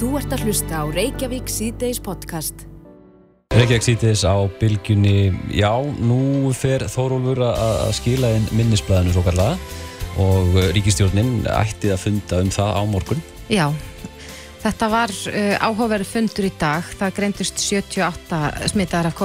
Þú 0.00 0.14
ert 0.16 0.30
að 0.32 0.46
hlusta 0.46 0.78
á 0.80 0.84
Reykjavík 0.88 1.50
síðdeis 1.52 1.98
podcast. 2.00 2.62
Reykjavík 3.52 3.84
síðdeis 3.84 4.22
á 4.24 4.32
bylgjunni, 4.56 5.28
já, 5.52 5.74
nú 6.00 6.48
fer 6.56 6.86
Þórólfur 6.88 7.42
að 7.44 7.90
skila 7.98 8.30
inn 8.38 8.46
minnisblæðinu 8.56 9.12
svo 9.12 9.24
kallaða 9.26 9.58
og 10.24 10.56
ríkistjórnin 10.72 11.42
ætti 11.52 11.92
að 11.92 12.00
funda 12.06 12.38
um 12.40 12.48
það 12.54 12.72
á 12.80 12.82
morgun. 12.88 13.20
Já, 13.52 13.66
þetta 14.62 14.88
var 14.94 15.12
uh, 15.12 15.68
áhugaverð 15.68 16.08
fundur 16.14 16.48
í 16.48 16.52
dag. 16.64 16.88
Það 17.02 17.14
greindust 17.18 17.60
78 17.60 18.72
smittaðar 18.72 19.10
af 19.10 19.20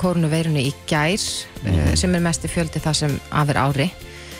koronaveirunni 0.00 0.64
í 0.70 0.72
gær 0.88 1.20
mm. 1.66 1.68
uh, 1.68 1.92
sem 2.00 2.16
er 2.16 2.24
mest 2.24 2.48
í 2.48 2.54
fjöldi 2.54 2.80
það 2.80 2.96
sem 3.02 3.20
aðver 3.28 3.60
ári. 3.66 3.90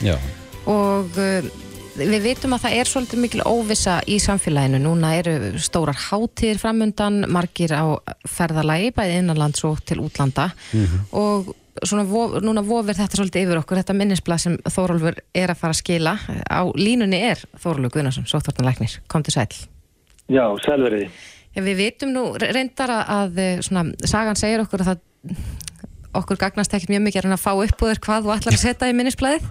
Já. 0.01 0.17
Og 0.65 1.21
uh, 1.21 1.53
við 1.99 2.23
veitum 2.25 2.55
að 2.57 2.65
það 2.65 2.77
er 2.79 2.91
svolítið 2.91 3.21
mikil 3.23 3.43
óvisa 3.47 3.99
í 4.11 4.19
samfélaginu. 4.23 4.81
Núna 4.83 5.13
eru 5.19 5.35
stórar 5.63 5.99
hátíðir 6.09 6.61
framundan, 6.63 7.25
margir 7.31 7.75
á 7.75 7.99
ferðalagi, 8.29 8.93
bæði 8.97 9.21
innanlands 9.21 9.65
og 9.69 9.85
til 9.87 10.01
útlanda 10.03 10.51
Mm 10.73 10.85
-hmm. 10.87 11.01
og 11.13 11.55
svona 11.83 12.05
vo, 12.05 12.41
núna 12.41 12.63
vofir 12.63 12.95
þetta 12.95 13.17
svolítið 13.17 13.43
yfir 13.43 13.59
okkur, 13.59 13.79
þetta 13.79 13.95
minnisblad 13.95 14.41
sem 14.41 14.57
Þórólfur 14.57 15.15
er 15.35 15.51
að 15.51 15.59
fara 15.59 15.73
að 15.73 15.83
skila. 15.83 16.19
Á 16.51 16.63
línunni 16.75 17.21
er 17.23 17.39
Þórólfur 17.59 17.91
Guðnarsson, 17.91 18.27
sóttvartanlæknir. 18.27 19.01
Kom 19.09 19.23
til 19.23 19.33
sæl. 19.33 19.49
Já, 20.29 20.57
selveriði. 20.65 21.11
Já, 21.55 21.63
við 21.63 21.77
vitum 21.77 22.13
nú 22.13 22.35
reyndar 22.39 22.91
að 22.91 23.39
eh, 23.39 23.61
svona, 23.61 23.93
sagan 24.05 24.37
segir 24.37 24.61
okkur 24.61 24.81
að 24.81 24.87
það 24.87 24.99
okkur 26.15 26.37
gagnast 26.37 26.75
ekkert 26.75 26.89
mjög 26.89 27.05
mikið 27.09 27.21
að 27.21 27.27
reyna 27.27 27.39
að 27.39 27.45
fá 27.45 27.53
upp 27.53 27.83
úr 27.83 28.01
hvað 28.07 28.25
þú 28.25 28.35
ætlar 28.37 28.57
að 28.57 28.63
setja 28.63 28.89
í 28.91 28.97
minnisblæðið 28.99 29.45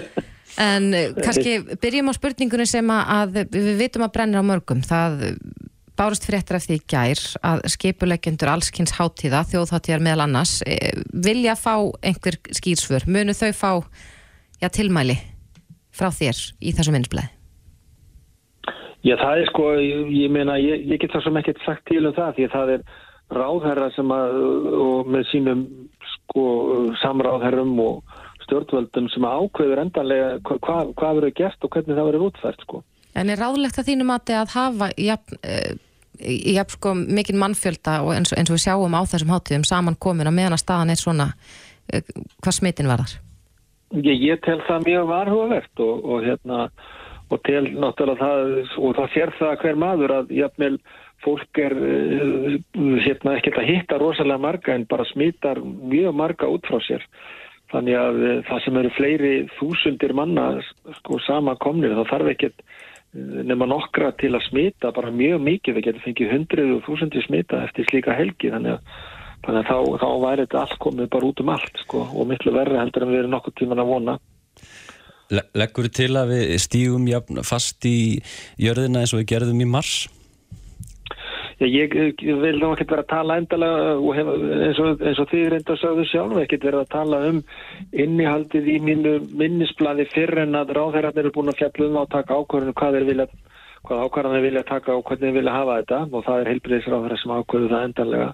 en 0.60 0.90
eh, 0.94 1.12
kannski 1.18 1.58
byrjum 1.82 2.10
á 2.10 2.14
spurningunni 2.16 2.66
sem 2.68 2.90
að 2.94 3.44
við 3.50 3.70
vitum 3.80 4.06
að 4.06 4.14
brennir 4.16 4.42
á 4.42 4.50
mörgum 4.50 4.82
það 4.84 5.24
bárust 5.98 6.26
fréttir 6.26 6.58
af 6.58 6.64
því 6.64 6.78
í 6.78 6.82
gær 6.90 7.20
að 7.46 7.62
skipuleggjendur 7.74 8.50
allskynns 8.50 8.96
hátíða, 8.96 9.44
þjóðháttíðar 9.50 10.02
meðal 10.02 10.26
annars 10.26 10.56
eh, 10.66 10.96
vilja 11.12 11.54
fá 11.58 11.76
einhver 12.02 12.40
skýrsfur, 12.50 13.06
munu 13.06 13.34
þau 13.36 13.52
fá 13.54 13.70
já, 14.62 14.68
tilmæli 14.68 15.16
frá 15.94 16.10
þér 16.10 16.40
í 16.58 16.74
þessu 16.74 16.94
minnisblæði? 16.94 17.30
Já, 19.04 19.18
það 19.20 19.38
er 19.38 19.48
sko, 19.50 19.64
ég, 19.84 20.12
ég 20.16 20.30
meina, 20.32 20.56
ég, 20.58 20.86
ég 20.88 21.00
get 21.00 21.12
það 21.12 21.26
sem 21.26 21.38
ekkert 21.42 21.64
sagt 21.66 21.82
til 21.90 22.06
um 22.08 22.14
það 22.16 22.38
því 22.38 22.46
að 22.46 22.54
það 22.54 22.70
er 22.74 22.84
ráðherra 23.34 23.88
sem 23.94 24.12
að, 24.14 24.38
og 24.80 25.10
með 25.12 25.26
sínum 25.30 25.64
sko 26.14 26.44
samráðherrum 27.02 27.74
og 27.84 28.22
stjórnvöldum 28.44 29.08
sem 29.12 29.26
ákveður 29.26 29.82
endanlega 29.84 30.30
hva, 30.44 30.58
hva, 30.60 30.78
hvað 30.96 31.18
verður 31.20 31.34
gert 31.40 31.66
og 31.66 31.74
hvernig 31.74 31.98
það 31.98 32.08
verður 32.10 32.26
útfært 32.28 32.64
sko. 32.66 32.82
En 33.14 33.30
er 33.30 33.38
ráðlegt 33.40 33.78
að 33.78 33.90
þínum 33.90 34.14
að 34.14 34.32
að 34.34 34.54
hafa 34.54 34.88
jafn, 34.98 35.38
uh, 35.46 35.76
jafn 36.54 36.74
sko 36.76 36.94
mikinn 37.02 37.38
mannfjölda 37.42 38.00
og 38.06 38.14
eins, 38.16 38.34
eins 38.34 38.50
og 38.50 38.58
við 38.58 38.64
sjáum 38.66 38.98
á 38.98 39.02
þessum 39.06 39.34
hátíðum 39.34 39.68
saman 39.68 40.00
komin 40.00 40.30
að 40.30 40.36
meðan 40.40 40.56
að 40.58 40.64
staðan 40.64 40.94
er 40.94 41.00
svona 41.00 41.30
uh, 41.34 42.02
hvað 42.42 42.58
smitin 42.58 42.90
varðar? 42.90 43.16
Ég, 43.94 44.18
ég 44.18 44.42
tel 44.42 44.58
það 44.66 44.88
mjög 44.88 45.08
varhugavert 45.12 45.84
og, 45.84 46.04
og 46.04 46.26
hérna 46.26 46.66
og 47.32 47.40
tel 47.46 47.64
náttúrulega 47.70 48.20
það 48.20 48.78
og 48.82 48.98
það 48.98 49.14
sér 49.14 49.32
það 49.38 49.56
hver 49.62 49.80
maður 49.80 50.14
að 50.18 50.34
jafnvel 50.34 50.74
fólk 51.24 51.60
er 51.62 51.74
uh, 51.78 52.58
hérna 53.04 53.38
ekkert 53.38 53.62
að 53.62 53.70
hitta 53.70 54.00
rosalega 54.00 54.42
marga 54.42 54.74
en 54.74 54.86
bara 54.90 55.06
smittar 55.08 55.62
mjög 55.62 56.18
marga 56.18 56.50
út 56.50 56.66
frá 56.68 56.82
sér 56.84 57.06
þannig 57.74 57.98
að 57.98 58.22
uh, 58.22 58.34
það 58.48 58.64
sem 58.64 58.80
eru 58.80 58.92
fleiri 58.96 59.34
þúsundir 59.58 60.14
manna 60.16 60.48
sko 61.00 61.20
samankomnir 61.26 61.96
þá 61.98 62.04
þarf 62.12 62.32
ekkert 62.34 62.62
uh, 62.64 63.42
nema 63.50 63.68
nokkra 63.70 64.12
til 64.20 64.32
að 64.34 64.46
smita 64.48 64.92
bara 64.96 65.12
mjög 65.14 65.42
mikið, 65.48 65.78
það 65.78 65.88
getur 65.88 66.06
fengið 66.06 66.32
hundrið 66.36 66.72
og 66.76 66.86
þúsundir 66.88 67.26
smita 67.26 67.64
eftir 67.68 67.90
slíka 67.90 68.16
helgi 68.16 68.52
þannig 68.54 68.78
að, 68.78 68.96
þannig 69.46 69.60
að 69.62 69.68
þá, 69.70 70.00
þá 70.04 70.08
væri 70.26 70.46
þetta 70.46 70.62
allt 70.64 70.80
komið 70.86 71.12
bara 71.16 71.30
út 71.30 71.44
um 71.44 71.54
allt 71.58 71.84
sko 71.84 72.06
og 72.08 72.30
miklu 72.32 72.56
verri 72.56 72.80
heldur 72.80 73.06
en 73.06 73.14
við 73.14 73.24
erum 73.24 73.36
nokkur 73.36 73.58
tíman 73.60 73.84
að 73.84 73.92
vona 73.92 74.18
Leggur 75.32 75.88
til 75.88 76.12
að 76.20 76.34
við 76.34 76.50
stígum 76.62 77.06
fast 77.48 77.86
í 77.88 78.20
jörðina 78.60 79.02
eins 79.02 79.14
og 79.16 79.22
við 79.22 79.30
gerðum 79.32 79.62
í 79.64 79.66
mars? 79.66 80.04
Já, 81.60 81.66
ég, 81.70 81.94
ég 82.18 82.40
vil 82.42 82.58
nú 82.58 82.72
ekkert 82.74 82.90
vera 82.96 83.04
að 83.04 83.10
tala 83.12 83.38
endalega 83.38 83.94
og 83.94 84.10
hef, 84.16 84.30
eins, 84.66 84.80
og, 84.82 85.02
eins 85.06 85.20
og 85.22 85.28
þið 85.30 85.48
reynda 85.52 85.76
sagðu 85.78 86.06
sjálf 86.10 86.40
ekkert 86.42 86.66
vera 86.66 86.82
að 86.82 86.92
tala 86.96 87.20
um 87.30 87.40
innihaldið 88.04 88.70
í 88.74 88.78
mínu 88.82 89.16
minnisbladi 89.38 90.08
fyrir 90.10 90.42
en 90.44 90.58
að 90.58 90.74
ráðherrarnir 90.78 91.28
eru 91.28 91.34
búin 91.36 91.52
að 91.52 91.60
fjalla 91.62 91.90
um 91.90 92.00
að 92.02 92.12
taka 92.16 92.40
ákvörðinu 92.40 92.78
hvað 92.80 92.98
þeir 92.98 93.10
vilja 93.12 93.28
hvað 93.84 94.06
ákvarðanir 94.06 94.44
vilja 94.46 94.64
taka 94.64 94.94
og 94.96 95.04
hvernig 95.04 95.28
þeir 95.28 95.36
vilja 95.38 95.54
hafa 95.58 95.76
þetta. 95.80 95.98
Og 96.10 96.24
það 96.24 96.40
er 96.40 96.50
heilbriðisráðherra 96.52 97.18
sem 97.20 97.34
ákvörðu 97.36 97.70
það 97.72 97.86
endanlega 97.88 98.28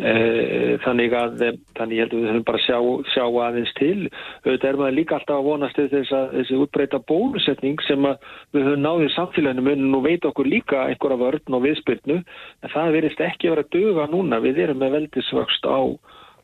þannig 0.00 1.14
að 1.16 1.42
þannig 1.76 1.96
ég 1.98 2.04
held 2.04 2.14
að 2.14 2.20
við 2.20 2.30
höfum 2.30 2.46
bara 2.48 2.60
sjá, 2.64 2.78
sjá 3.12 3.24
aðeins 3.26 3.72
til. 3.78 4.08
Auðvitað 4.44 4.68
er 4.70 4.78
maður 4.80 4.96
líka 4.96 5.16
alltaf 5.18 5.36
að 5.36 5.48
vonast 5.48 5.80
þess 5.80 6.14
að 6.16 6.34
þessi 6.38 6.58
útbreyta 6.64 7.00
bólusetning 7.10 7.84
sem 7.86 8.08
við 8.54 8.66
höfum 8.68 8.84
náðið 8.86 9.14
samfélaginu 9.16 9.66
munum 9.66 9.94
nú 9.94 10.02
veit 10.06 10.26
okkur 10.28 10.48
líka 10.48 10.86
einhverja 10.88 11.20
vörn 11.20 11.58
og 11.58 11.64
viðspyrnu 11.66 12.18
en 12.20 12.74
það 12.74 12.92
verist 12.96 13.24
ekki 13.24 13.50
að 13.50 13.56
vera 13.56 13.70
döga 13.76 14.10
núna. 14.12 14.42
Við 14.44 14.62
erum 14.66 14.80
með 14.80 14.96
veldisvöxt 14.98 15.68
á, 15.68 15.80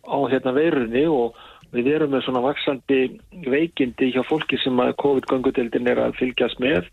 á 0.07 0.19
hérna 0.31 0.57
veirunni 0.57 1.07
og 1.11 1.37
við 1.75 1.93
erum 1.97 2.13
með 2.15 2.27
svona 2.27 2.45
vaksandi 2.45 3.01
veikindi 3.47 4.13
hjá 4.15 4.23
fólki 4.27 4.59
sem 4.63 4.77
að 4.81 4.97
COVID-göngudeldin 5.03 5.91
er 5.91 6.05
að 6.07 6.19
fylgjast 6.21 6.61
með 6.63 6.91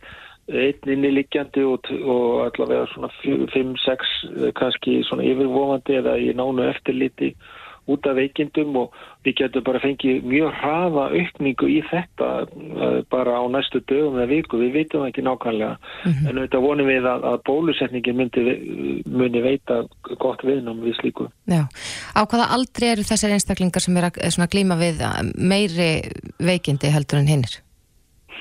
einn 0.51 0.93
inni 0.95 1.11
liggjandi 1.13 1.63
og, 1.63 1.89
og 2.03 2.45
allavega 2.47 2.87
svona 2.91 3.09
5-6 3.23 4.53
kannski 4.59 5.01
svona 5.07 5.27
yfirvofandi 5.27 5.99
eða 6.01 6.17
í 6.19 6.33
nánu 6.35 6.65
eftirliti 6.67 7.33
út 7.87 8.05
af 8.07 8.15
veikindum 8.15 8.75
og 8.79 8.93
við 9.25 9.35
getum 9.41 9.63
bara 9.67 9.81
fengið 9.83 10.23
mjög 10.27 10.53
hraða 10.59 11.07
aukningu 11.11 11.67
í 11.67 11.79
þetta 11.89 12.29
uh, 12.45 12.99
bara 13.11 13.35
á 13.39 13.43
næstu 13.51 13.81
dögum 13.89 14.19
eða 14.19 14.29
viku, 14.31 14.59
við 14.61 14.77
veitum 14.77 15.03
ekki 15.07 15.25
nákvæmlega 15.25 15.75
mm 15.75 16.11
-hmm. 16.11 16.29
en 16.29 16.37
auðvitað 16.37 16.65
vonum 16.67 16.87
við 16.87 17.09
að, 17.13 17.27
að 17.31 17.37
bólusetningin 17.49 18.15
myndi, 18.15 18.41
myndi 19.05 19.41
veita 19.43 19.83
gott 20.19 20.43
viðnum 20.43 20.79
við 20.83 20.95
slíku. 21.01 21.27
Já, 21.47 21.67
á 22.15 22.21
hvaða 22.23 22.51
aldrei 22.55 22.89
eru 22.91 23.03
þessar 23.03 23.35
einstaklingar 23.35 23.81
sem 23.81 23.97
er 23.97 24.09
að 24.11 24.31
svona, 24.31 24.47
glíma 24.47 24.79
við 24.79 25.03
meiri 25.35 25.91
veikindi 26.39 26.87
heldur 26.87 27.19
en 27.19 27.27
hinnir? 27.27 27.59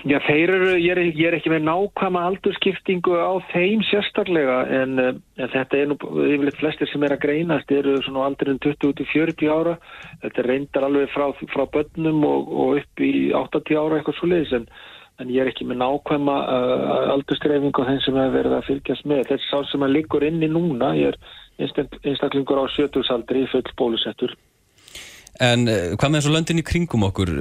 Já, 0.02 0.16
þeir 0.26 0.50
eru, 0.50 0.70
ég 0.82 0.92
er, 0.96 1.00
ég 1.14 1.26
er 1.28 1.36
ekki 1.36 1.50
með 1.52 1.66
nákvæma 1.68 2.24
aldurskiptingu 2.26 3.14
á 3.14 3.38
þeim 3.52 3.84
sérstaklega 3.86 4.56
en, 4.80 4.96
en 5.38 5.52
þetta 5.52 5.78
er 5.78 5.90
nú 5.92 5.96
yfirleitt 6.24 6.58
flestir 6.58 6.90
sem 6.90 7.04
er 7.06 7.14
að 7.14 7.22
greinast 7.22 7.70
eru 7.70 7.94
svona 8.02 8.24
aldurinn 8.26 8.58
20-40 8.64 9.52
ára. 9.52 9.76
Þetta 10.24 10.46
reyndar 10.48 10.88
alveg 10.88 11.12
frá, 11.14 11.28
frá 11.54 11.64
börnum 11.76 12.26
og, 12.26 12.50
og 12.50 12.82
upp 12.82 13.04
í 13.04 13.30
80 13.30 13.78
ára 13.78 14.00
eitthvað 14.00 14.18
svo 14.18 14.30
leiðis 14.32 14.56
en, 14.58 14.68
en 15.22 15.30
ég 15.30 15.44
er 15.44 15.52
ekki 15.52 15.68
með 15.70 15.84
nákvæma 15.84 16.38
uh, 16.42 17.00
aldurskreifingu 17.14 17.86
á 17.86 17.88
þeim 17.92 18.02
sem 18.02 18.22
hefur 18.24 18.38
verið 18.40 18.58
að 18.58 18.68
fylgjast 18.72 19.10
með. 19.12 19.26
Þess 19.30 19.50
sá 19.52 19.70
sem 19.70 19.86
að 19.86 19.98
liggur 20.00 20.26
inni 20.26 20.50
núna 20.50 20.96
ég 20.98 21.14
er 21.14 21.20
einstaklingur 21.62 22.58
á 22.58 22.66
70 22.74 23.14
aldri 23.14 23.46
full 23.54 23.70
bólusettur 23.78 24.34
En 25.42 25.66
uh, 25.66 25.94
hvað 25.98 26.12
með 26.12 26.20
þessu 26.20 26.34
löndin 26.36 26.62
í 26.62 26.66
kringum 26.66 27.06
okkur? 27.08 27.32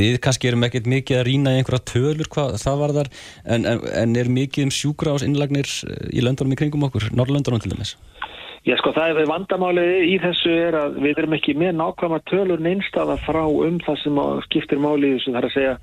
Við 0.00 0.18
kannski 0.24 0.50
erum 0.50 0.66
ekkert 0.66 0.88
mikið 0.90 1.20
að 1.20 1.26
rýna 1.28 1.54
í 1.54 1.60
einhverja 1.60 1.86
tölur 1.92 2.30
hvað 2.34 2.56
það 2.62 2.80
var 2.82 2.96
þar, 2.98 3.12
en, 3.44 3.68
en, 3.70 3.84
en 4.02 4.16
er 4.18 4.32
mikið 4.40 4.68
um 4.68 4.74
sjúkra 4.74 5.14
ás 5.14 5.26
innlagnir 5.26 5.70
í 6.10 6.24
löndunum 6.24 6.56
í 6.56 6.58
kringum 6.58 6.88
okkur, 6.88 7.12
Norrlöndunum 7.14 7.62
til 7.62 7.74
dæmis? 7.74 7.94
Já 8.64 8.78
sko 8.80 8.94
það 8.96 9.18
er 9.20 9.26
vandamálið 9.28 10.06
í 10.08 10.14
þessu 10.22 10.52
er 10.56 10.76
að 10.78 10.94
við 11.04 11.18
erum 11.20 11.34
ekki 11.36 11.52
með 11.60 11.74
nákvæma 11.76 12.22
tölur 12.30 12.62
neinstaða 12.64 13.18
frá 13.20 13.42
um 13.44 13.76
það 13.84 13.98
sem 14.00 14.20
skiptir 14.46 14.80
máli 14.80 15.10
í 15.10 15.18
þessu, 15.18 15.34
það 15.34 15.40
er 15.42 15.48
að 15.50 15.56
segja 15.58 15.74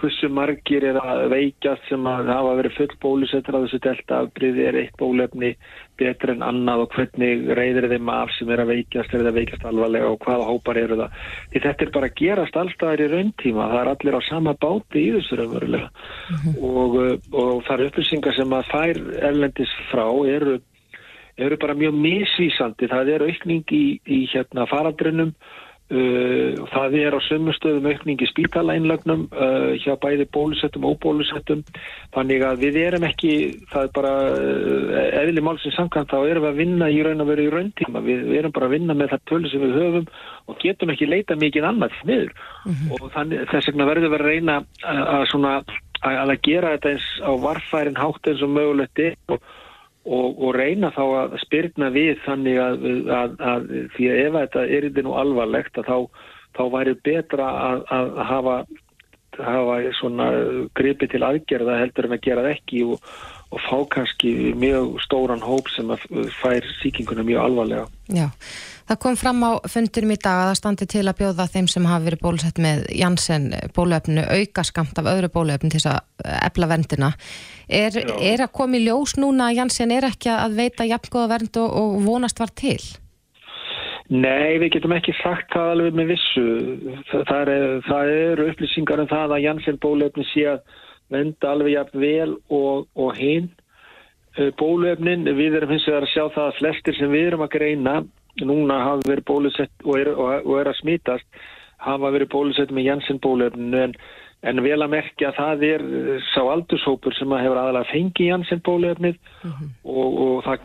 hversu 0.00 0.28
margir 0.32 0.84
er 0.84 0.98
að 1.00 1.26
veikast 1.32 1.88
sem 1.90 2.06
að 2.08 2.28
hafa 2.32 2.52
verið 2.60 2.76
full 2.76 2.94
bólusettur 3.02 3.56
á 3.56 3.62
þessu 3.64 3.80
deltaafbríði 3.86 4.64
er 4.68 4.78
eitt 4.82 4.94
bólefni 5.00 5.50
betur 6.00 6.32
en 6.34 6.44
annað? 6.46 6.84
Og 6.84 6.96
hvernig 6.96 7.48
reyðir 7.58 7.88
þeim 7.92 8.12
af 8.12 8.32
sem 8.36 8.52
er 8.52 8.62
að 8.62 8.72
veikast 8.74 9.16
er 9.16 9.24
það 9.26 9.38
veikast 9.40 9.66
alvarlega? 9.68 10.12
Og 10.12 10.22
hvaða 10.26 10.48
hópar 10.50 10.80
eru 10.82 11.00
það? 11.00 11.18
Því 11.52 11.64
þetta 11.66 11.86
er 11.86 11.92
bara 11.96 12.10
að 12.10 12.16
gerast 12.22 12.60
allstaðar 12.62 13.04
í 13.04 13.10
rauntíma. 13.14 13.68
Það 13.72 13.82
er 13.82 13.92
allir 13.94 14.18
á 14.18 14.22
sama 14.28 14.56
báti 14.66 15.02
í 15.02 15.12
þessu 15.16 15.40
raunverulega. 15.40 15.90
Mm 15.90 16.40
-hmm. 16.44 16.56
og, 16.70 16.96
og 17.32 17.52
það 17.66 17.76
eru 17.76 17.90
upplýsingar 17.90 18.36
sem 18.36 18.56
að 18.56 18.72
þær 18.72 19.04
erlendis 19.30 19.76
frá 19.90 20.06
eru, 20.36 20.58
eru 21.36 21.56
bara 21.56 21.78
mjög 21.78 21.94
misvísandi. 22.06 22.88
Það 22.88 23.14
er 23.14 23.28
aukning 23.30 23.64
í, 23.72 23.86
í 24.04 24.24
hérna 24.32 24.68
faraldrinum 24.68 25.36
Uh, 25.86 26.56
það 26.72 26.94
er 26.98 27.14
á 27.14 27.20
sömustöðum 27.22 27.84
aukning 27.86 28.18
í 28.18 28.26
spítalænlögnum 28.26 29.20
uh, 29.30 29.70
hjá 29.78 29.92
bæði 30.02 30.24
bólusettum 30.34 30.82
og 30.82 30.96
óbólusettum. 30.96 31.60
Þannig 32.16 32.42
að 32.42 32.64
við 32.64 32.78
erum 32.80 33.06
ekki 33.06 33.34
það 33.70 33.84
er 33.86 33.92
bara 33.94 34.14
uh, 34.34 34.96
eðli 35.20 35.44
málsins 35.46 35.76
samkvæmt 35.78 36.10
þá 36.10 36.16
erum 36.24 36.42
við 36.42 36.50
að 36.50 36.58
vinna 36.58 36.88
í 36.90 36.98
raun 37.06 37.22
að 37.22 37.30
vera 37.30 37.44
í 37.44 37.52
rauntíma. 37.54 38.02
Við, 38.02 38.24
við 38.32 38.40
erum 38.40 38.54
bara 38.56 38.66
að 38.66 38.74
vinna 38.74 38.96
með 38.98 39.12
það 39.14 39.22
tölu 39.30 39.52
sem 39.52 39.62
við 39.62 39.78
höfum 39.78 40.08
og 40.46 40.58
getum 40.64 40.94
ekki 40.94 41.08
leita 41.10 41.36
mikið 41.38 41.68
annað 41.70 42.00
niður 42.10 42.32
mm 42.34 42.72
-hmm. 42.72 42.90
og 42.96 43.12
þannig, 43.14 43.44
þess 43.52 43.70
vegna 43.70 43.86
verður 43.92 44.10
við 44.10 44.18
að 44.18 44.26
reyna 44.26 44.56
að, 44.82 45.02
að, 45.06 45.24
svona, 45.30 45.54
að, 46.02 46.18
að 46.24 46.34
gera 46.48 46.74
þetta 46.74 46.92
eins 46.96 47.06
á 47.22 47.32
varfærin 47.46 48.02
hátt 48.02 48.26
eins 48.26 48.42
og 48.42 48.50
mögulegt 48.58 49.04
og 49.30 49.38
og, 50.06 50.38
og 50.38 50.54
reyna 50.56 50.92
þá 50.94 51.02
að 51.04 51.36
spyrna 51.42 51.90
við 51.94 52.16
þannig 52.24 52.58
að, 52.62 52.88
að, 53.18 53.36
að 53.52 53.68
því 53.96 54.08
að 54.10 54.20
ef 54.22 54.36
þetta 54.40 54.64
er 54.66 54.88
þetta 54.88 55.06
nú 55.06 55.14
alvarlegt 55.20 55.80
að 55.80 55.88
þá, 55.90 56.26
þá 56.58 56.62
væri 56.74 56.96
betra 57.08 57.48
að, 57.68 57.84
að 57.98 58.12
hafa, 58.30 58.56
hafa 59.38 59.78
gripi 60.78 61.10
til 61.12 61.24
aðgerða 61.26 61.80
heldur 61.82 62.08
en 62.08 62.18
að 62.18 62.24
gera 62.28 62.46
það 62.46 62.54
ekki 62.54 62.84
og, 62.86 63.10
og 63.56 63.62
fá 63.64 63.78
kannski 63.94 64.52
mjög 64.60 64.98
stóran 65.04 65.40
hóp 65.40 65.68
sem 65.72 65.88
fær 66.42 66.64
síkinguna 66.82 67.24
mjög 67.24 67.44
alvarlega. 67.44 67.86
Já, 68.12 68.28
það 68.88 69.00
kom 69.02 69.16
fram 69.16 69.40
á 69.48 69.52
fundurum 69.72 70.12
í 70.12 70.18
dag 70.20 70.42
að 70.42 70.50
það 70.50 70.58
standi 70.60 70.88
til 70.92 71.04
að 71.06 71.18
bjóða 71.22 71.48
þeim 71.54 71.70
sem 71.72 71.88
hafi 71.88 72.08
verið 72.10 72.22
bólusett 72.26 72.60
með 72.60 72.84
Janssen 73.00 73.48
bólöfnu 73.76 74.26
auka 74.28 74.66
skamt 74.68 75.00
af 75.00 75.08
öðru 75.14 75.32
bólöfnu 75.32 75.72
til 75.72 75.80
þess 75.80 75.94
að 75.94 76.36
ebla 76.50 76.70
verndina. 76.74 77.10
Er, 77.66 77.96
er 78.20 78.44
að 78.44 78.54
koma 78.60 78.76
í 78.76 78.84
ljós 78.84 79.16
núna 79.16 79.48
að 79.48 79.62
Janssen 79.62 79.96
er 79.96 80.10
ekki 80.10 80.30
að 80.36 80.60
veita 80.60 80.86
jafngóða 80.86 81.32
vernd 81.32 81.60
og, 81.62 81.76
og 81.80 81.98
vonast 82.04 82.44
var 82.44 82.52
til? 82.52 82.80
Nei, 84.12 84.60
við 84.62 84.76
getum 84.76 84.94
ekki 84.94 85.16
sagt 85.18 85.50
það 85.50 85.72
alveg 85.72 85.96
með 85.98 86.12
vissu. 86.12 86.48
Það 87.26 87.48
eru 87.50 88.02
er 88.04 88.42
upplýsingar 88.52 89.02
um 89.02 89.08
það 89.10 89.34
að 89.34 89.46
Janssen 89.48 89.80
bólöfni 89.82 90.26
sé 90.30 90.44
að 90.52 90.60
venda 91.12 91.50
alveg 91.52 91.72
jafn 91.72 92.00
vel 92.00 92.36
og, 92.48 92.86
og 92.94 93.14
hinn 93.16 93.50
bólöfnin. 94.60 95.24
Við 95.36 95.54
erum 95.56 95.70
hins 95.72 95.86
vegar 95.88 96.04
að 96.04 96.12
sjá 96.12 96.24
það 96.34 96.46
að 96.46 96.58
flestir 96.58 96.96
sem 96.98 97.12
við 97.12 97.30
erum 97.30 97.44
að 97.46 97.54
greina 97.56 97.94
núna 98.44 98.82
hafa 98.84 99.08
verið 99.08 99.24
bólusett 99.30 99.84
og 99.84 99.98
er, 99.98 100.10
og 100.12 100.58
er 100.60 100.68
að 100.68 100.80
smítast 100.82 101.42
hafa 101.82 102.12
verið 102.12 102.32
bólusett 102.32 102.72
með 102.74 102.88
Janssen 102.90 103.20
bólöfninu 103.22 103.82
en, 103.86 103.94
en 104.46 104.62
vel 104.64 104.78
að 104.82 104.92
merkja 104.92 105.30
að 105.30 105.38
það 105.40 105.64
er 105.70 105.84
sá 106.32 106.40
aldurshópur 106.42 107.16
sem 107.16 107.32
hefur 107.36 107.60
aðalega 107.60 107.90
fengið 107.92 108.30
Janssen 108.30 108.62
bólöfnið 108.66 109.16
mm 109.16 109.50
-hmm. 109.50 109.74
og, 109.84 110.20
og 110.26 110.44
það 110.44 110.58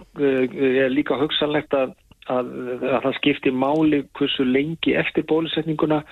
er 0.85 0.89
líka 0.91 1.19
hugsanlegt 1.19 1.73
að, 1.73 1.95
að, 2.27 2.51
að 2.81 3.01
það 3.05 3.17
skiptir 3.19 3.53
máli 3.53 4.03
hversu 4.17 4.43
lengi 4.43 4.95
eftir 4.95 5.27
bólusetninguna 5.27 6.03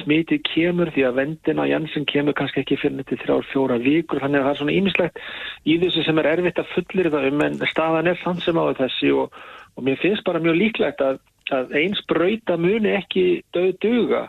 smitið 0.00 0.44
kemur 0.48 0.88
því 0.94 1.02
að 1.04 1.18
vendina 1.20 1.66
Janssen 1.68 2.06
kemur 2.08 2.36
kannski 2.36 2.62
ekki 2.62 2.78
fyrir 2.80 3.04
til 3.08 3.18
þrjár 3.20 3.48
fjóra 3.50 3.76
vikur. 3.82 4.22
Þannig 4.22 4.40
að 4.40 4.46
það 4.46 4.54
er 4.54 4.60
svona 4.60 4.76
ímislegt 4.78 5.24
í 5.68 5.78
þessu 5.82 6.06
sem 6.06 6.20
er 6.22 6.30
erfitt 6.30 6.62
að 6.62 6.70
fullir 6.76 7.10
það 7.12 7.26
um 7.28 7.42
en 7.46 7.58
staðan 7.68 8.08
er 8.12 8.22
þann 8.22 8.40
sem 8.44 8.62
á 8.62 8.64
þessi 8.80 9.12
og 9.12 9.42
og 9.76 9.84
mér 9.84 10.00
finnst 10.00 10.24
bara 10.24 10.40
mjög 10.42 10.58
líklegt 10.58 11.00
að, 11.04 11.20
að 11.52 11.76
eins 11.80 12.02
brauta 12.08 12.56
muni 12.60 12.92
ekki 12.96 13.42
döð 13.54 13.72
duga 13.84 14.26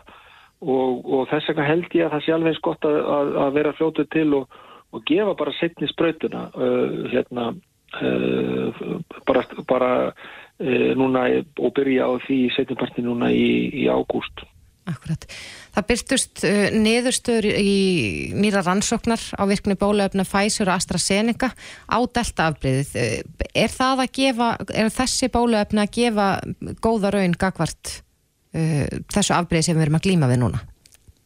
og, 0.64 1.04
og 1.04 1.28
þess 1.32 1.52
vegna 1.52 1.68
held 1.68 1.98
ég 1.98 2.08
að 2.08 2.16
það 2.16 2.26
sé 2.26 2.36
alveg 2.36 2.58
skott 2.60 2.88
að, 2.88 3.00
að, 3.18 3.34
að 3.46 3.58
vera 3.58 3.76
fljótu 3.80 4.08
til 4.14 4.30
og, 4.40 4.62
og 4.94 5.06
gefa 5.10 5.36
bara 5.40 5.56
setni 5.60 5.90
sprautuna 5.92 6.48
uh, 6.56 7.04
hérna 7.12 7.50
uh, 8.00 8.86
bara, 9.28 9.46
bara 9.68 9.92
uh, 10.08 10.92
núna 11.00 11.28
og 11.60 11.76
byrja 11.76 12.08
á 12.08 12.12
því 12.24 12.40
setniparti 12.56 13.04
núna 13.04 13.32
í, 13.36 13.68
í 13.84 13.88
ágúst 13.92 14.48
Akkurat. 14.84 15.24
Það 15.72 15.86
byrtust 15.90 16.42
uh, 16.44 16.66
niðurstöður 16.76 17.46
í 17.56 17.76
nýra 18.36 18.64
rannsóknar 18.66 19.22
á 19.40 19.44
virkni 19.48 19.78
bólöfna 19.80 20.26
Pfizer 20.28 20.68
og 20.68 20.76
AstraZeneca 20.76 21.54
á 21.88 21.98
deltaafbriðið. 22.04 22.92
Uh, 23.00 23.48
er 23.64 23.72
það 23.72 24.04
að 24.04 24.14
gefa, 24.20 24.50
er 24.76 24.92
þessi 24.92 25.32
bólöfna 25.32 25.88
að 25.88 25.96
gefa 25.96 26.28
góða 26.84 27.14
raun 27.16 27.38
gagvart 27.40 27.96
uh, 28.52 28.86
þessu 29.16 29.38
afbriðið 29.38 29.70
sem 29.70 29.80
við 29.80 29.88
erum 29.88 30.00
að 30.02 30.08
glýma 30.10 30.32
við 30.34 30.42
núna? 30.44 30.64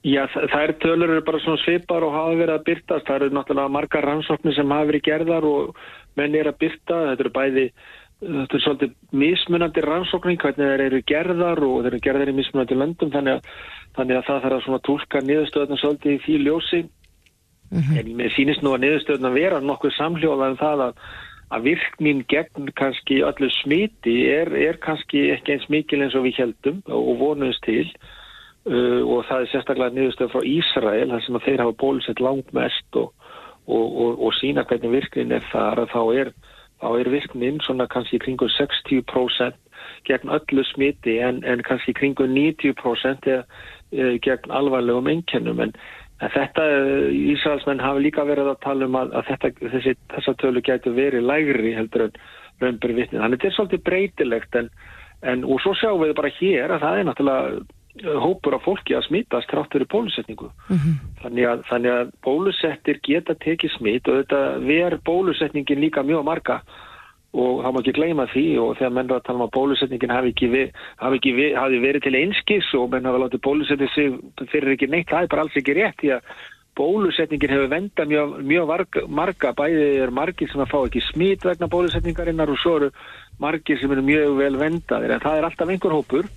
Já, 0.06 0.24
er 0.30 0.78
tölur 0.80 1.10
eru 1.10 1.24
bara 1.26 1.40
svona 1.42 1.60
svipar 1.66 2.06
og 2.06 2.14
hafa 2.14 2.36
verið 2.38 2.54
að 2.54 2.66
byrtast. 2.70 3.08
Það 3.10 3.16
eru 3.18 3.36
náttúrulega 3.36 3.74
margar 3.74 4.06
rannsóknir 4.06 4.56
sem 4.56 4.72
hafa 4.72 4.92
verið 4.92 5.08
gerðar 5.10 5.48
og 5.50 5.80
menn 6.20 6.38
er 6.38 6.48
að 6.52 6.62
byrta. 6.62 7.00
Þetta 7.10 7.26
eru 7.26 7.34
bæði 7.36 7.66
þetta 8.22 8.58
er 8.58 8.64
svolítið 8.64 8.94
mismunandi 9.14 9.84
rannsókning 9.86 10.40
hvernig 10.42 10.72
þeir 10.72 10.84
eru 10.88 11.02
gerðar 11.06 11.62
og 11.68 11.84
þeir 11.84 11.92
eru 11.92 12.00
gerðar 12.02 12.32
í 12.32 12.38
mismunandi 12.40 12.78
löndum 12.78 13.14
þannig 13.14 13.38
að, 13.38 13.52
þannig 13.98 14.18
að 14.18 14.28
það 14.30 14.44
þarf 14.46 14.58
að 14.58 14.64
svona 14.66 14.86
tólka 14.88 15.22
niðurstöðuna 15.22 15.80
svolítið 15.82 16.16
í 16.16 16.22
því 16.26 16.38
ljósi 16.48 16.82
mm 16.82 17.80
-hmm. 17.80 18.00
en 18.00 18.12
mér 18.18 18.34
sýnist 18.34 18.66
nú 18.66 18.74
að 18.74 18.84
niðurstöðuna 18.86 19.34
vera 19.38 19.62
nokkuð 19.62 19.94
samhljóðað 20.00 20.50
en 20.50 20.62
það 20.64 20.84
að, 20.88 20.94
að 21.54 21.70
virknin 21.70 22.26
gegn 22.28 22.72
kannski 22.74 23.22
öllu 23.22 23.52
smiti 23.62 24.18
er, 24.34 24.50
er 24.50 24.82
kannski 24.82 25.30
ekki 25.38 25.54
eins 25.54 25.70
mikil 25.70 26.02
eins 26.02 26.18
og 26.18 26.26
við 26.26 26.42
heldum 26.42 26.82
og 26.90 27.14
vonuðist 27.22 27.62
til 27.70 27.86
uh, 28.66 29.02
og 29.06 29.26
það 29.30 29.42
er 29.42 29.50
sérstaklega 29.54 29.94
niðurstöð 29.94 30.34
frá 30.34 30.42
Ísrael 30.42 31.10
þar 31.14 31.22
sem 31.22 31.38
að 31.38 31.46
þeir 31.46 31.62
hafa 31.62 31.80
bólusett 31.86 32.20
langt 32.20 32.50
mest 32.54 32.90
og, 32.98 33.14
og, 33.68 33.88
og, 34.02 34.12
og 34.26 34.34
sína 34.42 34.66
hvernig 34.66 34.92
virknin 34.92 35.38
er 35.38 35.46
þar 35.54 35.86
að 35.86 35.94
þá 35.94 36.04
er 36.18 36.34
þá 36.82 36.90
er 37.00 37.12
virknin 37.14 37.62
svona 37.66 37.88
kannski 37.92 38.20
kringu 38.24 38.50
60% 38.54 39.64
gegn 40.08 40.34
öllu 40.34 40.64
smiti 40.72 41.18
en, 41.24 41.42
en 41.44 41.64
kannski 41.66 41.94
kringu 41.98 42.28
90% 42.30 43.30
er, 43.32 43.48
er 43.92 44.20
gegn 44.24 44.54
alvarlegum 44.54 45.10
einkennum 45.12 45.64
en, 45.66 45.74
þetta, 46.22 46.66
Ísraelsmenn 47.14 47.82
hafa 47.84 48.02
líka 48.02 48.26
verið 48.28 48.52
að 48.54 48.62
tala 48.66 48.90
um 48.90 48.98
að, 49.00 49.16
að 49.20 49.32
þetta, 49.32 49.52
þessi, 49.74 49.96
þessa 50.14 50.36
tölu 50.42 50.64
getur 50.66 50.96
verið 50.98 51.28
lægri 51.30 51.74
heldur 51.78 52.08
en 52.08 52.22
raunberi 52.62 52.98
vittnin. 52.98 53.22
Þannig 53.22 53.42
þetta 53.42 53.52
er 53.52 53.58
svolítið 53.58 53.84
breytilegt 53.86 54.58
en, 54.58 54.70
en 55.30 55.44
og 55.46 55.62
svo 55.62 55.76
sjáum 55.78 56.02
við 56.02 56.16
bara 56.18 56.34
hér 56.40 56.74
að 56.74 56.86
það 56.86 57.02
er 57.02 57.10
náttúrulega 57.10 57.66
hópur 58.04 58.58
af 58.58 58.66
fólki 58.66 58.96
að 58.98 59.08
smítast 59.08 59.50
trátt 59.52 59.72
fyrir 59.74 59.88
bólusetningu. 59.92 60.50
Mm 60.70 60.78
-hmm. 60.78 60.96
þannig, 61.22 61.46
að, 61.52 61.64
þannig 61.70 61.92
að 61.92 62.12
bólusettir 62.24 63.00
geta 63.04 63.34
tekið 63.36 63.72
smít 63.78 64.08
og 64.08 64.20
þetta 64.22 64.42
ver 64.60 65.00
bólusetningin 65.06 65.80
líka 65.80 66.04
mjög 66.04 66.24
marga 66.24 66.62
og 67.34 67.64
það 67.64 67.74
má 67.74 67.80
ekki 67.80 67.96
gleyma 67.98 68.26
því 68.32 68.46
og 68.64 68.78
þegar 68.78 68.94
menn 68.96 69.10
er 69.10 69.16
að 69.18 69.26
tala 69.26 69.40
um 69.40 69.48
að 69.48 69.56
bólusetningin 69.58 70.16
hafi 70.16 70.30
ekki, 70.34 70.48
við, 70.48 70.68
hafi 70.98 71.16
ekki 71.20 71.34
við, 71.38 71.56
hafi 71.60 71.80
verið 71.80 72.04
til 72.04 72.16
einskis 72.16 72.70
og 72.74 72.92
menn 72.92 73.06
hafa 73.06 73.24
látið 73.24 73.44
bólusetning 73.48 73.92
sig 73.94 74.14
fyrir 74.52 74.74
ekki 74.74 74.88
neitt, 74.88 75.10
það 75.10 75.22
er 75.24 75.34
bara 75.34 75.42
alls 75.46 75.60
ekki 75.60 75.76
rétt 75.78 76.00
því 76.02 76.14
að 76.16 76.22
bólusetningin 76.78 77.54
hefur 77.54 77.70
venda 77.72 78.06
mjög, 78.06 78.34
mjög 78.46 78.74
marga, 79.10 79.54
bæðið 79.58 80.02
er 80.06 80.12
margir 80.14 80.50
sem 80.52 80.62
að 80.62 80.72
fá 80.74 80.80
ekki 80.86 81.04
smít 81.12 81.46
vegna 81.46 81.70
bólusetningarinnar 81.74 82.52
og 82.54 82.60
svo 82.62 82.76
eru 82.80 82.92
margir 83.42 83.80
sem 83.82 83.92
eru 83.92 84.06
mjög 84.06 84.36
vel 84.38 84.60
vendaðir 84.62 85.16
en 85.16 85.24
það 85.24 85.40
er 85.40 85.48
alltaf 85.50 85.74
einhver 85.74 85.98
hópur 85.98 86.30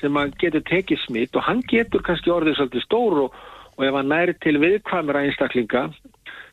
sem 0.00 0.20
að 0.20 0.36
getur 0.42 0.64
tekið 0.68 1.02
smitt 1.04 1.36
og 1.36 1.46
hann 1.46 1.62
getur 1.68 2.04
kannski 2.06 2.32
orðið 2.32 2.58
svolítið 2.58 2.86
stór 2.86 3.18
og, 3.26 3.40
og 3.76 3.86
ef 3.86 3.98
hann 3.98 4.12
næri 4.12 4.36
til 4.40 4.56
viðkvæmra 4.62 5.24
einstaklinga 5.26 5.88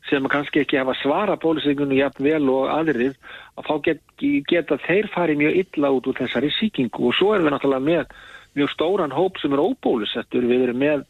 sem 0.08 0.28
kannski 0.32 0.64
ekki 0.64 0.80
hafa 0.80 0.96
svara 1.02 1.36
bólusetningunum 1.42 1.98
jafn 2.00 2.24
vel 2.24 2.50
og 2.54 2.72
aðrið 2.72 3.16
að 3.58 3.70
þá 3.70 3.74
get, 3.88 4.04
geta 4.48 4.80
þeir 4.86 5.10
farið 5.14 5.42
mjög 5.44 5.62
illa 5.64 5.94
út 5.96 6.08
úr 6.08 6.20
þessari 6.22 6.52
síkingu 6.56 7.10
og 7.10 7.18
svo 7.18 7.34
erum 7.36 7.50
við 7.50 7.58
náttúrulega 7.58 7.88
með 7.88 8.14
mjög 8.58 8.72
stóran 8.74 9.16
hóp 9.16 9.42
sem 9.42 9.54
er 9.54 9.64
óbólusettur, 9.64 10.48
við 10.50 10.68
erum 10.68 10.80
með 10.82 11.04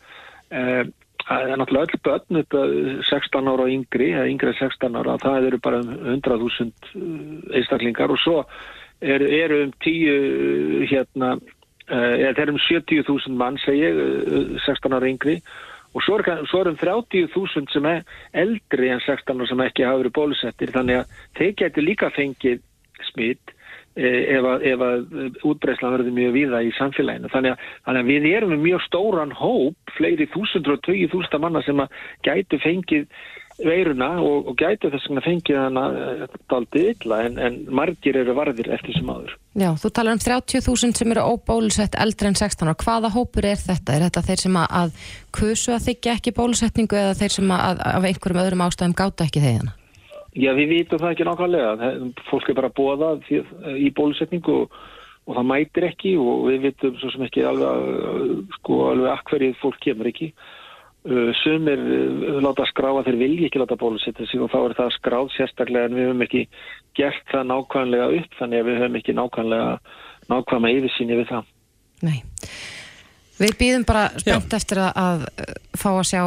eh, 0.51 0.83
náttúrulega 1.27 1.88
öll 1.88 2.01
börn 2.07 2.41
upp 2.41 2.57
16 3.09 3.51
ára 3.51 3.67
og 3.67 3.71
yngri, 3.71 4.12
eða 4.15 4.31
yngri 4.31 4.55
16 4.59 5.00
ára, 5.00 5.17
það 5.23 5.50
eru 5.51 5.62
bara 5.63 5.83
100.000 5.83 6.67
eh, 6.67 7.59
einstaklingar. 7.59 8.13
Og 8.13 8.21
svo 8.23 8.41
eru 9.01 9.29
er 9.29 9.55
um 9.62 9.73
10 9.83 10.88
hérna 10.91 11.35
eða 11.88 12.36
þeir 12.36 12.44
eru 12.46 12.56
um 12.56 12.62
70.000 12.67 13.39
mann 13.39 13.60
segi 13.63 13.84
ég, 13.86 14.00
16 14.65 14.98
ára 14.98 15.10
yngri 15.10 15.38
og 15.96 16.03
svo 16.03 16.17
er, 16.20 16.44
svo 16.50 16.62
er 16.62 16.72
um 16.74 16.79
30.000 16.79 17.72
sem 17.74 17.89
er 17.89 18.01
eldri 18.46 18.91
en 18.94 19.03
16 19.03 19.38
ára 19.38 19.50
sem 19.50 19.67
ekki 19.67 19.88
hafa 19.88 20.01
verið 20.03 20.17
bólusettir 20.17 20.74
þannig 20.75 21.03
að 21.03 21.22
þeir 21.39 21.53
getur 21.63 21.88
líka 21.88 22.12
fengið 22.15 22.65
smitt 23.12 23.56
ef 23.98 24.46
að, 24.46 24.65
að 24.77 25.41
útbreyslan 25.48 25.96
verður 25.96 26.13
mjög 26.13 26.36
viða 26.36 26.62
í 26.65 26.70
samfélaginu. 26.77 27.32
Þannig 27.34 27.56
að, 27.56 27.65
þannig 27.88 28.03
að 28.03 28.12
við 28.12 28.27
erum 28.29 28.53
með 28.53 28.63
mjög 28.65 28.84
stóran 28.86 29.34
hóp, 29.34 29.94
fleiri 29.98 30.29
þúsundur 30.34 30.77
og 30.77 30.84
tögju 30.86 31.10
þústa 31.13 31.41
manna 31.41 31.63
sem 31.65 31.82
að 31.82 31.98
gætu 32.27 32.62
fengið 32.62 33.08
veiruna 33.58 34.12
og, 34.22 34.51
og 34.51 34.58
gætu 34.60 34.91
þess 34.94 35.10
að 35.10 35.24
fengið 35.25 35.60
hana 35.63 35.86
daldi 36.51 36.84
illa 36.91 37.24
en, 37.25 37.39
en 37.41 37.60
margir 37.74 38.20
eru 38.22 38.38
varðir 38.38 38.70
eftir 38.77 38.94
sem 39.00 39.10
aður. 39.10 39.34
Já, 39.57 39.71
þú 39.73 39.89
talar 39.89 40.13
um 40.13 40.19
30.000 40.21 40.93
sem 40.93 41.11
eru 41.15 41.23
óbólusett 41.33 41.95
eldri 41.97 42.29
en 42.29 42.35
16 42.37 42.69
og 42.69 42.83
hvaða 42.83 43.09
hópur 43.15 43.47
er 43.49 43.57
þetta? 43.57 43.95
Er 43.95 44.03
þetta 44.05 44.21
þeir 44.27 44.41
sem 44.43 44.57
að, 44.61 44.67
að 44.79 45.07
kusu 45.33 45.73
að 45.73 45.87
þykja 45.87 46.13
ekki 46.13 46.33
bólusetningu 46.37 46.99
eða 46.99 47.15
þeir 47.17 47.33
sem 47.33 47.53
að 47.55 47.81
af 47.81 48.05
einhverjum 48.05 48.41
öðrum 48.43 48.61
ástæðum 48.67 48.93
gáta 48.99 49.25
ekki 49.25 49.41
þeirna? 49.41 49.73
Já, 50.37 50.51
við 50.53 50.69
vitum 50.75 51.01
það 51.01 51.15
ekki 51.15 51.25
nákvæmlega. 51.25 51.89
Fólk 52.29 52.51
er 52.51 52.59
bara 52.59 52.69
bóðað 52.77 53.25
í 53.33 53.89
bólusetningu 53.97 54.59
og, 54.59 54.77
og 55.25 55.39
það 55.39 55.49
mætir 55.49 55.89
ekki 55.89 56.13
og 56.21 56.45
við 56.51 56.67
vitum 56.67 57.01
svo 57.01 57.09
sem 57.15 57.25
ekki 57.25 57.47
alveg, 57.49 58.45
sko, 58.59 58.81
alveg 58.91 59.13
akkverið 59.15 59.57
fólk 59.63 59.81
kemur 59.87 60.11
ekki. 60.13 60.29
Uh, 61.07 61.29
sumir 61.39 61.79
uh, 61.79 62.39
láta 62.43 62.65
skráa 62.67 63.03
þeir 63.05 63.19
vilji 63.21 63.45
ekki 63.47 63.61
láta 63.61 63.77
bólusetja 63.79 64.25
sig 64.27 64.41
og 64.43 64.51
þá 64.51 64.57
er 64.59 64.73
það 64.75 64.95
skráð 64.97 65.29
sérstaklega 65.37 65.87
en 65.87 65.95
við 65.95 66.09
höfum 66.09 66.25
ekki 66.25 66.41
gert 66.99 67.29
það 67.31 67.45
nákvæmlega 67.53 68.07
upp 68.17 68.39
þannig 68.41 68.59
að 68.59 68.67
við 68.67 68.81
höfum 68.81 68.97
ekki 68.99 69.15
nákvæmlega 69.15 69.69
nákvæmlega 70.27 70.81
yfirsýni 70.81 71.19
við 71.21 71.31
það. 71.31 71.53
Nei. 72.03 72.17
Við 73.37 73.55
býðum 73.61 73.85
bara 73.87 74.03
spennt 74.17 74.51
Já. 74.51 74.57
eftir 74.57 74.81
að 74.83 75.25
fá 75.77 75.89
að 75.93 76.05
sjá 76.09 76.21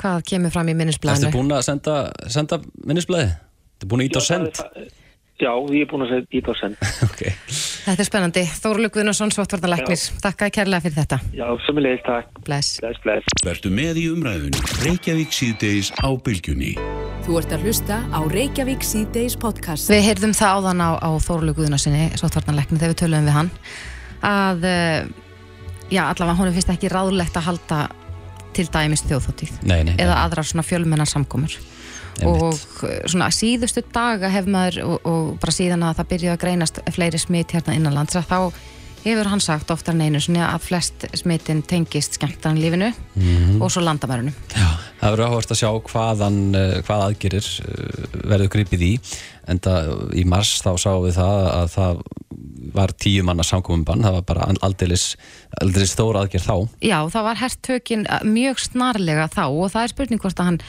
hvað 0.00 0.26
kemur 0.32 0.54
fram 0.54 0.72
í 0.72 0.76
minnisblæðinu. 0.80 1.28
Þetta 1.28 1.30
er 1.30 1.38
búin 1.38 1.54
að 1.54 1.64
senda, 1.68 1.96
senda 2.32 2.60
minnisblæði? 2.88 3.32
Þetta 3.74 3.86
er 3.86 3.92
búin 3.92 4.04
að 4.04 4.08
íta 4.08 4.24
á 4.24 4.30
send? 4.32 4.62
Já, 5.34 5.50
ég 5.74 5.82
er 5.82 5.88
búin 5.90 6.04
að 6.04 6.12
segja 6.12 6.26
ít 6.38 6.46
á 6.46 6.54
senn. 6.54 6.74
ok. 7.08 7.22
Þetta 7.84 8.02
er 8.04 8.06
spennandi. 8.06 8.42
Þórlu 8.62 8.90
Guðnarsson, 8.94 9.32
Svartvarnalæknir, 9.34 9.98
þakka 10.22 10.46
kærlega 10.54 10.84
fyrir 10.84 10.98
þetta. 11.00 11.18
Já, 11.34 11.48
sömulegis, 11.66 12.04
takk. 12.06 12.38
Bless. 12.46 12.78
Bless, 12.84 13.00
bless. 13.02 13.34
Vertu 13.42 13.72
með 13.74 13.98
í 13.98 14.06
umræðunni. 14.14 14.62
Reykjavík 14.84 15.34
síðdeis 15.34 15.90
á 15.98 16.08
bylgjunni. 16.14 16.76
Þú 17.26 17.40
ert 17.40 17.56
að 17.56 17.66
hlusta 17.66 17.98
á 18.14 18.20
Reykjavík 18.30 18.86
C-Days 18.86 19.34
podcast. 19.42 19.90
Við 19.90 20.06
heyrðum 20.06 20.38
það 20.38 20.54
áðan 20.60 20.86
á, 20.86 20.90
á 21.02 21.10
Þórlu 21.26 21.56
Guðnarssoni, 21.58 22.06
Svartvarnalæknir, 22.20 22.78
þegar 22.78 22.94
við 22.94 23.02
töluðum 23.02 23.28
við 23.28 23.38
hann, 23.40 23.52
að, 24.30 24.66
eh, 24.70 25.04
já, 25.90 26.02
allavega 26.06 26.38
honum 26.38 26.54
finnst 26.54 26.74
ekki 26.78 26.94
ráðlegt 26.94 27.34
að 27.42 27.48
halda 27.50 27.84
til 28.54 28.70
dæmis 28.70 29.02
þjóðfóttíð. 29.08 29.64
Nei, 29.66 29.82
nei, 29.82 29.96
nei. 29.98 30.04
Og 32.22 32.54
eh, 32.86 33.00
svona 33.10 33.30
síðustu 33.34 33.82
daga 33.94 34.28
hef 34.30 34.46
maður 34.46 34.82
og, 34.86 35.00
og 35.08 35.34
bara 35.42 35.52
síðan 35.56 35.82
að 35.88 35.96
það 35.98 36.10
byrjuði 36.14 36.32
að 36.36 36.40
greinast 36.44 36.80
fleiri 36.94 37.18
smitt 37.18 37.50
hérna 37.56 37.74
innanlands 37.74 38.14
að 38.20 38.28
þá 38.30 38.38
hefur 39.04 39.28
hann 39.28 39.42
sagt 39.44 39.68
oftar 39.68 39.92
en 39.92 40.00
einu 40.06 40.20
svona 40.22 40.46
að 40.54 40.62
flest 40.64 41.02
smittin 41.20 41.58
tengist 41.68 42.14
skemmtan 42.16 42.56
lífinu 42.56 42.86
Mhm. 43.14 43.58
og 43.62 43.68
svo 43.70 43.82
landamærunum. 43.84 44.32
Já, 44.56 44.70
það 45.02 45.10
verður 45.12 45.26
áhverst 45.28 45.52
að 45.52 45.60
sjá 45.60 45.70
hvaðan, 45.90 46.38
eh, 46.56 46.78
hvað 46.86 47.02
aðgerir 47.10 47.48
eh, 47.68 48.06
verður 48.30 48.48
gripið 48.54 48.80
í. 48.86 48.92
En 49.46 49.58
það, 49.60 49.90
í 50.16 50.24
mars 50.24 50.54
þá 50.64 50.70
sáum 50.80 51.04
við 51.04 51.18
það 51.18 51.42
að 51.52 51.68
það 51.74 52.00
var 52.74 52.94
tíu 52.96 53.22
manna 53.28 53.44
samkominbann, 53.44 54.00
það 54.02 54.12
var 54.16 54.22
bara 54.22 54.46
aldeilis, 54.64 55.16
aldeilis 55.60 55.92
stóra 55.92 56.24
aðgerð 56.24 56.46
þá. 56.48 56.56
Já, 56.80 56.98
það 57.12 57.22
var 57.28 57.36
herrtökin 57.42 58.06
mjög 58.24 58.58
snarlega 58.64 59.28
þá 59.28 59.44
og 59.52 59.68
það 59.70 59.82
er 59.84 59.92
spurning 59.92 60.20
hvort 60.24 60.40
að 60.40 60.48
hann 60.48 60.60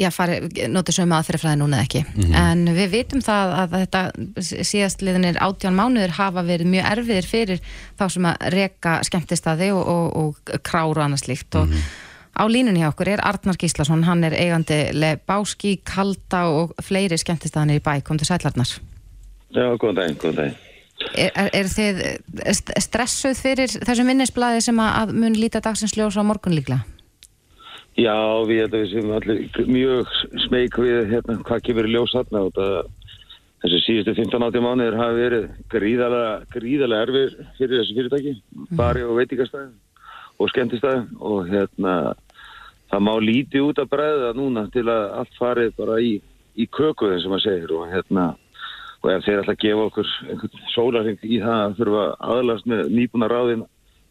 já, 0.00 0.08
fari, 0.14 0.40
notið 0.72 0.96
sömu 0.98 1.14
aðferðfræði 1.18 1.58
núna 1.60 1.78
eða 1.80 1.86
ekki. 1.86 2.00
En 2.40 2.64
við 2.76 2.88
vitum 2.92 3.20
það 3.24 3.52
að 3.60 3.76
þetta 3.78 4.02
síðastliðinir 4.70 5.38
átján 5.44 5.76
mánuður 5.78 6.16
hafa 6.18 6.42
verið 6.46 6.70
mjög 6.72 6.88
erfiðir 6.94 7.28
fyrir 7.30 7.62
þá 7.98 8.04
sem 8.16 8.26
að 8.30 8.48
reka 8.54 8.96
skemmtistadi 9.06 9.70
og, 9.74 9.84
og, 9.86 10.08
og 10.24 10.58
kráru 10.66 10.98
og 10.98 11.04
annað 11.06 11.24
slíkt. 11.26 11.60
Og 11.60 11.70
á 12.34 12.44
línunni 12.50 12.82
hjá 12.82 12.90
okkur 12.90 13.12
er 13.14 13.22
Arnar 13.22 13.58
Gíslason 13.60 14.02
hann 14.08 14.24
er 14.26 14.34
eigandi 14.34 14.80
Lebáski, 14.96 15.76
Kalda 15.86 16.46
og 16.50 16.74
fleiri 16.82 17.18
skemmtistaðanir 17.20 17.78
í 17.78 17.84
bæ. 17.84 18.00
Kom 18.06 18.18
til 18.18 18.26
sætlarnar 18.30 18.74
Já, 19.54 19.68
góðan 19.78 20.00
daginn, 20.00 20.16
góðan 20.18 20.40
daginn. 20.40 20.56
Er, 21.14 21.30
er, 21.34 21.48
er 21.54 21.68
þið 21.70 22.00
st- 22.54 22.74
stressuð 22.82 23.38
fyrir 23.38 23.70
þessu 23.86 24.04
minnisblæði 24.06 24.60
sem 24.66 24.78
að, 24.82 25.12
mun 25.14 25.34
líta 25.38 25.60
dagsins 25.62 25.94
ljós 25.98 26.18
á 26.18 26.22
morgun 26.26 26.54
líklega? 26.56 26.82
Já, 27.94 28.16
við 28.48 28.64
held 28.64 28.74
að 28.74 28.80
við 28.82 28.90
séum 28.90 29.10
allir 29.14 29.68
mjög 29.70 30.12
smeyk 30.48 30.76
við 30.82 31.12
hérna 31.12 31.36
hvað 31.46 31.64
kemur 31.68 31.86
í 31.86 31.92
ljós 31.94 32.14
þarna 32.16 32.40
og 32.48 32.56
það, 32.56 32.72
þessi 33.62 33.80
síðustu 33.84 34.14
15-80 34.18 34.64
mánuðir 34.64 34.96
hafi 34.98 35.20
verið 35.20 35.44
gríðalega, 35.70 36.32
gríðalega 36.56 37.06
erfir 37.06 37.36
fyrir 37.60 37.80
þessu 37.80 37.98
fyrirtæki, 38.00 38.32
bari 38.74 39.04
og 39.06 39.14
veitingastæði 39.20 39.70
og 40.42 40.50
skemmtistæði 40.50 41.04
og 41.22 41.50
hérna 41.52 41.94
það 42.90 43.04
má 43.06 43.12
lítið 43.22 43.68
út 43.68 43.82
að 43.84 43.92
bregða 43.94 44.32
núna 44.40 44.66
til 44.74 44.88
að 44.88 45.04
allt 45.20 45.38
farið 45.38 45.76
bara 45.78 46.00
í, 46.02 46.16
í 46.58 46.66
köku 46.66 47.12
eins 47.12 47.28
og 47.28 47.36
maður 47.36 47.46
segir 47.46 47.76
og 47.78 47.86
hérna 47.94 48.32
og 49.04 49.10
ef 49.12 49.26
þeir 49.28 49.44
að 49.44 49.60
gefa 49.60 49.86
okkur 49.86 50.12
einhvern 50.32 50.68
sólarheng 50.72 51.24
í 51.28 51.38
það 51.42 51.62
að 51.62 51.78
þurfa 51.78 52.04
aðlast 52.34 52.68
með 52.70 52.86
nýbúna 52.90 53.30
ráðin 53.30 53.64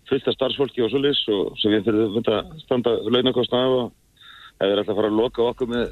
fullt 0.10 0.28
af 0.28 0.38
starfsfólki 0.38 0.84
og 0.84 0.92
svo 0.92 1.02
lis 1.04 1.22
og 1.32 1.58
sem 1.62 1.74
við 1.74 1.88
fyrir 1.88 2.34
að 2.38 2.58
standa 2.64 2.96
launakostna 3.08 3.64
af 3.64 3.76
og 3.78 3.86
ef 4.60 4.68
þeir 4.68 4.82
ætla 4.84 4.94
að 4.94 5.00
fara 5.00 5.12
að 5.12 5.20
loka 5.20 5.48
okkur 5.50 5.72
með 5.74 5.86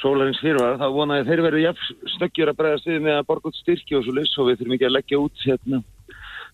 sólarhengs 0.00 0.40
fyrirvara 0.44 0.80
þá 0.80 0.88
vona 0.92 1.20
ég 1.20 1.28
þeir 1.28 1.44
verður 1.46 1.64
jafn 1.64 2.08
snöggjur 2.16 2.52
að 2.52 2.58
bregðast 2.60 2.88
við 2.90 3.04
með 3.06 3.18
að 3.18 3.28
borga 3.30 3.50
út 3.50 3.60
styrki 3.60 3.96
og 3.96 4.04
svo 4.04 4.16
lis 4.16 4.34
og 4.36 4.50
við 4.50 4.58
þurfum 4.60 4.76
ekki 4.76 4.88
að 4.90 4.96
leggja 4.98 5.22
út 5.22 5.46
hérna 5.46 5.82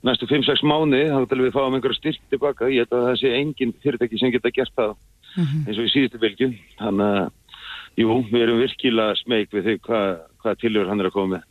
næstu 0.07 0.27
5-6 0.31 0.65
mánu 0.67 1.01
þá 1.11 1.29
til 1.31 1.41
við 1.45 1.55
fáum 1.55 1.77
einhverja 1.77 1.99
styrk 1.99 2.25
tilbaka. 2.33 2.71
Ég 2.71 2.87
held 2.87 2.97
að 2.97 3.07
það 3.09 3.21
sé 3.21 3.33
engin 3.39 3.75
fyrirtæki 3.85 4.19
sem 4.19 4.33
geta 4.35 4.51
gert 4.55 4.75
það 4.79 4.97
eins 5.39 5.79
og 5.79 5.87
í 5.87 5.93
síðustu 5.93 6.21
bylgju. 6.23 6.49
Þannig 6.81 7.21
að 7.21 8.03
jú, 8.03 8.19
við 8.33 8.45
erum 8.47 8.63
virkilega 8.63 9.21
smeyk 9.23 9.55
við 9.55 9.69
þau 9.69 9.87
hvað, 9.87 10.11
hvað 10.43 10.61
tilhör 10.65 10.91
hann 10.91 11.03
er 11.05 11.11
að 11.11 11.17
koma 11.17 11.37
með 11.37 11.49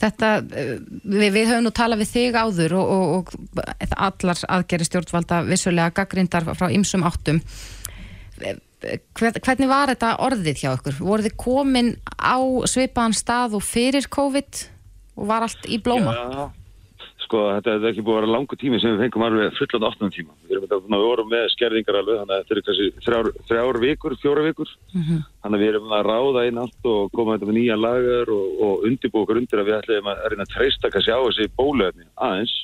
Þetta, 0.00 0.30
eh, 0.56 0.72
við, 1.04 1.26
við 1.34 1.50
höfum 1.50 1.66
nú 1.66 1.72
talað 1.76 2.02
við 2.04 2.12
þig 2.14 2.38
áður 2.40 2.76
og, 2.80 2.92
og, 2.94 3.34
og 3.34 3.94
allar 3.96 4.42
aðgeri 4.56 4.88
stjórnvalda 4.88 5.42
vissulega 5.48 5.94
gaggrindar 6.00 6.48
frá 6.56 6.70
ymsum 6.72 7.04
áttum. 7.04 7.42
Hver, 8.40 9.36
hvernig 9.44 9.68
var 9.68 9.92
þetta 9.92 10.14
orðið 10.24 10.62
hjá 10.62 10.70
ykkur? 10.72 11.02
Voruð 11.04 11.28
þið 11.28 11.36
komin 11.42 11.90
á 12.16 12.40
svipaðan 12.70 13.16
stað 13.18 13.58
og 13.58 13.66
fyrir 13.66 14.08
COVID 14.08 14.62
og 15.20 15.28
var 15.28 15.44
allt 15.44 15.68
í 15.68 15.76
blóma? 15.84 16.16
Já, 16.16 16.48
sko, 17.30 17.40
þetta 17.54 17.74
er 17.76 17.84
ekki 17.90 18.02
búið 18.02 18.16
að 18.16 18.20
vera 18.24 18.32
langu 18.34 18.56
tími 18.58 18.78
sem 18.82 18.94
við 18.96 19.04
fengum 19.04 19.24
alveg 19.26 19.54
fullan 19.58 19.86
8 19.86 20.08
tíma. 20.16 20.34
Við 20.48 20.56
erum 20.56 20.64
þetta 20.66 20.78
við 20.90 21.04
vorum 21.06 21.28
með 21.30 21.44
skerðingar 21.54 21.98
alveg, 22.00 22.18
þannig 22.18 22.34
að 22.34 22.40
þetta 22.40 22.56
er 22.56 22.62
kannski 22.66 23.04
þrjár, 23.06 23.28
þrjár 23.50 23.78
vikur, 23.84 24.16
fjóra 24.22 24.46
vikur. 24.48 24.72
Þannig 25.44 25.56
að 25.56 25.62
við 25.62 25.70
erum 25.70 25.94
að 25.94 26.06
ráða 26.10 26.44
inn 26.48 26.60
allt 26.64 26.88
og 26.90 27.12
koma 27.14 27.36
þetta 27.36 27.50
með 27.50 27.58
nýja 27.60 27.76
lagar 27.78 28.32
og, 28.34 28.46
og 28.66 28.86
undirbúið 28.90 29.22
okkur 29.22 29.40
undir 29.40 29.62
að 29.62 29.70
við 29.70 29.78
ætlum 29.78 30.10
að 30.10 30.22
reyna 30.26 30.46
að 30.46 30.54
treysta 30.56 30.90
kannski 30.90 31.14
á 31.14 31.20
þessi 31.22 31.50
bólöfni 31.54 32.06
aðeins. 32.18 32.56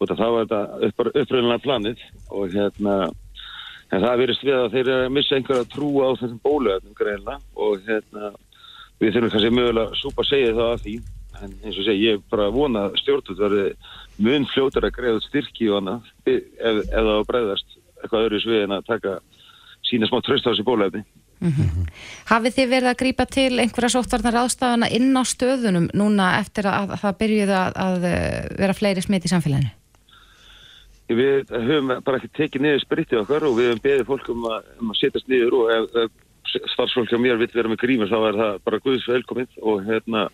Og 0.00 0.10
það 0.10 0.32
var 0.34 0.48
þetta 0.48 0.62
upp, 0.88 1.04
uppröðinlega 1.14 1.64
planið 1.64 2.06
og 2.34 2.50
hérna, 2.50 2.94
en 3.94 4.02
það 4.02 4.22
verist 4.24 4.42
við 4.42 4.56
að 4.58 4.72
þeir 4.72 4.88
eru 4.88 5.04
að 5.04 5.14
missa 5.14 5.36
einhverja 5.38 5.70
trú 5.70 5.90
á 6.02 6.08
þessum 6.18 6.40
bólöfnum 6.42 6.96
greinlega 6.98 7.38
og 7.54 7.84
hérna, 7.86 8.32
við 8.98 9.14
þurfum 9.14 9.32
kannski 9.36 9.52
mögulega 9.54 9.86
að 9.86 10.00
súpa 10.02 10.26
segja 10.26 10.56
það 10.58 10.72
af 10.72 10.82
því 10.82 10.96
en 11.42 11.56
eins 11.64 11.78
og 11.78 11.86
segi, 11.86 12.08
ég 12.10 12.22
bara 12.32 12.50
vona 12.54 12.86
að 12.88 12.98
stjórnvöld 13.02 13.42
verði 13.42 13.66
mun 14.24 14.46
fljótar 14.52 14.86
að 14.86 14.96
greiða 14.98 15.24
styrki 15.24 15.68
og 15.70 15.80
annað 15.80 16.08
ef, 16.30 16.42
ef 16.60 16.80
það 16.94 17.26
bregðast 17.30 17.76
eitthvað 18.02 18.26
öðru 18.28 18.40
svið 18.44 18.64
en 18.64 18.76
að 18.78 18.88
taka 18.88 19.18
sína 19.84 20.08
smá 20.10 20.20
tröst 20.24 20.46
á 20.46 20.52
þessi 20.52 20.66
bólefni 20.66 21.04
Hafið 22.30 22.54
þið 22.56 22.68
verið 22.70 22.88
að 22.88 23.00
grípa 23.02 23.24
til 23.28 23.58
einhverja 23.60 23.92
sóttvarnar 23.92 24.38
ástafana 24.44 24.88
inn 24.88 25.10
á 25.12 25.22
stöðunum 25.28 25.90
núna 25.96 26.38
eftir 26.38 26.68
að, 26.70 26.94
að 26.94 27.02
það 27.02 27.16
byrjuði 27.22 27.56
að, 27.58 27.80
að 27.84 28.06
eh, 28.08 28.36
vera 28.60 28.76
fleiri 28.76 29.04
smitt 29.04 29.26
í 29.26 29.32
samfélaginu? 29.32 29.72
Við 31.12 31.50
höfum 31.52 31.90
bara 32.06 32.16
ekki 32.16 32.30
tekið 32.38 32.64
niður 32.64 32.84
spritið 32.86 33.20
okkar 33.20 33.44
og 33.44 33.58
við 33.58 33.68
höfum 33.72 33.82
beðið 33.84 34.06
fólk 34.08 34.30
um 34.32 34.46
að, 34.48 34.70
um 34.80 34.94
að 34.94 35.00
setjast 35.02 35.28
niður 35.28 35.58
og 35.58 35.74
ef, 35.74 35.98
ef 36.04 36.70
starfsfólk 36.72 37.12
á 37.12 37.18
mér 37.20 37.42
vill 37.42 37.50
vera 37.52 37.68
með 37.72 37.82
grímur 37.82 38.08
þá 38.08 38.18
er 38.30 38.40
það 38.40 38.56
bara 38.64 38.82
guðs 38.86 39.06
velkomið 39.10 39.60
og, 39.60 39.84
hérna, 39.84 40.24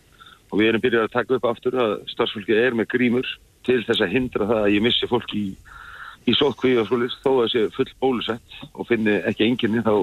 og 0.51 0.59
við 0.59 0.71
erum 0.71 0.83
byrjað 0.85 1.07
að 1.07 1.15
taka 1.15 1.37
upp 1.37 1.49
aftur 1.51 1.77
að 1.79 1.93
starfsfólki 2.11 2.57
er 2.59 2.77
með 2.77 2.91
grímur 2.95 3.29
til 3.67 3.81
þess 3.87 4.03
að 4.03 4.15
hindra 4.15 4.49
það 4.49 4.63
að 4.65 4.73
ég 4.75 4.85
missi 4.85 5.09
fólk 5.11 5.35
í, 5.37 5.45
í 6.27 6.35
sótkví 6.37 6.75
og 6.81 6.89
svolítið 6.89 7.21
þó 7.23 7.31
að 7.31 7.41
það 7.41 7.53
sé 7.55 7.63
full 7.77 7.93
bólusett 8.03 8.59
og 8.73 8.89
finni 8.89 9.17
ekki 9.31 9.47
enginni 9.47 9.85
þá, 9.87 9.95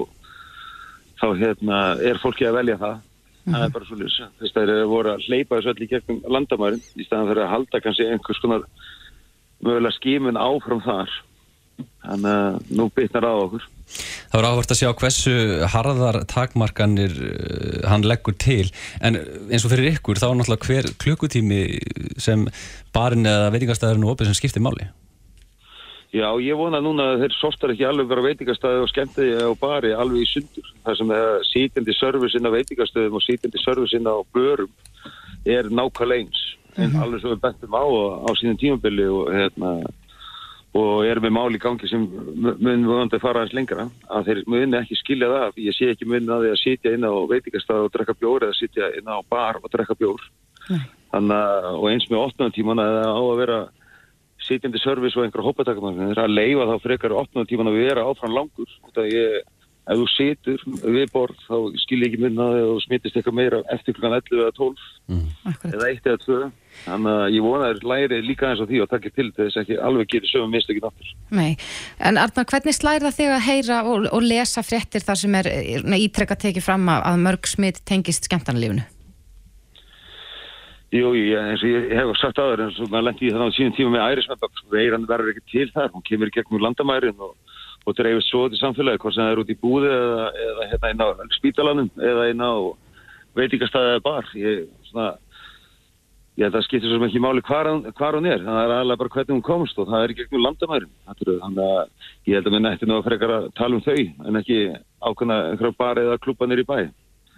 þá 1.20 1.28
hérna, 1.42 1.82
er 2.10 2.20
fólki 2.22 2.48
að 2.48 2.60
velja 2.60 2.78
það. 2.80 3.04
Það 3.48 3.64
er 3.64 3.74
bara 3.76 3.88
svolítið 3.88 4.14
þess 4.14 4.52
að 4.52 4.58
þeir 4.58 4.74
eru 4.74 4.90
voru 4.92 5.14
að 5.14 5.26
hleypa 5.28 5.58
þessu 5.58 5.72
öll 5.72 5.84
í 5.84 5.90
gegnum 5.92 6.20
landamærin 6.36 6.84
í 6.96 7.06
staðan 7.06 7.30
fyrir 7.32 7.44
að 7.44 7.52
halda 7.54 7.82
kannski 7.84 8.08
einhvers 8.08 8.42
konar 8.44 8.66
mögulega 9.64 9.96
skimun 9.96 10.40
áfram 10.40 10.84
þar 10.84 11.14
þannig 12.04 12.30
að 12.32 12.70
nú 12.78 12.88
bytnar 12.94 13.28
á 13.28 13.34
okkur 13.34 13.66
Það 13.88 14.36
var 14.36 14.46
áhvert 14.50 14.72
að 14.74 14.78
sjá 14.82 14.88
hversu 15.00 15.34
harðar 15.72 16.18
takmarkanir 16.28 17.14
uh, 17.16 17.88
hann 17.88 18.04
leggur 18.04 18.36
til 18.36 18.66
en 19.00 19.16
eins 19.48 19.64
og 19.64 19.72
fyrir 19.72 19.94
ykkur 19.94 20.20
þá 20.20 20.28
er 20.28 20.38
náttúrulega 20.40 20.68
hver 20.68 20.90
klukkutími 21.00 21.62
sem 22.20 22.44
barinn 22.92 23.28
eða 23.28 23.52
veitingastæðurinn 23.54 24.08
og 24.08 24.16
opið 24.16 24.30
sem 24.30 24.40
skiptir 24.42 24.64
máli 24.64 24.90
Já, 26.08 26.28
ég 26.40 26.56
vona 26.56 26.78
núna 26.80 27.10
að 27.12 27.26
þeir 27.26 27.34
sortar 27.36 27.72
ekki 27.74 27.84
alveg 27.84 28.06
bara 28.08 28.22
veitingastæði 28.24 28.80
og 28.80 28.88
skemmtiði 28.88 29.42
á 29.44 29.52
bari 29.60 29.90
alveg 29.92 30.22
í 30.24 30.28
sundur. 30.30 30.70
Það 30.86 30.94
sem 31.00 31.10
er 31.12 31.42
sítjandi 31.44 31.94
serviceinn 31.98 32.48
á 32.48 32.56
veitingastöðum 32.56 33.18
og 33.18 33.24
sítjandi 33.26 33.60
serviceinn 33.60 34.08
á 34.08 34.16
börum 34.32 34.70
er 35.44 35.68
nákvæmlega 35.68 36.24
eins. 36.24 36.40
En 36.80 36.96
alveg 36.96 37.20
sem 37.20 37.34
við 37.34 37.42
bentum 37.42 37.76
á 37.76 37.84
á 38.24 38.30
sínum 38.40 38.56
tímabili 38.56 39.04
og, 39.12 39.28
hérna, 39.36 39.74
og 40.76 41.06
erum 41.08 41.24
við 41.24 41.32
máli 41.32 41.56
í 41.56 41.62
gangi 41.62 41.88
sem 41.88 42.04
mun 42.04 42.84
vonandi 42.86 43.20
fara 43.22 43.42
aðeins 43.42 43.56
lengra. 43.56 43.88
Að 44.12 44.28
þeir 44.28 44.42
muni 44.52 44.78
ekki 44.78 44.98
skilja 45.00 45.30
það. 45.32 45.58
Ég 45.64 45.76
sé 45.76 45.88
ekki 45.92 46.08
muni 46.08 46.28
að 46.28 46.44
því 46.44 46.52
að 46.52 46.60
sitja 46.62 46.92
inn 46.94 47.08
á 47.08 47.12
veitingastæði 47.30 47.86
og 47.86 47.94
drekka 47.94 48.16
bjór 48.20 48.46
eða 48.48 48.58
sitja 48.58 48.90
inn 48.98 49.08
á 49.08 49.16
bar 49.30 49.60
og 49.62 49.72
drekka 49.72 49.96
bjór. 49.98 50.28
Að, 50.68 51.32
og 51.72 51.86
eins 51.88 52.04
með 52.10 52.24
8 52.26 52.50
tíman 52.52 52.82
að 52.82 52.98
það 52.98 53.12
á 53.16 53.22
að 53.22 53.38
vera 53.40 53.60
sitjandi 54.48 54.80
service 54.82 55.18
og 55.18 55.24
einhverja 55.24 55.48
hópatakamar 55.48 55.96
það 55.96 56.12
er 56.12 56.20
að 56.22 56.34
leifa 56.36 56.66
þá 56.68 56.84
frekar 56.84 57.14
8 57.22 57.46
tíman 57.50 57.70
að 57.70 57.78
vera 57.80 58.04
áfram 58.08 58.36
langur 58.36 58.74
það 58.94 59.08
ég, 59.12 59.48
ef 59.88 59.96
þú 60.02 60.06
situr 60.12 60.62
við 60.84 61.06
borð 61.14 61.38
þá 61.48 61.54
skil 61.80 61.98
ég 62.02 62.10
ekki 62.10 62.18
minna 62.20 62.44
að 62.52 62.58
þú 62.68 62.74
smittist 62.84 63.14
eitthvað 63.16 63.36
meira 63.38 63.60
eftir 63.72 63.96
klukkan 63.96 64.16
11 64.18 64.42
eða 64.42 64.52
12 64.58 64.82
Akkurat. 65.48 65.74
eða 65.78 65.88
1 65.94 66.10
eða 66.12 66.20
2 66.24 66.40
þannig 66.84 67.14
að 67.22 67.32
ég 67.36 67.46
vona 67.46 67.64
að 67.70 67.72
þeir 67.78 67.88
læri 67.92 68.18
líka 68.28 68.50
eins 68.50 68.60
og 68.64 68.68
því 68.68 68.82
og 68.84 68.90
takki 68.92 69.12
til 69.16 69.28
þess 69.38 69.56
að 69.56 69.62
ekki 69.64 69.78
alveg 69.88 70.10
getur 70.12 70.32
sögum 70.34 70.52
mistökin 70.52 70.84
aftur. 70.90 71.14
Nei, 71.34 71.56
en 72.04 72.20
Arnar, 72.20 72.46
hvernig 72.52 72.76
slæra 72.76 73.10
þig 73.16 73.32
að 73.32 73.46
heyra 73.48 73.80
og, 73.88 74.06
og 74.12 74.22
lesa 74.28 74.62
fréttir 74.66 75.02
þar 75.08 75.22
sem 75.24 75.40
er 75.40 75.50
ítrekka 75.98 76.36
tekið 76.44 76.68
fram 76.68 76.84
að, 76.92 77.02
að 77.14 77.24
mörg 77.24 77.48
smitt 77.50 77.80
tengist 77.88 78.28
skemmtanlífunu? 78.28 78.84
Jú, 80.88 81.10
jú, 81.12 81.24
ég- 81.28 81.48
eins 81.50 81.60
og 81.64 81.68
ég 81.68 81.90
hef 81.92 82.14
sagt 82.16 82.38
áður 82.40 82.62
eins 82.64 82.78
og 82.80 82.88
maður 82.88 83.04
lendi 83.10 83.26
í 83.28 83.32
þannig 83.34 83.50
á 83.52 83.56
síðan 83.58 83.74
tíma 83.76 83.90
með 83.92 84.04
ærismennbak 84.08 84.62
veiran 84.72 85.04
verður 85.10 85.34
ekki 85.34 85.42
til 85.52 85.66
þar, 85.74 85.90
hún 85.92 86.04
kemur 86.06 86.30
gegnum 86.32 86.62
landamærin 86.64 87.18
og, 87.20 87.34
og 87.86 87.94
dreifist 87.96 88.28
svo 88.32 88.46
í 88.48 88.58
samfélagi 88.60 88.98
hvort 89.02 89.14
sem 89.16 89.24
það 89.24 89.32
er 89.32 89.40
út 89.44 89.52
í 89.54 89.58
búði 89.62 89.88
eða, 89.94 90.26
eða 90.48 90.66
hérna 90.72 90.90
inn 90.92 91.04
á 91.04 91.08
spítalanum 91.38 91.88
eða 91.96 92.26
inn 92.32 92.42
á 92.44 92.52
veitingastæði 93.38 93.94
eða 93.94 94.04
bar. 94.04 94.28
Ég, 94.36 94.64
svona, 94.90 95.08
ég 96.38 96.44
held 96.46 96.52
að 96.54 96.58
það 96.58 96.66
skiptir 96.68 96.92
svo 96.92 97.06
ekki 97.08 97.22
máli 97.22 97.42
hvar, 97.48 97.70
hvar 97.98 98.18
hún 98.18 98.28
er. 98.28 98.42
Það 98.44 98.60
er 98.64 98.74
alveg 98.76 99.00
bara 99.02 99.14
hvernig 99.16 99.34
hún 99.36 99.44
komst 99.46 99.78
og 99.78 99.88
það 99.90 100.04
er 100.08 100.14
gegnum 100.20 100.44
landamærin. 100.44 100.92
Þetta 101.08 101.26
eru- 101.28 101.38
þannig 101.44 101.64
að 101.68 101.84
ég 102.28 102.34
held 102.38 102.46
að 102.50 102.56
minna 102.58 102.72
eftir 102.76 102.88
nú 102.90 102.98
að 102.98 103.06
frekar 103.08 103.34
að 103.38 103.48
tala 103.58 103.78
um 103.78 103.84
þau 103.86 103.98
en 104.28 104.40
ekki 104.42 104.58
ákveðna 105.08 105.38
einhverja 105.52 105.78
bar 105.78 106.02
eða 106.02 106.18
klúbanir 106.24 106.62
í 106.64 106.66
bæ. 106.68 106.78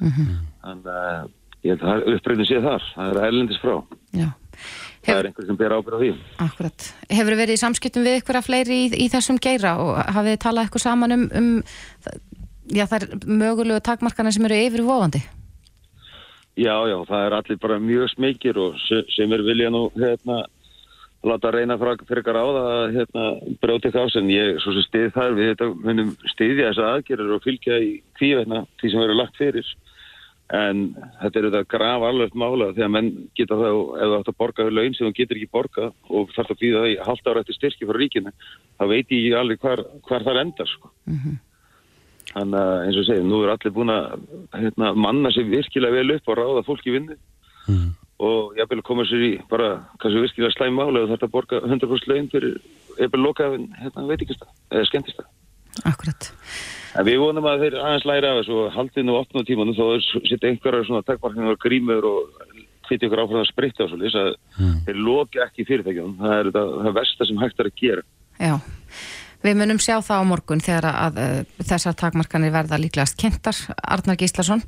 Þannig 0.00 0.90
að 0.96 1.30
ég 1.68 1.76
held 1.76 1.82
að 1.94 2.14
uppreyðin 2.16 2.48
sé 2.48 2.60
þar. 2.64 2.86
Það 2.96 3.10
er 3.20 3.26
ælendis 3.30 3.60
frá. 3.60 3.74
Já, 4.16 4.28
það 4.50 5.08
Hef- 5.10 5.18
er 5.20 5.28
einhver 5.30 5.46
sem 5.48 5.56
ber 5.60 5.74
ábyrð 5.78 5.96
á 5.96 6.00
því 6.02 6.10
akkurat. 6.46 6.88
Hefur 7.10 7.36
verið 7.40 7.54
í 7.56 7.60
samskiptum 7.64 8.04
við 8.06 8.18
ykkur 8.20 8.38
að 8.40 8.48
fleiri 8.50 8.78
í, 8.84 8.86
í 9.04 9.08
þessum 9.12 9.38
geira 9.40 9.76
og 9.80 9.96
hafið 10.04 10.34
þið 10.36 10.40
talað 10.46 10.70
ykkur 10.70 10.84
saman 10.84 11.16
um, 11.16 11.26
um 11.40 11.50
já, 12.70 12.84
þær 12.90 13.08
mögulegu 13.26 13.80
takmarkana 13.82 14.32
sem 14.32 14.44
eru 14.50 14.60
yfirvofandi? 14.68 15.22
já, 16.60 16.74
já, 16.90 16.96
það 17.08 17.22
er 17.26 17.34
allir 17.38 17.58
bara 17.62 17.78
mjög 17.80 18.08
smekir 18.14 18.58
og 18.60 18.74
se- 18.88 19.04
sem 19.16 19.32
er 19.32 19.42
vilja 19.46 19.70
nú 19.72 19.86
hérna 19.96 20.42
láta 21.24 21.50
reyna 21.52 21.76
frekar 21.80 22.36
á 22.36 22.44
það 22.44 22.68
að 22.72 22.94
hérna, 22.96 23.24
eitthvað 23.60 24.04
ás 24.08 24.16
en 24.16 24.28
ég 24.32 24.58
svo 24.60 24.72
sem 24.72 24.84
stið 24.88 25.10
þar 25.14 25.34
við 25.36 25.64
munum 25.84 26.10
stiðja 26.32 26.70
þessa 26.70 26.86
aðgerður 26.96 27.34
og 27.36 27.42
fylgja 27.44 27.76
í 27.84 27.90
kvíveitna 28.18 28.62
því 28.80 28.90
sem 28.92 29.00
verður 29.04 29.18
lagt 29.20 29.36
fyrir 29.40 29.68
en 30.56 30.80
þetta 31.20 31.38
er 31.38 31.46
þetta 31.46 31.68
graf 31.70 32.04
alveg 32.08 32.32
mála 32.38 32.70
þegar 32.74 32.90
menn 32.90 33.10
geta 33.38 33.58
það 33.58 33.76
ef 33.76 34.00
þú 34.00 34.16
átt 34.16 34.30
að 34.32 34.38
borga 34.42 34.66
við 34.66 34.76
laun 34.76 34.96
sem 34.96 35.06
þú 35.06 35.12
getur 35.18 35.38
ekki 35.38 35.54
borga 35.54 35.90
og 36.10 36.32
þarf 36.34 36.54
að 36.54 36.60
býða 36.62 36.82
því 36.84 36.96
halda 37.06 37.30
ára 37.30 37.44
eftir 37.44 37.58
styrki 37.58 37.88
frá 37.88 37.98
ríkinu 38.00 38.32
þá 38.34 38.84
veit 38.90 39.14
ég 39.14 39.20
ekki 39.20 39.38
alveg 39.38 39.62
hvar, 39.62 39.84
hvar 40.08 40.26
það 40.26 40.42
endar 40.42 40.70
sko. 40.72 40.90
þannig 42.32 42.60
að 42.60 42.74
eins 42.86 43.00
og 43.00 43.06
segið, 43.06 43.24
nú 43.30 43.40
er 43.44 43.54
allir 43.54 43.74
búin 43.78 43.94
að 43.94 44.26
hérna, 44.58 44.92
manna 45.06 45.32
sér 45.34 45.50
virkilega 45.50 45.98
vel 46.00 46.16
upp 46.16 46.30
og 46.30 46.38
ráða 46.38 46.66
fólk 46.66 46.86
í 46.86 46.94
vinnu. 46.94 47.18
Og 48.20 48.58
ég 48.58 48.68
vil 48.68 48.82
koma 48.84 49.06
sér 49.08 49.22
í 49.24 49.32
bara 49.50 49.70
kannski 50.02 50.26
virkilega 50.26 50.54
slæm 50.54 50.78
máli 50.78 51.02
og 51.02 51.10
þarf 51.10 51.26
að 51.26 51.34
borga 51.34 51.62
100% 51.66 52.10
laun 52.10 52.30
fyrir 52.30 52.58
eða 52.98 53.22
lokaðin 53.22 53.70
hérna, 53.78 54.06
veitingastað 54.10 54.50
eða 54.70 54.90
skemmtistað 54.90 55.30
Akkurat. 55.88 56.30
En 56.98 57.06
við 57.06 57.20
vonum 57.22 57.46
að 57.46 57.64
þeir 57.64 57.76
aðeins 57.78 58.06
læra 58.08 58.32
af 58.32 58.40
þessu 58.40 58.56
og 58.58 58.72
haldið 58.74 59.06
nú 59.06 59.16
8 59.20 59.44
tímanum 59.46 59.76
þá 59.78 59.84
er 59.86 60.06
sitt 60.26 60.46
einhverjar 60.46 60.88
svona 60.88 61.06
takmarkningar 61.06 61.58
grímur 61.62 62.08
og 62.08 62.48
hviti 62.90 63.06
ykkur 63.06 63.22
áfram 63.22 63.44
að 63.44 63.50
spritta 63.52 63.86
og 63.86 63.92
svolítið 63.92 64.20
að 64.20 64.76
þeir 64.88 65.00
loki 65.06 65.42
ekki 65.44 65.66
fyrirtækjum. 65.68 66.16
Það 66.18 66.36
er 66.36 66.50
þetta, 66.50 66.64
það 66.84 66.96
versta 66.98 67.28
sem 67.28 67.42
hægt 67.44 67.62
er 67.62 67.70
að 67.70 67.78
gera. 67.78 68.06
Já, 68.40 68.54
við 69.46 69.58
munum 69.60 69.82
sjá 69.82 69.94
það 70.02 70.24
á 70.26 70.30
morgun 70.32 70.64
þegar 70.66 70.88
að 70.90 71.20
uh, 71.22 71.36
þessar 71.62 71.98
takmarkanir 72.02 72.54
verða 72.54 72.80
líklegast 72.82 73.18
kynntar. 73.20 73.64
Arnar 73.78 74.18
Gíslason, 74.20 74.64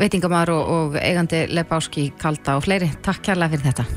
veitingamæður 0.00 0.56
og, 0.58 0.72
og 0.76 0.98
eigandi 1.00 1.46
Lebáski 1.54 2.10
Kalda 2.20 2.58
og 2.60 2.66
fleiri. 2.68 2.92
Takk 3.04 3.24
kærlega 3.30 3.56
fyrir 3.56 3.70
þetta. 3.70 3.88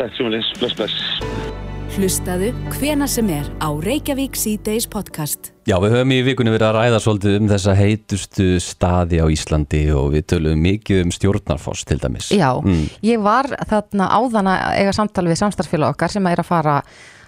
Takk 0.00 0.16
sem 0.16 0.30
að 0.30 0.54
bless, 0.62 0.78
bless. 0.80 1.69
Hlustaðu 1.90 2.52
hvena 2.76 3.06
sem 3.10 3.26
er 3.34 3.48
á 3.58 3.66
Reykjavík 3.82 4.36
C-Days 4.38 4.86
podcast. 4.90 5.50
Já, 5.68 5.74
við 5.82 5.96
höfum 5.96 6.12
í 6.14 6.18
vikunni 6.26 6.52
verið 6.54 6.68
að 6.68 6.76
ræða 6.78 7.00
svolítið 7.02 7.36
um 7.40 7.48
þessa 7.50 7.74
heitustu 7.78 8.46
staði 8.62 9.18
á 9.18 9.26
Íslandi 9.30 9.82
og 9.94 10.12
við 10.14 10.26
töluðum 10.32 10.62
mikið 10.68 11.02
um 11.04 11.12
stjórnarfoss 11.14 11.84
til 11.90 11.98
dæmis. 12.02 12.30
Já, 12.30 12.52
Mm. 12.62 12.86
ég 13.02 13.20
var 13.22 13.46
þarna 13.68 14.06
áðan 14.08 14.46
að 14.54 14.78
eiga 14.78 14.92
samtal 14.92 15.26
við 15.26 15.40
samstarfélag 15.42 15.94
okkar 15.96 16.10
sem 16.10 16.26
er 16.26 16.38
að 16.38 16.46
fara 16.46 16.82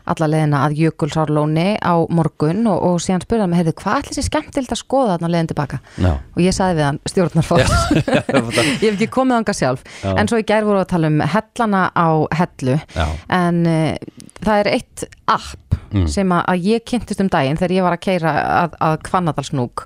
alla 0.04 0.26
leðina 0.26 0.64
að 0.66 0.78
Jökulsárlóni 0.82 1.78
á 1.78 1.94
morgun 2.10 2.66
og, 2.66 2.82
og 2.82 2.96
síðan 3.00 3.22
spurði 3.22 3.40
hann 3.44 3.50
með, 3.52 3.60
heyrðu, 3.62 3.74
hvað 3.82 3.98
ætli 4.02 4.14
sér 4.16 4.24
skemmtild 4.26 4.72
að 4.74 4.80
skoða 4.80 5.12
þarna 5.14 5.28
leðin 5.30 5.50
tilbaka? 5.52 5.78
Já. 5.98 6.12
Og 6.34 6.40
ég 6.42 6.56
sagði 6.56 6.74
við 6.80 6.84
hann, 6.88 6.98
stjórnarfoss. 7.06 7.70
ég 8.82 8.88
hef 8.88 8.96
ekki 8.96 9.06
komið 9.14 9.36
ánga 9.38 9.54
sjálf. 9.54 9.84
Já. 10.02 10.10
En 10.18 10.26
svo 10.30 10.40
í 10.42 10.46
gær 10.48 10.66
voru 10.66 10.82
að 10.82 10.90
tala 10.90 11.06
um 11.12 11.20
hellana 11.22 11.84
á 11.94 12.08
hellu. 12.34 12.78
Já. 12.98 13.06
En 13.30 13.62
uh, 13.62 13.94
það 14.44 14.64
er 14.64 14.72
eitt 14.78 15.04
app 15.26 15.78
Mm. 15.92 16.06
sem 16.08 16.30
að, 16.32 16.54
ég 16.64 16.84
kynntist 16.88 17.20
um 17.20 17.28
daginn 17.28 17.58
þegar 17.60 17.72
ég 17.76 17.82
var 17.84 17.92
að 17.92 18.00
keira 18.00 18.30
að, 18.32 18.76
að 18.80 18.94
Hvannadalsnúk 19.10 19.82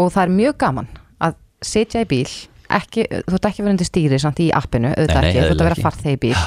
og 0.00 0.06
það 0.14 0.22
er 0.22 0.30
mjög 0.38 0.54
gaman 0.62 0.86
að 1.20 1.34
sitja 1.68 2.00
í 2.00 2.08
bíl 2.08 2.30
ekki, 2.72 3.04
þú 3.28 3.34
ert 3.36 3.48
ekki 3.50 3.60
verið 3.66 3.74
undir 3.74 3.88
stýri 3.90 4.20
samt 4.22 4.40
í 4.40 4.46
appinu, 4.56 4.94
auðvitað 4.94 5.20
Nei, 5.20 5.26
nei, 5.26 5.28
ekki, 5.34 5.42
þú 5.42 5.50
ert 5.50 5.60
að 5.60 5.68
vera 5.68 5.76
ekki. 5.76 5.84
farþegi 5.84 6.16
í 6.16 6.20
bíl. 6.24 6.40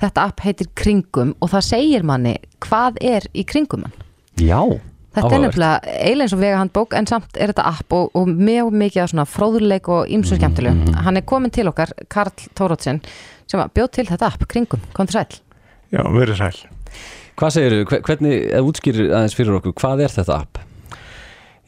Þetta 0.00 0.24
app 0.30 0.40
heitir 0.46 0.70
Kringum 0.80 1.34
og 1.44 1.52
það 1.52 1.66
segir 1.68 2.08
manni 2.08 2.34
hvað 2.64 2.98
er 3.12 3.28
í 3.36 3.44
Kringum 3.44 3.84
Já, 4.40 4.60
þetta 5.16 5.34
er 5.36 5.44
nefnilega 5.44 5.94
eiginlega 6.00 6.24
eins 6.24 6.36
og 6.38 6.42
vegahandbók 6.46 6.96
en 6.96 7.12
samt 7.12 7.36
er 7.36 7.52
þetta 7.52 7.68
app 7.76 7.92
og, 7.92 8.08
og 8.16 8.28
mjög 8.40 8.72
mikið 8.72 9.02
af 9.04 9.12
svona 9.12 9.28
fróðuleik 9.28 9.92
og 9.92 10.08
ýmsu 10.16 10.40
skemmtilegu 10.40 10.96
hann 11.04 11.20
er 11.20 11.28
komin 11.28 11.52
til 11.52 11.68
okkar, 11.68 11.92
Karl 12.08 12.32
Tórótsen 12.56 13.02
sem 13.44 13.60
bjóð 13.76 13.92
til 14.00 14.08
þetta 14.08 14.32
app, 14.32 14.48
Kringum, 14.48 14.80
kom 14.96 15.06
til 15.12 15.20
sæl 15.20 15.42
Já, 15.94 16.02
verið 16.12 16.40
sæl. 16.40 16.60
Hvað 17.36 17.52
segirðu, 17.52 17.84
hve- 17.90 18.02
hvernig, 18.06 18.36
eða 18.48 18.64
útskýrir 18.70 19.10
aðeins 19.12 19.36
fyrir 19.36 19.58
okkur, 19.58 19.74
hvað 19.76 20.02
er 20.06 20.14
þetta 20.14 20.38
app? 20.40 20.62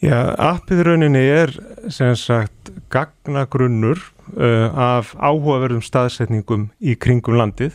Já, 0.01 0.19
appið 0.39 0.85
rauninni 0.87 1.21
er 1.27 1.53
sem 1.93 2.15
sagt 2.17 2.71
gagnagrunnur 2.95 3.99
uh, 4.39 4.71
af 4.79 5.13
áhugaverðum 5.19 5.83
staðsetningum 5.83 6.69
í 6.81 6.95
kringum 6.97 7.37
landið. 7.41 7.75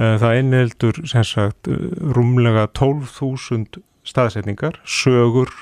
Uh, 0.00 0.16
það 0.22 0.38
innheldur 0.40 1.00
sem 1.10 1.26
sagt 1.28 1.68
rúmlega 1.68 2.66
12.000 2.78 3.82
staðsetningar, 4.08 4.80
sögur, 4.88 5.52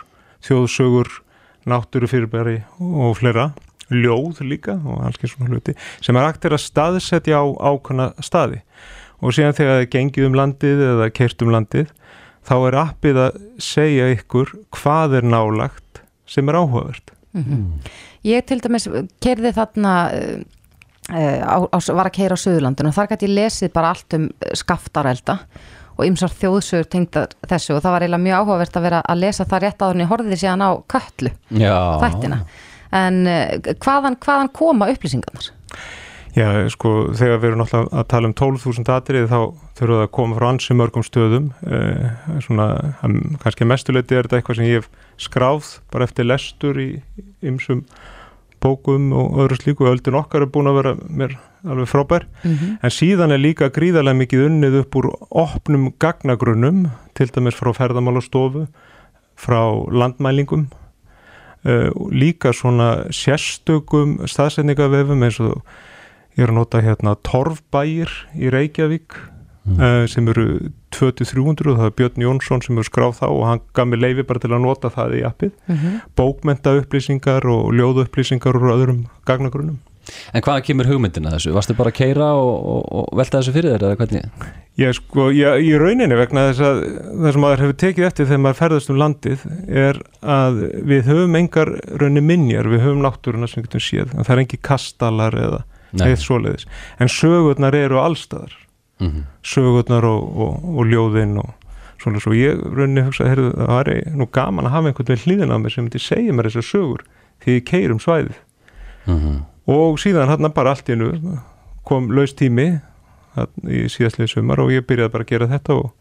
þjóðsögur, 0.46 1.10
náttúrufyrirbæri 1.68 2.60
og 2.78 3.18
fleira, 3.18 3.50
ljóð 3.90 4.40
líka 4.46 4.76
og 4.78 5.02
alls 5.04 5.18
ekki 5.18 5.32
svona 5.32 5.50
hluti, 5.50 5.74
sem 6.04 6.16
er 6.16 6.28
er 6.48 6.54
að 6.56 6.62
staðsetja 6.64 7.40
á 7.40 7.44
ákvæmna 7.72 8.12
staði. 8.24 8.62
Og 9.18 9.34
síðan 9.34 9.56
þegar 9.58 9.80
það 9.80 9.88
gengið 9.94 10.28
um 10.28 10.36
landið 10.38 10.82
eða 10.92 11.08
kert 11.14 11.42
um 11.42 11.54
landið, 11.54 11.88
þá 12.46 12.54
er 12.58 12.76
appið 12.84 13.22
að 13.24 13.40
segja 13.62 14.10
ykkur 14.14 14.52
hvað 14.76 15.18
er 15.18 15.26
nálagt 15.26 16.02
sem 16.28 16.48
er 16.48 16.60
áhugavert. 16.60 17.12
Ég 18.26 18.46
til 18.48 18.60
dæmis 18.62 18.88
keirði 19.22 19.52
þarna 19.56 19.94
uh, 20.12 20.38
á, 21.44 21.56
á, 21.68 21.78
var 21.94 22.08
að 22.08 22.16
keira 22.16 22.38
á 22.38 22.42
Suðurlandinu 22.42 22.90
og 22.90 22.96
þar 22.96 23.10
gæti 23.12 23.28
ég 23.28 23.36
lesið 23.36 23.74
bara 23.74 23.92
allt 23.94 24.16
um 24.16 24.30
skaftarelda 24.56 25.38
og 25.98 26.06
ymsar 26.06 26.32
þjóðsögur 26.32 26.88
tengdar 26.90 27.34
þessu 27.50 27.76
og 27.76 27.82
það 27.82 27.94
var 27.94 28.06
eiginlega 28.06 28.24
mjög 28.24 28.42
áhugavert 28.42 28.78
að 28.78 28.86
vera 28.86 29.02
að 29.02 29.22
lesa 29.24 29.46
það 29.48 29.64
rétt 29.64 29.82
áður 29.82 29.96
en 29.96 30.02
ég 30.04 30.12
horfði 30.12 30.40
síðan 30.42 30.66
á 30.66 30.70
köllu 30.94 31.32
Já. 31.58 31.76
þættina 32.04 32.40
en 32.98 33.22
uh, 33.28 33.72
hvaðan, 33.84 34.18
hvaðan 34.24 34.52
koma 34.56 34.90
upplýsingarnar? 34.92 35.50
Já, 36.38 36.68
sko, 36.70 36.90
þegar 37.18 37.40
við 37.40 37.48
erum 37.48 37.62
náttúrulega 37.64 37.98
að 37.98 38.04
tala 38.12 38.28
um 38.28 38.34
12.000 38.38 38.92
atrið 38.94 39.24
þá 39.30 39.38
þurfum 39.78 39.96
við 39.96 40.02
að 40.04 40.12
koma 40.14 40.36
frá 40.38 40.46
ansi 40.52 40.76
mörgum 40.78 41.04
stöðum. 41.06 41.48
Eh, 41.66 42.04
svona, 42.44 42.66
kannski 43.42 43.66
mestuleiti 43.66 44.14
er 44.14 44.28
þetta 44.28 44.38
eitthvað 44.38 44.60
sem 44.60 44.68
ég 44.68 44.78
hef 44.78 44.88
skráð 45.18 45.72
bara 45.90 46.06
eftir 46.06 46.28
lestur 46.28 46.78
í 46.78 46.88
ymsum 47.42 47.82
bókum 48.62 49.10
og 49.18 49.40
öðru 49.42 49.58
slíku. 49.58 49.88
Öldin 49.90 50.18
okkar 50.18 50.46
er 50.46 50.52
búin 50.54 50.70
að 50.70 50.78
vera 50.78 50.94
mér 51.08 51.34
alveg 51.66 51.90
frábær. 51.90 52.28
En 52.44 52.94
síðan 52.94 53.34
er 53.34 53.42
líka 53.42 53.70
gríðarlega 53.74 54.20
mikið 54.22 54.46
unnið 54.46 54.78
upp 54.84 54.98
úr 55.00 55.10
opnum 55.30 55.90
gagnagrunnum, 55.98 56.86
til 57.18 57.30
dæmis 57.34 57.58
frá 57.58 57.72
ferðamálastofu, 57.74 58.68
frá 59.38 59.60
landmælingum, 59.90 60.68
uh, 61.66 61.90
líka 62.10 62.54
svona 62.54 63.08
sérstökum 63.10 64.20
staðsetningavefum 64.26 65.22
eins 65.26 65.42
og 65.42 65.62
ég 66.38 66.46
er 66.46 66.52
að 66.52 66.60
nota 66.60 66.82
hérna 66.84 67.16
torfbæir 67.26 68.12
í 68.38 68.52
Reykjavík 68.54 69.16
uh, 69.18 70.04
sem 70.10 70.30
eru 70.30 70.46
2300 70.94 71.72
og 71.72 71.80
það 71.80 71.90
er 71.90 71.96
Björn 71.98 72.24
Jónsson 72.24 72.62
sem 72.64 72.78
eru 72.78 72.86
skráð 72.86 73.18
þá 73.18 73.26
og 73.28 73.42
hann 73.48 73.64
gaf 73.76 73.90
mér 73.90 74.04
leifi 74.06 74.24
bara 74.28 74.42
til 74.42 74.54
að 74.54 74.64
nota 74.64 74.92
það 74.94 75.18
í 75.18 75.26
appið. 75.28 75.52
Bókmenta 76.18 76.78
upplýsingar 76.78 77.46
og 77.50 77.74
ljóðu 77.76 78.06
upplýsingar 78.06 78.56
úr 78.56 78.72
öðrum 78.76 79.04
gagnagrunnum. 79.28 79.82
En 80.32 80.40
hvaðan 80.40 80.64
kemur 80.64 80.88
hugmyndin 80.88 81.28
að 81.28 81.36
þessu? 81.36 81.52
Varstu 81.52 81.74
bara 81.76 81.92
að 81.92 81.98
keira 81.98 82.30
og, 82.38 82.54
og, 82.72 82.82
og 82.96 83.18
velta 83.18 83.42
þessu 83.42 83.52
fyrir 83.52 83.74
þér 83.74 83.84
eða 83.88 83.98
hvernig? 84.00 84.46
Ég 84.78 84.94
sko, 84.96 85.26
ég, 85.34 85.64
í 85.68 85.72
rauninni 85.76 86.16
vegna 86.16 86.46
þess 86.48 86.64
að 86.64 86.82
það 87.08 87.34
sem 87.34 87.44
maður 87.44 87.64
hefur 87.64 87.78
tekið 87.82 88.06
eftir 88.08 88.28
þegar 88.30 88.42
maður 88.44 88.60
ferðast 88.62 88.92
um 88.92 89.00
landið 89.02 89.44
er 89.84 89.98
að 90.36 90.60
við 90.92 91.10
höfum 91.10 91.38
engar 91.42 91.72
raunni 92.00 92.22
minjar, 92.24 92.70
við 92.72 92.84
höfum 92.86 93.02
náttúruna 93.04 93.50
sem 93.50 93.66
getum 93.66 93.84
séð, 93.84 94.14
en 94.14 94.24
það 94.24 94.34
er 94.36 94.42
engi 94.44 94.60
kastalar 94.70 95.36
eða 95.42 95.60
Nei. 95.92 96.10
eitt 96.10 96.24
svoleiðis, 96.24 96.66
en 96.98 97.08
sögurnar 97.12 97.74
eru 97.74 98.00
allstaðar, 98.02 98.54
Mm 98.98 99.22
sögurnar 99.46 100.04
og, 100.04 100.24
og, 100.42 100.64
og 100.78 100.88
ljóðinn 100.90 101.38
og 101.38 101.52
svona 102.02 102.20
svo 102.22 102.34
ég 102.36 102.58
rauninni 102.58 103.04
hugsa, 103.06 103.28
heyrðu, 103.30 103.52
það 103.56 103.90
er 103.92 104.16
nú 104.18 104.26
gaman 104.34 104.66
að 104.66 104.74
hafa 104.74 104.90
einhvern 104.90 105.08
veginn 105.08 105.24
hlýðin 105.24 105.54
á 105.54 105.56
mér 105.58 105.74
sem 105.74 105.86
myndi 105.86 106.02
segja 106.02 106.34
mér 106.34 106.48
þessar 106.48 106.66
sögur 106.66 107.04
því 107.44 107.56
ég 107.56 107.64
keir 107.64 107.94
um 107.94 108.00
svæðið 108.02 108.36
-hmm. 109.06 109.38
og 109.66 109.98
síðan 109.98 110.28
hann 110.28 110.52
bara 110.52 110.70
allt 110.70 110.88
í 110.88 110.92
einu 110.92 111.38
kom 111.84 112.10
laus 112.12 112.34
tími 112.34 112.80
í 113.64 113.86
síðastlið 113.88 114.32
sumar 114.32 114.60
og 114.60 114.72
ég 114.74 114.86
byrjaði 114.86 115.12
bara 115.12 115.24
að 115.24 115.32
gera 115.32 115.50
þetta 115.50 115.74
og, 115.74 115.92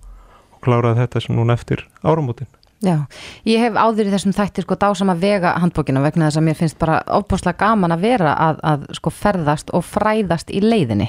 og 0.51 0.61
kláraði 0.65 1.01
þetta 1.01 1.21
sem 1.21 1.35
núna 1.35 1.53
eftir 1.53 1.87
áramótin. 2.03 2.49
Já, 2.85 3.07
ég 3.49 3.63
hef 3.63 3.73
áður 3.73 4.05
í 4.05 4.11
þessum 4.13 4.35
þætti 4.37 4.61
sko 4.61 4.75
dásam 4.77 5.09
að 5.09 5.23
vega 5.25 5.55
handbókina 5.57 6.03
vegna 6.03 6.27
þess 6.27 6.37
að 6.37 6.43
mér 6.45 6.57
finnst 6.59 6.77
bara 6.77 6.99
óbúslega 7.09 7.57
gaman 7.57 7.95
að 7.95 8.03
vera 8.05 8.35
að, 8.37 8.59
að 8.69 8.83
sko 8.99 9.13
ferðast 9.17 9.71
og 9.73 9.85
fræðast 9.87 10.53
í 10.53 10.61
leiðinni. 10.61 11.07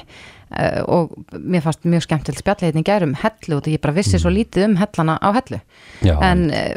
Uh, 0.49 0.79
og 0.89 1.35
mér 1.37 1.61
fannst 1.61 1.85
mjög 1.85 2.07
skemmtileg 2.07 2.41
spjalleitin 2.41 2.87
gærum 2.87 3.13
hellu 3.21 3.59
og 3.59 3.69
ég 3.69 3.83
bara 3.83 3.93
vissi 3.99 4.17
svo 4.17 4.31
lítið 4.33 4.65
um 4.65 4.79
hellana 4.79 5.19
á 5.21 5.29
hellu. 5.35 5.59
Já, 6.01 6.15
en 6.25 6.47
uh, 6.49 6.73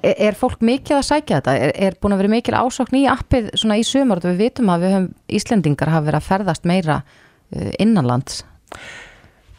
er, 0.00 0.38
fólk 0.40 0.64
mikið 0.64 0.96
að 0.96 1.06
sækja 1.10 1.42
þetta? 1.42 1.56
Er, 1.66 1.74
er 1.76 1.98
búin 2.00 2.16
að 2.16 2.22
vera 2.22 2.32
mikil 2.32 2.56
ásókn 2.56 3.02
í 3.02 3.04
appið 3.12 3.52
svona 3.60 3.76
í 3.76 3.84
sumar? 3.84 4.22
Og 4.24 4.32
við 4.32 4.40
vitum 4.46 4.72
að 4.72 4.86
við 4.86 4.96
höfum 4.96 5.10
Íslendingar 5.36 5.92
hafa 5.92 6.08
verið 6.08 6.22
að 6.22 6.30
ferðast 6.30 6.68
meira 6.72 7.02
uh, 7.04 7.70
innanlands. 7.76 8.40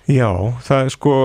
Já, 0.09 0.29
það 0.65 0.87
er 0.87 0.93
sko, 0.97 1.15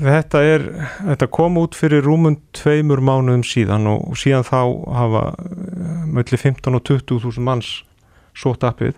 þetta 0.00 0.42
er, 0.46 0.66
þetta 1.04 1.28
kom 1.32 1.58
út 1.60 1.76
fyrir 1.78 2.04
rúmund 2.06 2.40
tveimur 2.56 3.02
mánuðum 3.04 3.44
síðan 3.46 3.88
og, 3.90 4.14
síðan 4.18 4.46
þá 4.46 4.60
hafa 4.96 5.24
mölli 6.10 6.40
15 6.40 6.78
og 6.78 6.84
20 6.88 7.20
þúsund 7.24 7.46
manns 7.46 7.72
sótt 8.36 8.64
appið. 8.66 8.96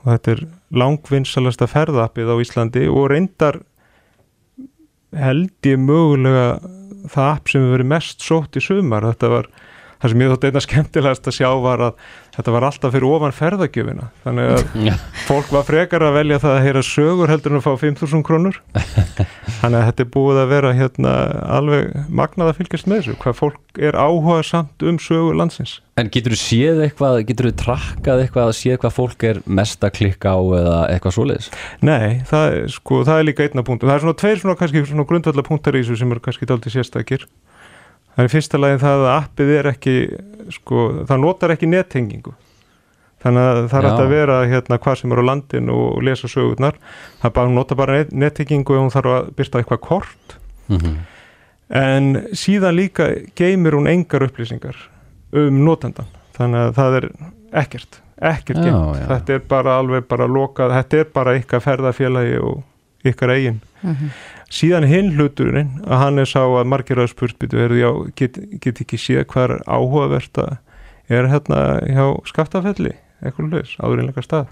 Og 0.00 0.12
þetta 0.12 0.34
er 0.34 0.44
langvinnsalasta 0.72 1.68
ferðappið 1.70 2.32
á 2.32 2.36
Íslandi 2.40 2.86
og 2.88 3.10
reyndar 3.12 3.60
held 5.16 5.66
ég 5.66 5.80
mögulega 5.82 6.60
það 7.10 7.32
app 7.32 7.50
sem 7.50 7.62
hefur 7.62 7.76
verið 7.76 7.90
mest 7.90 8.24
sótt 8.24 8.56
í 8.56 8.62
sumar, 8.64 9.06
þetta 9.10 9.32
var 9.32 9.50
það 10.00 10.12
sem 10.12 10.24
ég 10.24 10.32
þótt 10.32 10.46
einna 10.48 10.62
skemmtilegast 10.64 11.28
að 11.28 11.36
sjá 11.36 11.48
var 11.60 11.84
að 11.90 12.04
þetta 12.36 12.54
var 12.54 12.66
alltaf 12.68 12.94
fyrir 12.94 13.06
ofan 13.10 13.34
ferðagjöfina. 13.36 14.08
Þannig 14.24 14.52
að 14.54 14.94
fólk 15.28 15.52
var 15.52 15.66
frekar 15.68 16.04
að 16.06 16.16
velja 16.16 16.40
það 16.40 16.56
að 16.56 16.64
heyra 16.66 16.84
sögur 16.86 17.32
heldur 17.32 17.54
en 17.54 17.60
að 17.60 17.66
fá 17.66 17.72
5.000 17.84 18.24
krónur. 18.26 18.60
Þannig 19.60 19.76
að 19.76 19.86
þetta 19.90 20.04
er 20.06 20.10
búið 20.14 20.40
að 20.40 20.52
vera 20.54 20.72
hérna 20.78 21.14
alveg 21.58 21.92
magnað 22.08 22.52
að 22.52 22.60
fylgjast 22.62 22.88
með 22.88 23.02
þessu 23.02 23.18
hvað 23.20 23.38
fólk 23.42 23.80
er 23.90 23.98
áhuga 23.98 24.40
samt 24.46 24.86
um 24.88 24.98
sögur 25.02 25.36
landsins. 25.36 25.76
En 26.00 26.08
getur 26.08 26.32
þú 26.32 26.40
séð 26.40 26.80
eitthvað, 26.86 27.18
getur 27.28 27.50
þú 27.50 27.54
trakkað 27.60 28.22
eitthvað, 28.24 28.54
séð 28.56 28.78
hvað 28.80 28.94
fólk 28.96 29.26
er 29.28 29.42
mest 29.44 29.84
að 29.84 29.94
klikka 29.98 30.32
á 30.32 30.40
eða 30.40 30.78
eitthvað 30.94 31.16
svoleiðis? 31.18 31.50
Nei, 31.84 32.22
það 32.30 32.56
sko, 32.72 33.02
það 33.04 33.20
er 33.20 33.28
líka 33.28 33.44
einna 33.44 33.66
punktum. 33.66 33.90
Það 33.90 33.98
er 33.98 34.04
svona 34.06 34.20
tveir 34.22 34.40
svona 34.40 34.86
svona 34.88 35.06
grundvallar 35.10 35.46
punktar 35.46 35.76
í 35.76 35.84
þessu 35.84 36.00
sem 36.00 36.14
eru 36.14 36.24
kannski 36.24 36.48
dálítið 36.48 36.78
sérstakir 36.78 37.28
það 38.16 38.24
er 38.24 38.32
fyrsta 38.34 38.60
lagi 38.60 38.80
það 38.82 39.04
að 39.06 39.16
appið 39.16 39.52
er 39.56 39.70
ekki 39.72 39.96
sko, 40.56 40.86
það 41.08 41.22
notar 41.26 41.54
ekki 41.56 41.70
nettengingu. 41.70 42.34
Þannig 43.20 43.46
að 43.46 43.62
það 43.68 43.78
er 43.78 43.86
hægt 43.90 44.02
að 44.02 44.12
vera 44.14 44.36
hérna 44.48 44.78
hvað 44.80 44.94
sem 44.96 45.12
er 45.12 45.20
á 45.20 45.24
landin 45.28 45.72
og, 45.74 45.98
lesa 46.04 46.28
sögurnar. 46.30 46.78
Það 47.20 47.34
bara 47.36 47.52
nota 47.52 47.76
bara 47.76 47.98
net, 47.98 48.14
nettengingu 48.16 48.78
og 48.78 48.86
hún 48.86 48.94
þarf 48.94 49.16
að 49.18 49.32
byrta 49.36 49.60
eitthvað 49.60 49.82
kort. 49.84 50.36
Mm 50.72 51.00
en 51.70 52.14
síðan 52.34 52.74
líka 52.76 53.08
geymir 53.38 53.76
hún 53.78 53.88
engar 53.90 54.26
upplýsingar 54.26 54.76
um 55.36 55.60
notendan 55.64 56.08
þannig 56.34 56.64
að 56.64 56.72
það 56.78 56.96
er 56.98 57.06
ekkert 57.62 58.00
ekkert 58.20 58.58
geymt, 58.58 59.04
þetta 59.08 59.36
er 59.36 59.44
bara 59.48 59.76
alveg 59.80 60.08
bara 60.10 60.26
lokað, 60.28 60.74
þetta 60.76 60.98
er 61.00 61.12
bara 61.14 61.36
ykkar 61.38 61.62
ferðafélagi 61.64 62.40
og 62.42 63.06
ykkar 63.06 63.34
eigin 63.36 63.60
síðan 64.50 64.86
hinn 64.90 65.12
hluturinn 65.16 65.76
að 65.86 66.00
hann 66.04 66.18
er 66.18 66.26
sá 66.30 66.40
að 66.42 66.66
margir 66.66 66.98
að 66.98 67.12
spurtbyttu 67.12 67.60
er 67.62 67.74
já, 67.78 67.90
get, 68.18 68.38
get 68.60 68.80
ekki 68.82 68.98
séð 68.98 69.24
hvað 69.30 69.44
er 69.50 69.54
áhugavert 69.70 70.40
að 70.42 70.56
er 71.10 71.28
hérna 71.30 71.60
hjá 71.86 72.04
skaftafelli 72.30 72.92
eitthvað 73.22 73.50
hlutis, 73.50 73.76
áðurinnleika 73.82 74.22
stað 74.26 74.48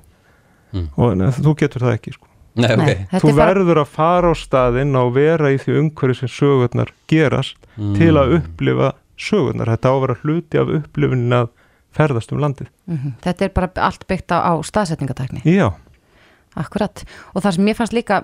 Mm. 0.68 0.88
og 1.00 1.14
neð, 1.16 1.36
þú 1.40 1.52
getur 1.56 1.80
það 1.80 1.94
ekki 1.96 2.10
sko. 2.12 2.26
Nei, 2.60 2.66
ok. 2.74 2.80
Nei, 2.84 3.20
þú 3.22 3.28
er 3.30 3.36
verður 3.38 3.78
að 3.80 3.86
fara 3.88 4.28
á 4.28 4.34
staðinn 4.36 4.96
og 5.00 5.14
vera 5.14 5.48
í 5.48 5.56
því 5.62 5.76
umhverju 5.80 6.16
sem 6.18 6.28
sögurnar 6.28 6.90
gerast 7.08 7.56
Mm. 7.78 7.94
til 7.96 8.10
að 8.20 8.34
upplifa 8.36 8.90
sögurnar, 9.16 9.70
þetta 9.72 9.88
á 9.88 9.92
að 9.96 10.02
vera 10.04 10.16
hluti 10.20 10.60
af 10.60 10.68
upplifunin 10.76 11.32
að 11.38 11.48
ferðast 11.96 12.32
um 12.36 12.42
landið 12.44 12.68
Mhm. 12.86 13.14
Þetta 13.24 13.44
er 13.44 13.48
bara 13.56 13.70
allt 13.76 14.04
byggt 14.06 14.28
á, 14.28 14.38
á 14.44 14.52
staðsetningatækni 14.60 15.40
já, 15.48 15.72
Akkurat, 16.58 17.04
og 17.34 17.42
það 17.44 17.54
sem 17.56 17.64
mér 17.68 17.76
fannst 17.78 17.94
líka 17.96 18.20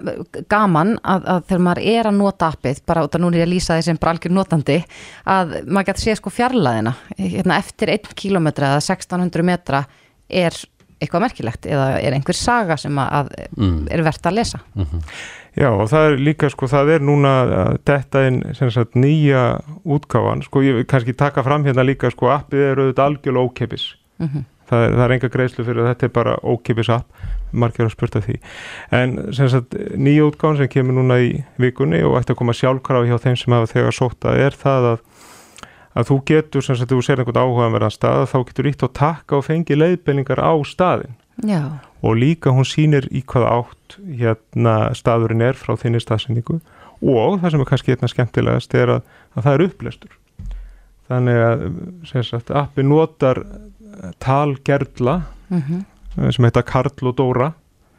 gaman 0.51 0.97
að, 1.05 1.25
að 1.35 1.45
þegar 1.49 1.63
maður 1.69 1.83
er 1.95 2.09
að 2.11 2.17
nota 2.19 2.51
appið, 2.53 2.81
bara 2.87 3.05
út 3.07 3.15
að 3.15 3.23
núna 3.25 3.37
er 3.39 3.45
ég 3.47 3.53
lýsa 3.55 3.77
því 3.79 3.87
sem 3.89 4.01
bara 4.03 4.15
algjör 4.17 4.35
notandi, 4.35 4.79
að 5.27 5.55
maður 5.69 5.89
getur 5.93 6.05
séð 6.09 6.21
sko 6.21 6.33
fjarlæðina, 6.35 6.95
hérna 7.19 7.59
eftir 7.63 7.93
1 7.95 8.15
kilometra 8.19 8.73
eða 8.75 8.83
1600 8.83 9.47
metra 9.47 9.85
er 10.29 10.57
eitthvað 11.03 11.25
merkilegt 11.27 11.67
eða 11.69 11.87
er 12.01 12.15
einhver 12.17 12.37
saga 12.39 12.77
sem 12.81 12.97
að 13.03 13.33
Mm. 13.59 13.87
er 13.91 14.03
verðt 14.03 14.27
að 14.31 14.35
lesa. 14.39 14.59
já 15.55 15.69
og 15.71 15.89
það 15.91 16.07
er 16.11 16.17
líka 16.19 16.49
sko, 16.51 16.67
það 16.67 16.89
er 16.95 17.01
núna 17.07 17.33
að 17.45 17.79
detta 17.87 18.23
inn 18.27 18.41
sem 18.55 18.71
sagt 18.71 18.95
nýja 18.99 19.61
útgáfan 19.87 20.43
sko 20.43 20.63
ég 20.65 20.75
vil 20.75 20.85
kannski 20.91 21.15
taka 21.17 21.43
fram 21.47 21.63
hérna 21.65 21.85
líka 21.87 22.11
sko 22.11 22.27
appið 22.35 22.65
er 22.73 22.81
auðvitað 22.83 23.07
algjörlega 23.07 23.47
ókeppis 23.51 23.85
Mhm. 24.19 24.45
Það 24.71 24.85
er, 24.87 24.95
það 24.97 25.05
er 25.07 25.15
enga 25.17 25.33
greiðslu 25.37 25.67
fyrir 25.69 25.89
þetta 25.91 26.07
er 26.07 26.15
bara 26.15 26.37
ókipis 26.43 26.93
app. 26.93 27.25
Margir 27.55 27.87
að 27.87 27.95
spurta 27.95 28.23
því. 28.25 28.41
En 28.99 29.17
sem 29.37 29.51
sagt 29.53 29.77
nýja 29.95 30.27
útgáðan 30.27 30.63
sem 30.63 30.71
kemur 30.73 30.97
núna 30.99 31.21
í 31.23 31.33
vikunni 31.63 32.01
og 32.03 32.17
ætti 32.19 32.35
að 32.35 32.41
koma 32.41 32.57
sjálfkrafi 32.57 33.13
hjá 33.13 33.21
þeim 33.23 33.37
sem 33.39 33.55
hafa 33.55 33.71
þegar 33.71 33.95
sóta 33.95 34.35
er 34.35 34.57
það 34.59 34.95
að 34.95 35.05
að 35.95 36.09
þú 36.09 36.17
getur 36.27 36.65
sem 36.67 36.75
sagt, 36.75 36.91
þú 36.91 37.05
sér 37.07 37.21
einhvern 37.23 37.39
áhugaverðan 37.39 37.93
stað 37.95 38.25
þá 38.33 38.39
getur 38.49 38.67
ítt 38.67 38.83
á 38.83 38.89
takka 38.99 39.37
og 39.39 39.45
fengi 39.47 39.77
leiðbenningar 39.79 40.41
á 40.43 40.51
staðin 40.67 41.15
Já, 41.47 41.79
og 42.05 42.19
líka 42.21 42.53
hún 42.55 42.67
sýnir 42.69 43.07
í 43.11 43.25
hvað 43.27 43.47
átt 43.51 43.97
hérna 44.05 44.75
staðurinn 44.95 45.43
er 45.43 45.57
frá 45.59 45.75
þinni 45.81 46.03
staðsendingu. 46.03 46.61
Og 47.05 47.41
það 47.41 47.55
sem 47.55 47.65
er 47.65 47.69
kannski 47.71 47.93
hérna 47.93 48.11
skemmtilegast 48.13 48.77
er 48.79 48.93
að, 48.97 49.09
að 49.35 49.47
það 49.47 49.57
er 49.57 49.65
upplestur. 49.67 50.19
Þannig 51.11 51.41
að 51.45 51.65
sagt, 52.29 52.53
appi 52.55 52.85
notar 52.87 53.43
talgerðla 54.23 55.19
mm 55.51 55.83
sem 56.31 56.45
heita 56.47 56.63
Karl 56.63 56.93
og 57.11 57.17
Dóra 57.19 57.53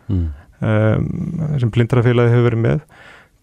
Mm. 0.08 0.28
um, 0.62 1.58
sem 1.60 1.72
blindrafélagi 1.74 2.32
hefur 2.32 2.46
verið 2.48 2.62
með 2.64 2.82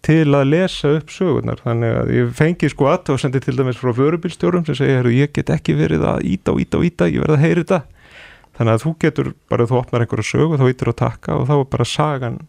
til 0.01 0.31
að 0.35 0.47
lesa 0.49 0.93
upp 0.97 1.11
sögurnar 1.13 1.59
þannig 1.61 1.97
að 1.99 2.11
ég 2.15 2.31
fengi 2.33 2.69
sko 2.71 2.87
að 2.89 3.11
og 3.13 3.19
sendi 3.21 3.39
til 3.43 3.53
dæmis 3.57 3.77
frá 3.77 3.91
vörubílstjórum 3.93 4.65
sem 4.65 4.75
segja 4.79 4.97
"Heyrðu, 5.01 5.11
ég 5.19 5.33
get 5.33 5.51
ekki 5.53 5.75
verið 5.77 6.01
að 6.09 6.23
íta 6.25 6.51
og 6.55 6.59
íta 6.63 6.79
og 6.79 6.85
íta 6.89 7.05
ég 7.11 7.21
verð 7.21 7.35
að 7.37 7.43
heyri 7.45 7.63
þetta 7.63 7.81
þannig 8.57 8.73
að 8.73 8.83
þú 8.83 8.95
getur 9.03 9.33
bara 9.49 9.65
þú 9.69 9.77
opnar 9.83 10.01
einhverja 10.01 10.31
sögu 10.31 10.57
þá 10.57 10.65
ítur 10.73 10.89
að 10.93 10.95
taka 11.03 11.35
og 11.37 11.47
þá 11.47 11.53
er 11.59 11.65
bara 11.69 11.85
sagan 11.85 12.39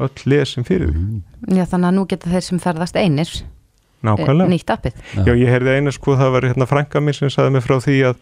öll 0.00 0.24
lesin 0.24 0.64
fyrir 0.64 0.88
því 0.88 1.02
Mm. 1.04 1.22
já 1.58 1.64
þannig 1.66 1.88
að 1.90 1.94
nú 1.98 2.06
geta 2.08 2.30
þeir 2.30 2.40
sem 2.48 2.58
ferðast 2.58 2.96
einir 2.96 3.28
eh, 3.28 3.44
nákvæmlega 4.04 4.48
nýtt 4.48 4.70
appið. 4.72 4.94
Já, 5.26 5.32
ég 5.34 5.48
heyrði 5.48 5.76
eina 5.78 5.90
sko, 5.92 6.16
það 6.16 6.32
var 6.32 6.42
hérna 6.42 6.66
frænka 6.66 7.00
mín 7.00 7.14
sem 7.14 7.28
saði 7.28 7.52
mig 7.52 7.62
frá 7.62 7.76
því 7.80 8.00
að 8.08 8.16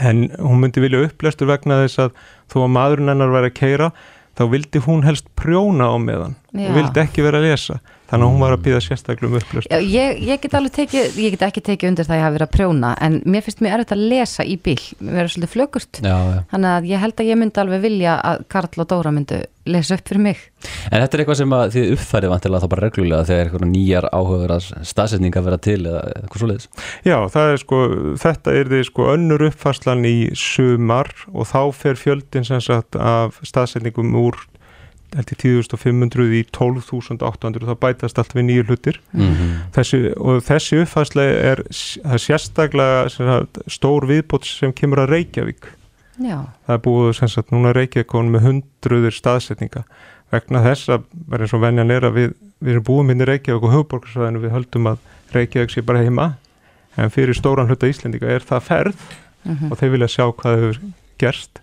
en 0.00 0.28
hún 0.38 0.62
myndi 0.62 0.82
vilja 0.82 1.04
upplestur 1.06 1.50
vegna 1.50 1.82
þess 1.84 2.06
að 2.06 2.14
þó 2.52 2.58
að 2.64 2.72
maðurinn 2.76 3.12
hennar 3.12 3.34
væri 3.34 3.50
að 3.52 3.58
keira 3.58 3.90
þá 4.34 4.44
vildi 4.54 4.82
hún 4.86 5.04
helst 5.06 5.28
prjóna 5.38 5.90
á 5.90 5.96
meðan. 6.00 6.34
Og 6.54 6.78
vildi 6.78 7.02
ekki 7.02 7.24
vera 7.26 7.40
að 7.42 7.48
lesa 7.50 7.80
þannig 8.10 8.26
að 8.26 8.32
hún 8.34 8.42
var 8.44 8.54
að 8.54 8.64
býða 8.66 8.82
sérstaklega 8.84 9.30
um 9.30 9.38
upplestur 9.38 9.72
Já, 9.72 9.80
ég, 9.80 10.20
ég 10.28 10.42
get 10.42 10.56
alveg 10.58 10.74
tekið, 10.76 11.16
ég 11.24 11.34
get 11.34 11.46
ekki 11.48 11.62
tekið 11.64 11.90
undir 11.90 12.08
það 12.08 12.14
að 12.14 12.20
ég 12.20 12.26
hafi 12.26 12.36
verið 12.36 12.46
að 12.46 12.54
prjóna 12.58 12.92
en 13.04 13.16
mér 13.24 13.46
finnst 13.46 13.64
mér 13.64 13.78
erfitt 13.78 13.96
að 13.96 14.04
lesa 14.12 14.46
í 14.46 14.58
bíl, 14.60 14.78
mér 15.00 15.18
verður 15.18 15.34
svolítið 15.34 15.54
flögust. 15.54 16.00
Já, 16.04 16.14
já. 16.14 16.38
Þannig 16.52 16.70
að 16.74 16.88
ég 16.92 17.04
held 17.04 17.18
að 17.18 17.30
ég 17.30 17.40
myndi 17.40 17.62
alveg 17.64 17.84
vilja 17.84 18.14
að 18.30 18.46
Karl 18.54 18.84
og 18.84 18.88
Dóra 18.92 19.12
myndu 19.14 19.40
lesa 19.64 19.96
upp 19.96 20.08
fyrir 20.10 20.20
mig. 20.20 20.40
En 20.90 21.00
þetta 21.00 21.16
er 21.16 21.22
eitthvað 21.22 21.38
sem 21.40 21.54
að 21.56 21.74
þið 21.74 21.92
uppfærið 21.94 22.32
vantilega 22.34 22.60
þá 22.60 22.72
bara 22.74 22.84
reglulega 22.84 23.28
þegar 23.30 23.46
eitthvað 23.48 23.70
nýjar 23.70 24.06
áhugaverðar 24.12 24.86
staðsetningar 24.90 25.46
vera 25.46 25.60
til 25.64 25.78
eða 25.80 26.02
eitthvað 26.10 26.42
svoleiðis. 26.42 26.68
Já, 27.08 27.16
það 27.32 27.52
er 27.52 27.62
sko, 27.62 27.80
þetta 28.20 28.56
er 28.60 28.72
því 28.72 28.82
sko 28.90 29.06
önnur 29.14 29.46
uppfærslan 29.48 30.04
í 30.08 30.16
sumar 30.36 31.14
og 31.32 31.48
þá 31.48 31.60
fer 31.80 32.00
fjöldin 32.00 32.44
sem 32.44 32.60
sagt 32.64 33.00
af 33.00 33.40
staðsetningum 33.48 34.12
úr 34.20 34.36
held 35.14 35.30
í 35.32 35.36
10.500 35.42 36.34
í 36.38 36.42
12.800 36.54 37.68
þá 37.68 37.74
bætast 37.84 38.18
allt 38.18 38.34
við 38.36 38.46
nýju 38.48 38.64
hlutir. 38.68 39.00
Mm 39.12 39.54
þessi, 39.74 40.00
og 40.16 40.42
þessi 40.46 40.80
uppfærsla 40.84 41.22
er, 41.24 41.62
það 41.70 42.12
er 42.18 42.22
sérstaklega 42.22 43.08
sem 43.10 43.26
sagt, 43.26 43.58
stór 43.74 44.06
viðbót 44.10 44.46
sem 44.46 44.72
kemur 44.72 45.02
að 45.04 45.12
Reykjavík. 45.14 45.66
Já, 46.22 46.38
það 46.66 46.76
er 46.76 46.82
búið 46.84 47.12
sem 47.18 47.28
sagt 47.32 47.50
núna 47.54 47.72
Reykjavík 47.74 48.14
með 48.30 48.44
hundruður 48.48 49.16
staðsetninga. 49.16 49.82
Vegna 50.30 50.62
þess 50.62 50.88
að 50.94 51.04
verður 51.30 51.44
eins 51.48 51.54
og 51.58 51.62
venjan 51.64 51.90
er 51.94 52.06
að 52.08 52.14
við, 52.20 52.30
við 52.62 52.72
erum 52.76 52.86
búin 52.86 53.06
minni 53.10 53.26
Reykjavík 53.28 53.62
og 53.66 53.74
höfuborgarsvæðinu 53.74 54.44
við 54.44 54.54
höldum 54.54 54.86
að 54.92 54.98
Reykjavík 55.34 55.74
sé 55.74 55.82
bara 55.82 56.02
heima. 56.06 56.28
En 56.96 57.10
fyrir 57.10 57.34
stóran 57.34 57.66
hluta 57.66 57.90
Íslendinga 57.90 58.30
er 58.30 58.46
það 58.46 58.62
ferð 58.70 59.04
Mhm. 59.44 59.72
og 59.72 59.76
þeir 59.76 59.90
vilja 59.92 60.06
sjá 60.08 60.24
hvað 60.32 60.54
hefur 60.56 60.78
gerst 61.20 61.58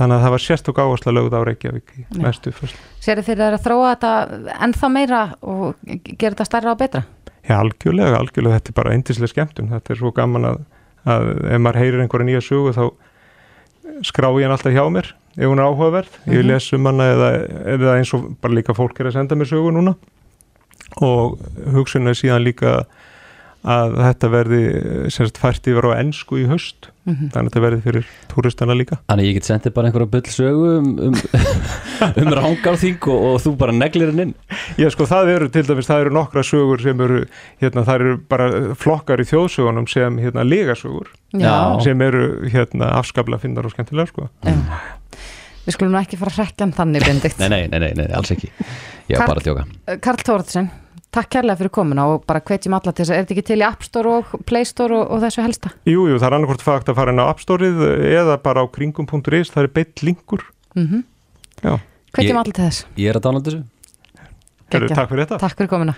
þannig 0.00 0.16
að 0.16 0.24
það 0.24 0.34
var 0.34 0.44
sérstök 0.46 0.80
áhersla 0.80 1.14
lögð 1.14 1.36
á 1.36 1.40
Reykjavík 1.50 1.94
í 2.00 2.04
næstu 2.24 2.52
uppfærslu 2.54 2.82
sér 3.04 3.22
þeir 3.26 3.44
að 3.46 3.60
þróa 3.66 3.92
þetta 3.94 4.12
ennþá 4.66 4.92
meira 4.96 5.22
og 5.40 5.78
gera 5.84 6.32
þetta 6.32 6.48
stærra 6.48 6.74
og 6.74 6.80
betra? 6.80 7.04
Já, 7.46 7.56
algjörlega, 7.60 8.18
algjörlega, 8.18 8.60
þetta 8.60 8.72
er 8.72 8.78
bara 8.80 8.96
eindislega 8.96 9.32
skemmtun, 9.32 9.70
þetta 9.72 9.94
er 9.94 10.00
svo 10.00 10.12
gaman 10.16 10.50
að, 10.50 10.58
að 11.08 11.30
ef 11.50 11.62
maður 11.64 11.80
heyrir 11.84 12.04
einhverja 12.04 12.28
nýja 12.28 12.44
sögu 12.44 12.74
þá 12.76 12.84
skrá 14.06 14.28
ég 14.38 14.46
hann 14.46 14.54
alltaf 14.54 14.74
hjá 14.74 14.84
mér 14.92 15.14
ef 15.36 15.46
hún 15.46 15.60
er 15.60 15.68
áhugaverð, 15.68 16.16
ég 16.32 16.46
les 16.46 16.72
um 16.74 16.88
hana 16.90 17.06
eða, 17.14 17.28
eða 17.76 17.98
eins 18.00 18.10
og 18.16 18.32
bara 18.42 18.56
líka 18.56 18.74
fólk 18.74 18.98
er 19.00 19.10
að 19.10 19.18
senda 19.18 19.38
mér 19.38 19.50
sögu 19.50 19.70
núna. 19.74 19.94
Og 21.06 21.38
hugsun 21.70 22.10
er 22.10 22.18
síðan 22.18 22.42
líka 22.42 22.80
að 22.80 22.88
þetta 23.60 24.30
verði 24.32 24.60
semst 25.12 25.36
fært 25.40 25.66
yfir 25.68 25.90
á 25.92 26.00
ennsku 26.00 26.38
í 26.40 26.46
höst 26.48 26.88
þannig 27.04 27.34
að 27.34 27.46
þetta 27.48 27.62
verði 27.64 27.80
fyrir 27.84 28.08
túristana 28.30 28.76
líka. 28.76 28.98
Þannig 29.10 29.26
ég 29.28 29.36
get 29.38 29.48
sendið 29.48 29.74
bara 29.76 29.90
einhverja 29.90 30.10
bull 30.12 30.32
sögu 30.32 30.68
um, 30.78 30.90
um, 31.08 31.16
um 32.22 32.30
rángarþing 32.38 33.08
og, 33.10 33.24
og 33.30 33.38
þú 33.44 33.52
bara 33.60 33.74
neglir 33.76 34.12
henn 34.12 34.24
inn. 34.28 34.34
Já 34.80 34.90
sko 34.94 35.08
það 35.10 35.32
eru 35.34 35.48
til 35.52 35.64
dæmis, 35.68 35.88
það 35.90 36.04
eru 36.04 36.14
nokkra 36.16 36.44
sögur 36.46 36.84
sem 36.84 37.02
eru, 37.06 37.24
hérna 37.62 37.84
það 37.88 38.04
eru 38.04 38.14
bara 38.30 38.48
flokkar 38.80 39.24
í 39.24 39.28
þjóðsögunum 39.28 39.88
sem 39.90 40.20
hérna 40.22 40.46
legasögur. 40.46 41.10
Já. 41.30 41.52
sem 41.84 42.00
eru 42.02 42.24
hérna 42.50 42.94
afskaplega 42.98 43.44
finnar 43.44 43.68
og 43.68 43.74
skemmtilega 43.74 44.10
sko. 44.10 44.30
Við 45.66 45.76
skulum 45.76 45.98
ekki 46.00 46.18
fara 46.18 46.32
að 46.32 46.40
rekja 46.40 46.64
hann 46.64 46.72
þannig, 46.74 47.04
Benedikt. 47.04 47.42
Nei, 47.42 47.50
nei, 47.52 47.64
nei, 47.70 47.80
nei, 47.84 47.90
nei 47.98 48.14
alls 48.16 48.32
ekki. 48.32 48.48
Ég 49.10 49.18
var 49.18 49.26
Karl- 49.26 49.34
bara 49.34 49.42
að 49.42 49.48
tjóka 49.50 49.98
Karl 50.06 50.24
Þórðsson, 50.26 50.70
takk 51.14 51.30
kærlega 51.34 51.58
fyrir 51.58 51.72
komuna 51.74 52.06
og 52.12 52.24
bara 52.28 52.42
hvetjum 52.46 52.76
alla 52.76 52.92
til 52.92 53.02
þess 53.02 53.12
að 53.12 53.16
er 53.16 53.24
þetta 53.24 53.34
ekki 53.36 53.46
til 53.50 53.58
í 53.60 53.66
App 53.66 53.82
Store 53.86 54.12
og 54.20 54.34
Play 54.46 54.68
Store 54.68 54.98
og, 55.00 55.10
og 55.10 55.22
þessu 55.24 55.42
helsta? 55.44 55.72
Jú, 55.88 56.06
jú, 56.10 56.18
það 56.20 56.28
er 56.28 56.36
annarkvort 56.38 56.64
fakt 56.66 56.92
að 56.92 57.00
fara 57.00 57.14
inn 57.14 57.22
á 57.22 57.26
App 57.26 57.42
Store-ið 57.42 57.82
eða 58.12 58.36
bara 58.44 58.62
á 58.62 58.66
kringum.is, 58.70 59.50
það 59.50 59.66
er 59.66 59.72
beitt 59.80 60.04
linkur 60.06 60.46
Mm 60.78 61.02
Já, 61.60 61.74
Hvetjum 62.14 62.38
alla 62.40 62.54
til 62.54 62.64
þess. 62.64 62.86
Ég 62.96 63.10
er 63.10 63.18
að 63.18 63.24
downloada 63.26 63.50
þessu 63.50 63.64
Geggjað. 64.70 64.94
takk 64.96 65.10
fyrir 65.10 65.26
þetta 65.26 65.38
Takk 65.42 65.58
fyrir 65.58 65.70
komuna. 65.74 65.96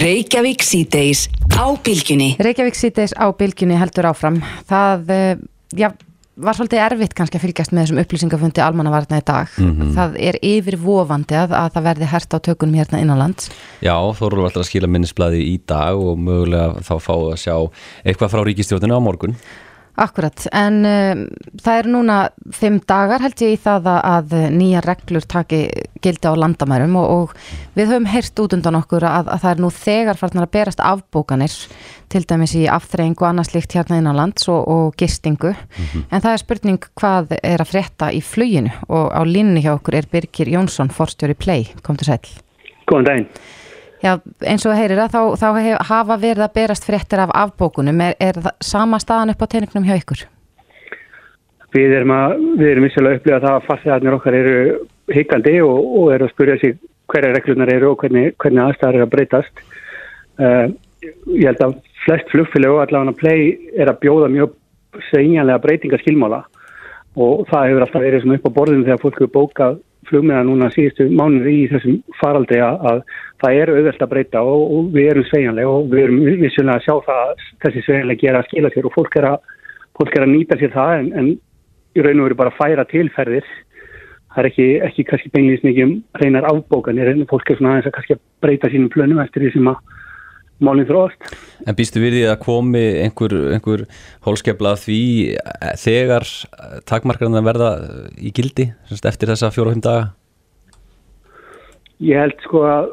Reykjavík 0.00 0.62
síðdeis 0.64 1.26
á 1.54 1.64
bylgjunni. 1.84 2.34
Reykjavík 2.40 2.76
síðdeis 2.78 3.12
á 3.14 3.28
bylgjunni 3.36 3.76
heldur 3.78 4.08
áfram. 4.10 4.38
Það, 4.68 5.10
eh, 5.12 5.36
já, 5.76 5.90
var 6.44 6.56
svolítið 6.56 6.82
erfitt 6.84 7.14
kannski 7.18 7.38
að 7.38 7.44
fylgjast 7.46 7.74
með 7.74 7.84
þessum 7.84 8.02
upplýsingafundi 8.02 8.62
almannavarna 8.64 9.20
í 9.20 9.24
dag. 9.28 9.54
Það 9.96 10.18
er 10.28 10.38
yfirvofandi 10.50 11.38
að, 11.40 11.56
að 11.60 11.72
það 11.76 11.88
verði 11.88 12.10
hert 12.14 12.36
á 12.36 12.38
tökunum 12.48 12.78
hérna 12.80 13.00
innanlands. 13.04 13.50
Já, 13.84 13.94
Þórólf 14.18 14.50
ætlar 14.50 14.64
að 14.64 14.70
skila 14.70 14.90
minnisblæði 14.90 15.42
í 15.46 15.56
dag 15.70 16.00
og 16.00 16.20
mögulega 16.20 16.84
þá 16.86 16.94
fáu 17.00 17.30
að 17.32 17.40
sjá 17.44 17.56
eitthvað 18.04 18.32
frá 18.34 18.44
ríkistjórninu 18.48 18.96
á 18.96 19.06
morgun 19.06 19.36
Akkurat, 20.00 20.46
en 20.56 20.78
um, 20.88 21.22
það 21.60 21.78
er 21.78 21.88
núna 21.92 22.14
fimm 22.56 22.78
dagar 22.88 23.20
held 23.20 23.42
ég 23.44 23.52
í 23.52 23.60
það 23.60 23.88
að, 23.92 23.98
að 24.08 24.34
nýja 24.54 24.80
reglur 24.86 25.26
taki 25.28 25.58
gildi 26.00 26.30
á 26.30 26.34
landamærum 26.40 26.96
og, 26.96 27.10
og 27.10 27.74
við 27.76 27.92
höfum 27.92 28.08
heyrt 28.08 28.40
út 28.40 28.56
undan 28.56 28.78
okkur 28.80 29.04
að, 29.04 29.28
að 29.34 29.44
það 29.44 29.52
er 29.52 29.60
nú 29.60 29.70
þegar 29.76 30.20
farnar 30.22 30.48
að 30.48 30.54
berast 30.56 30.80
afbókanir 30.80 31.58
til 32.10 32.24
dæmis 32.32 32.56
í 32.56 32.64
afþreyingu 32.72 33.20
og 33.20 33.28
annað 33.28 33.50
slíkt 33.50 33.76
hérna 33.76 34.00
innanlands 34.00 34.48
og, 34.48 34.64
og 34.72 34.96
gistingu 34.98 35.52
en 35.52 36.16
það 36.16 36.32
er 36.32 36.42
spurning 36.42 36.90
hvað 36.96 37.36
er 37.42 37.60
að 37.60 37.72
frétta 37.74 38.10
í 38.16 38.24
fluginu 38.24 38.72
og 38.88 39.12
á 39.12 39.20
línni 39.28 39.60
hjá 39.66 39.74
okkur 39.76 40.00
er 40.00 40.08
Birgir 40.10 40.48
Jónsson, 40.48 40.88
forstjóri 40.88 41.36
Play, 41.36 41.68
kom 41.84 42.00
til 42.00 42.08
sæl. 42.08 42.36
Góðan 42.88 43.10
daginn. 43.10 43.28
Já, 44.00 44.14
eins 44.48 44.64
og 44.64 44.76
heyrir 44.78 45.00
að 45.02 45.12
þá, 45.12 45.22
þá 45.36 45.48
hef, 45.60 45.80
hafa 45.90 46.16
verið 46.20 46.44
að 46.46 46.54
berast 46.56 46.86
fréttir 46.88 47.20
af 47.20 47.32
afbókunum, 47.36 47.98
er, 48.00 48.14
er 48.16 48.38
það 48.40 48.54
sama 48.64 49.00
staðan 49.02 49.34
upp 49.34 49.42
á 49.44 49.50
teiningnum 49.52 49.88
hjá 49.88 49.98
ykkur? 49.98 50.22
Við 51.76 51.96
erum, 51.98 52.14
að, 52.16 52.38
við 52.58 52.70
erum 52.72 52.86
að 52.88 53.10
upplifa 53.18 53.42
það 53.44 53.56
að 53.56 53.66
farþegarnir 53.66 54.16
okkar 54.16 54.36
eru 54.38 54.54
hikandi 55.14 55.58
og, 55.62 55.76
og 56.00 56.14
eru 56.14 56.26
að 56.26 56.32
spurja 56.32 56.56
sig 56.62 56.78
hverja 57.10 57.34
reglunar 57.34 57.74
eru 57.74 57.90
og 57.92 58.00
hvernig, 58.00 58.32
hvernig 58.40 58.62
aðstæðar 58.64 58.98
eru 58.98 59.06
að 59.06 59.12
breytast. 59.14 59.62
Uh, 60.40 60.66
ég 61.28 61.46
held 61.50 61.62
að 61.66 61.76
flest 62.06 62.32
flugfélag 62.32 62.74
og 62.74 62.82
allavega 62.86 63.16
play 63.20 63.52
er 63.76 63.92
að 63.92 64.00
bjóða 64.06 64.32
mjög 64.32 64.56
segjanlega 65.10 65.62
breytingaskilmála 65.66 66.40
og 67.20 67.46
það 67.50 67.68
hefur 67.68 67.84
alltaf 67.84 68.04
verið 68.04 68.34
upp 68.36 68.48
á 68.48 68.56
borðinu 68.56 68.86
þegar 68.86 69.02
fólk 69.02 69.20
hefur 69.20 69.32
bókað 69.36 69.78
flugmiða 70.08 70.42
núna 70.48 70.70
síðustu 70.74 71.06
mánuði 71.12 71.54
í 71.62 71.68
þessum 71.70 71.98
faraldri 72.20 72.60
að, 72.64 72.84
að 72.90 73.00
það 73.42 73.58
eru 73.62 73.76
auðvelt 73.76 74.04
að 74.04 74.12
breyta 74.12 74.42
og, 74.42 74.62
og 74.76 74.90
við 74.94 75.10
erum 75.12 75.26
segjanlega 75.28 75.74
og 75.76 75.88
við 75.92 76.04
erum 76.04 76.20
vissulega 76.40 76.76
að 76.78 76.86
sjá 76.86 76.94
það 77.08 77.22
að 77.24 77.44
þessi 77.64 77.84
segjanlega 77.86 78.22
gera 78.24 78.40
að 78.40 78.48
skila 78.48 78.72
sér 78.74 78.88
og 78.88 78.96
fólk 78.96 79.18
er 79.20 79.28
að, 79.30 79.50
fólk 80.00 80.16
er 80.16 80.26
að 80.26 80.32
nýta 80.34 80.60
sér 80.60 80.74
það 80.76 80.94
en, 80.98 81.10
en 81.20 81.30
í 81.96 82.06
raun 82.06 82.22
og 82.22 82.28
veru 82.28 82.40
bara 82.40 82.54
að 82.54 82.60
færa 82.60 82.86
tilferðir. 82.90 83.54
Það 84.30 84.42
er 84.42 84.48
ekki, 84.50 84.66
ekki 84.86 85.06
kannski 85.08 85.32
beinlýst 85.34 85.64
mikið 85.66 85.86
um 85.88 85.94
reynar 86.22 86.46
afbókanir 86.46 87.10
en 87.10 87.24
fólk 87.30 87.50
er 87.50 87.58
svona 87.58 87.74
aðeins 87.74 87.90
að 87.90 87.96
kannski 87.96 88.20
breyta 88.44 88.70
sínum 88.70 88.92
plönum 88.92 89.22
eftir 89.24 89.42
því 89.42 89.54
sem 89.56 89.70
að 89.72 89.80
málinn 90.64 90.88
þróast. 90.88 91.34
En 91.66 91.76
býstu 91.76 92.02
við 92.02 92.18
því 92.18 92.22
að 92.30 92.38
komi 92.44 92.84
einhver, 93.04 93.34
einhver 93.56 93.84
hólskefla 94.26 94.76
því 94.80 95.02
eh, 95.34 95.74
þegar 95.80 96.28
takmarkarna 96.88 97.42
verða 97.44 97.74
í 98.16 98.32
gildi 98.36 98.70
semst, 98.88 99.08
eftir 99.08 99.32
þessa 99.32 99.52
fimm 99.54 99.84
daga? 99.84 100.10
Ég 102.00 102.16
held 102.16 102.38
sko 102.46 102.64
að 102.64 102.92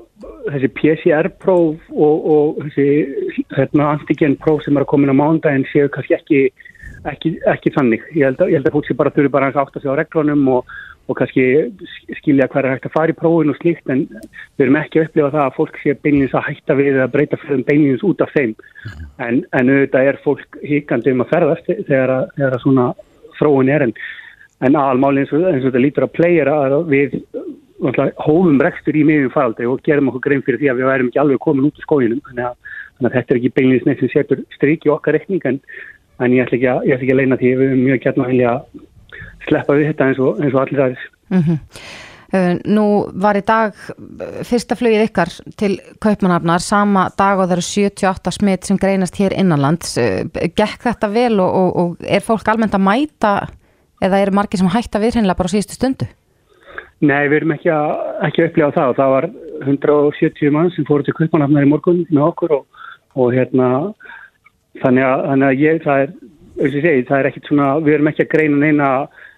þessi 0.52 0.70
PCR-próf 0.76 1.92
og, 1.94 2.26
og 2.28 2.58
þessi 2.66 2.88
hérna, 3.56 3.94
antigen-próf 3.94 4.66
sem 4.66 4.76
er 4.76 4.84
að 4.84 4.90
koma 4.92 5.08
inn 5.08 5.16
á 5.16 5.22
mándaginn 5.22 5.68
séu 5.72 5.88
kannski 5.94 6.18
ekki, 6.18 6.42
ekki, 7.12 7.38
ekki 7.48 7.74
þannig. 7.76 8.04
Ég 8.16 8.30
held, 8.30 8.42
að, 8.42 8.52
ég 8.52 8.60
held 8.60 8.70
að 8.70 8.78
fólk 8.78 8.88
sé 8.88 8.98
bara 8.98 9.14
þurfi 9.16 9.34
bara 9.34 9.50
að 9.52 9.60
átta 9.64 9.82
sig 9.82 9.92
á 9.92 10.00
reglunum 10.00 10.46
og, 10.56 10.76
og 11.08 11.20
kannski 11.20 11.46
skilja 12.20 12.50
hvað 12.52 12.66
er 12.66 12.76
hægt 12.76 12.88
að 12.90 12.96
fara 12.98 13.14
í 13.14 13.18
prófin 13.18 13.54
og 13.54 13.60
slíkt 13.62 13.92
en 13.94 14.06
við 14.12 14.66
erum 14.66 14.80
ekki 14.82 15.02
að 15.02 15.08
upplifa 15.08 15.34
það 15.36 15.44
að 15.46 15.58
fólk 15.58 15.82
sé 15.82 15.98
beinlins 16.04 16.36
að 16.36 16.48
hætta 16.50 16.78
við 16.80 17.02
að 17.04 17.12
breyta 17.16 17.42
fyrir 17.44 17.66
beinlins 17.68 18.06
út 18.08 18.24
af 18.26 18.34
þeim. 18.36 18.56
En, 19.24 19.44
en 19.58 19.74
auðvitað 19.74 20.12
er 20.12 20.22
fólk 20.26 20.62
híkandi 20.64 21.14
um 21.16 21.26
að 21.26 21.36
ferðast 21.36 21.70
þegar 21.76 22.16
að, 22.18 22.32
þegar 22.40 22.58
að 22.58 22.66
svona 22.66 22.88
þróun 23.38 23.72
er 23.72 23.88
en, 23.88 23.96
en 24.68 24.82
aðalmáli 24.82 25.24
eins 25.24 25.34
og, 25.36 25.48
eins 25.48 25.64
og 25.64 25.72
þetta 25.72 25.86
lítur 25.86 26.08
að 26.08 26.16
playera 26.18 26.60
að 26.66 26.78
við 26.92 27.20
hófum 27.78 28.58
rekstur 28.62 28.98
í 28.98 29.04
miðjum 29.06 29.34
faraldri 29.34 29.68
og 29.70 29.84
gerum 29.86 30.10
okkur 30.10 30.24
grein 30.26 30.42
fyrir 30.46 30.60
því 30.62 30.72
að 30.72 30.80
við 30.80 30.90
værum 30.90 31.12
ekki 31.12 31.22
alveg 31.22 31.42
komin 31.44 31.68
út 31.68 31.78
úr 31.78 31.86
skóginum 31.86 32.24
þannig 32.26 32.48
að, 32.48 32.56
þannig 32.98 33.10
að 33.10 33.18
þetta 33.18 33.34
er 33.34 33.40
ekki 33.40 33.52
beinleins 33.54 33.86
neitt 33.86 34.02
sem 34.02 34.12
setur 34.14 34.42
strik 34.56 34.88
í 34.88 34.94
okkar 34.94 35.18
rekning 35.18 35.46
en, 35.46 35.60
en 36.20 36.34
ég 36.36 36.44
ætla 36.44 36.58
ekki 36.58 36.70
að, 36.72 36.84
ætla 36.88 37.04
ekki 37.04 37.14
að 37.14 37.22
leina 37.22 37.40
því 37.40 37.54
við 37.54 37.70
erum 37.70 37.86
mjög 37.86 38.04
gætna 38.04 38.26
að 38.26 38.34
vilja 38.34 38.54
sleppa 39.48 39.78
við 39.78 39.90
þetta 39.92 40.10
eins 40.10 40.20
og, 40.20 40.44
eins 40.44 40.54
og 40.54 40.62
allir 40.64 40.84
aðeins. 40.84 41.08
Mm 41.32 41.42
-hmm. 41.48 41.60
Nú 42.68 43.08
var 43.16 43.38
í 43.40 43.44
dag 43.48 43.72
uh, 43.72 44.42
fyrsta 44.44 44.76
flugið 44.76 45.06
ykkar 45.06 45.30
til 45.56 45.78
Kaupmannhafnar 46.04 46.60
sama 46.60 47.08
dag 47.18 47.40
og 47.40 47.48
það 47.48 47.56
eru 47.56 47.64
78 47.64 48.34
smitt 48.36 48.68
sem 48.68 48.78
greinast 48.78 49.16
hér 49.16 49.32
innanlands. 49.32 49.96
Uh, 49.98 50.28
Gekk 50.36 50.84
þetta 50.84 51.08
vel 51.08 51.40
og, 51.40 51.56
og, 51.56 51.78
og 51.78 51.96
er 52.04 52.26
fólk 52.26 52.48
almennt 52.52 52.76
að 52.76 52.84
mæta 52.84 53.48
eða 54.04 54.20
eru 54.20 54.36
margir 54.36 54.60
sem 54.60 54.68
hætta 54.68 55.00
við 55.00 55.16
hreinlega 55.16 55.40
bara 55.40 55.48
á 55.48 55.54
síðustu 55.56 55.78
stundu? 55.78 56.10
Nei, 57.00 57.30
við 57.30 57.38
erum 57.38 57.54
ekki 57.56 57.72
að, 57.72 57.92
ekki 58.28 58.42
að 58.42 58.50
upplifa 58.50 58.76
það 58.76 58.92
og 58.92 59.00
það 59.00 59.14
var 59.14 59.30
170 59.64 60.54
mann 60.54 60.72
sem 60.76 60.86
fóru 60.90 61.06
til 61.06 61.16
Kaupmannhafnar 61.18 61.66
í 61.66 61.72
morgun 61.72 62.04
með 62.10 62.24
okkur 62.28 62.56
og, 62.58 62.84
og 63.16 63.34
hérna 63.38 63.70
þannig 64.82 65.08
að, 65.08 65.24
þannig 65.30 65.48
að 65.48 65.64
ég, 65.64 65.84
það 65.86 66.04
er 66.04 66.12
segi, 66.58 67.06
það 67.08 67.20
er 67.20 67.30
ekkit 67.30 67.50
svona, 67.50 67.68
við 67.86 67.98
erum 67.98 68.12
ekki 68.12 68.26
að 68.26 68.32
greina 68.34 68.62
neina, 68.62 68.92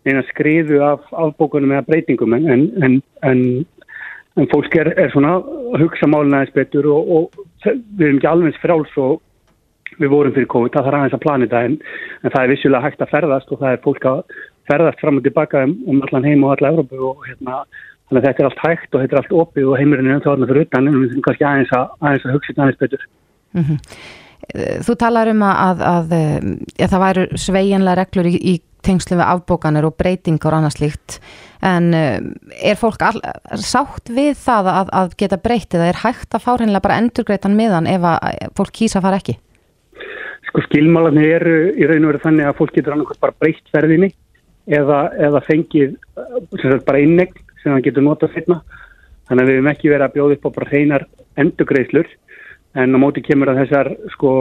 neina 0.08 0.24
skriðu 0.30 0.84
af 0.86 1.08
afbókunum 1.26 1.74
eða 1.76 1.88
breytingum 1.90 2.36
en, 2.38 2.48
en, 2.54 3.00
en, 3.28 3.42
en, 4.38 4.52
fólk 4.52 4.78
er, 4.80 4.94
er 5.00 5.12
svona 5.14 5.38
að 5.40 5.84
hugsa 5.84 6.08
málina 6.08 6.44
eins 6.44 6.54
betur 6.56 6.88
og, 6.94 7.12
og 7.18 7.42
við 7.66 8.06
erum 8.08 8.22
ekki 8.22 8.32
alveg 8.32 8.62
fráls 8.64 8.96
og 9.02 9.20
við 10.00 10.14
vorum 10.14 10.36
fyrir 10.36 10.48
COVID, 10.54 10.72
það 10.76 10.88
þarf 10.88 11.00
aðeins 11.00 11.18
að 11.18 11.26
plana 11.26 11.50
þetta 11.50 11.66
en, 11.68 11.78
það 12.30 12.42
er 12.42 12.54
vissulega 12.54 12.86
hægt 12.86 13.04
að 13.04 13.14
ferðast 13.14 13.52
og 13.52 13.60
það 13.60 13.76
er 13.76 13.84
fólk 13.84 14.08
að 14.08 14.40
ferðast 14.70 15.04
fram 15.04 15.20
og 15.20 15.26
tilbaka 15.26 15.66
um, 15.66 15.76
um 15.90 16.02
allan 16.08 16.28
heim 16.30 16.46
og 16.46 16.56
alla 16.56 16.72
Európu 16.72 17.02
og 17.10 17.26
hérna, 17.28 17.64
þannig 18.08 18.22
að 18.22 18.28
þetta 18.30 18.44
er 18.44 18.50
allt 18.50 18.64
hægt 18.64 18.94
og 18.96 19.04
þetta 19.04 19.18
er 19.18 19.22
allt 19.24 19.38
opið 19.42 19.70
og 19.72 19.80
heimurinn 19.82 20.08
er 20.08 20.18
ennþá 20.20 20.36
alveg 20.36 20.54
fyrir 20.54 20.68
utan 20.70 20.88
en 20.88 21.00
við 21.02 21.08
þurfum 21.10 21.26
kannski 21.28 21.48
aðeins 21.50 21.76
að, 21.76 21.96
aðeins 22.00 22.28
að 22.28 22.36
hugsa 22.38 22.52
þetta 22.52 22.66
aðeins 22.66 22.82
betur. 22.86 23.06
Mm 23.58 23.66
-hmm. 23.66 23.98
Þú 24.86 24.96
talar 24.98 25.30
um 25.30 25.44
að, 25.46 25.60
að, 25.62 25.84
að 25.90 26.14
ja, 26.80 26.88
það 26.88 27.04
væru 27.04 27.26
sveiginlega 27.38 28.00
reglur 28.00 28.30
í, 28.30 28.34
í 28.40 28.54
tengslu 28.86 29.20
við 29.20 29.28
afbókanir 29.28 29.86
og 29.86 29.98
breytingar 30.00 30.56
og 30.56 30.62
annað 30.62 30.78
slíkt. 30.78 31.20
En 31.66 31.92
er 31.94 32.80
fólk 32.80 33.04
all, 33.04 33.20
sátt 33.60 34.10
við 34.16 34.32
það 34.40 34.72
að, 34.72 34.94
að 35.02 35.14
geta 35.20 35.42
breytið 35.44 35.84
eða 35.84 35.92
er 35.92 36.02
hægt 36.06 36.34
að 36.34 36.46
fá 36.46 36.50
hreinlega 36.54 36.86
bara 36.86 36.98
endurgreitan 37.04 37.58
miðan 37.60 37.90
ef 37.92 38.08
að 38.08 38.48
fólk 38.58 38.74
kýsa 38.80 39.02
að 39.02 39.08
fara 39.10 39.20
ekki? 39.20 39.36
Sko 40.50 40.64
skilmálanir 40.66 41.36
eru 41.36 41.58
í 41.76 41.86
raun 41.86 42.08
og 42.08 42.14
veru 42.14 42.24
þannig 42.24 42.50
að 42.50 42.58
fólk 42.62 42.74
getur 42.78 42.96
annarkvæmt 42.96 43.24
bara 43.26 43.38
breytt 43.44 43.74
ferðinni 43.74 44.10
eða, 44.70 45.02
eða 45.20 45.44
fengið 45.46 45.98
sagt, 46.62 46.86
bara 46.88 47.04
innegn 47.04 47.36
sem 47.62 47.74
það 47.74 47.86
getur 47.90 48.06
notað 48.08 48.34
fyrir 48.38 48.64
þannig 49.30 49.44
að 49.44 49.50
við 49.50 49.60
hefum 49.60 49.72
ekki 49.74 49.92
verið 49.92 50.08
að 50.08 50.16
bjóða 50.16 50.38
upp 50.38 50.48
á 50.48 50.56
bara 50.56 50.70
hreinar 50.72 51.06
endurgreislur 51.40 52.10
en 52.78 52.94
á 52.94 52.98
móti 53.02 53.24
kemur 53.26 53.50
að 53.52 53.64
þessar 53.64 53.90
sko, 54.14 54.32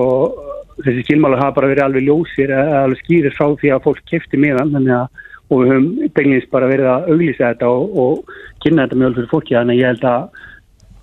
þessi 0.85 1.07
skilmálar 1.07 1.43
hafa 1.45 1.57
bara 1.61 1.71
verið 1.73 1.87
alveg 1.87 2.07
ljósir 2.09 2.53
eða 2.53 2.83
alveg 2.85 3.01
skýrir 3.05 3.37
frá 3.39 3.49
því 3.61 3.73
að 3.73 3.85
fólk 3.87 4.05
kefti 4.11 4.41
meðan 4.41 4.77
að 4.85 5.25
og 5.49 5.63
við 5.63 5.71
höfum 5.73 6.13
beinleins 6.13 6.51
bara 6.53 6.69
verið 6.69 6.91
að 6.93 7.09
auglýsa 7.13 7.53
þetta 7.53 7.71
og, 7.73 7.97
og 7.97 8.33
kynna 8.65 8.85
þetta 8.85 9.01
mjög 9.01 9.15
fyrir 9.17 9.31
fólki 9.33 9.57
þannig 9.57 9.79
að 9.79 9.81
ég 9.81 9.93
held 9.93 10.07
að 10.11 10.45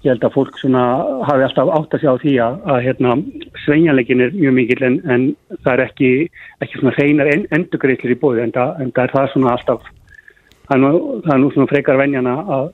ég 0.06 0.12
held 0.12 0.26
að 0.28 0.36
fólk 0.36 0.60
svona 0.62 0.84
hafi 1.26 1.46
alltaf 1.48 1.72
átt 1.74 1.96
að 1.98 2.04
sjá 2.04 2.12
því 2.22 2.34
að, 2.46 2.58
að 2.70 2.82
hérna, 2.86 3.16
sveinjanleikin 3.64 4.22
er 4.22 4.36
mjög 4.36 4.56
mikill 4.60 4.86
en, 4.86 4.98
en 5.10 5.24
það 5.64 5.72
er 5.74 5.84
ekki, 5.88 6.12
ekki 6.62 6.94
hreinar 7.00 7.32
en, 7.32 7.48
endugreislir 7.58 8.14
í 8.14 8.20
bóði 8.22 8.44
en 8.46 8.54
en 8.54 8.92
það 8.94 9.04
er 9.08 9.16
það 9.16 9.32
svona 9.34 9.56
alltaf 9.56 9.88
það 10.68 10.76
er 10.76 10.84
nú, 10.84 10.92
það 11.26 11.34
er 11.34 11.42
nú 11.42 11.50
svona 11.56 11.72
frekar 11.74 12.02
venjana 12.02 12.36
að 12.60 12.70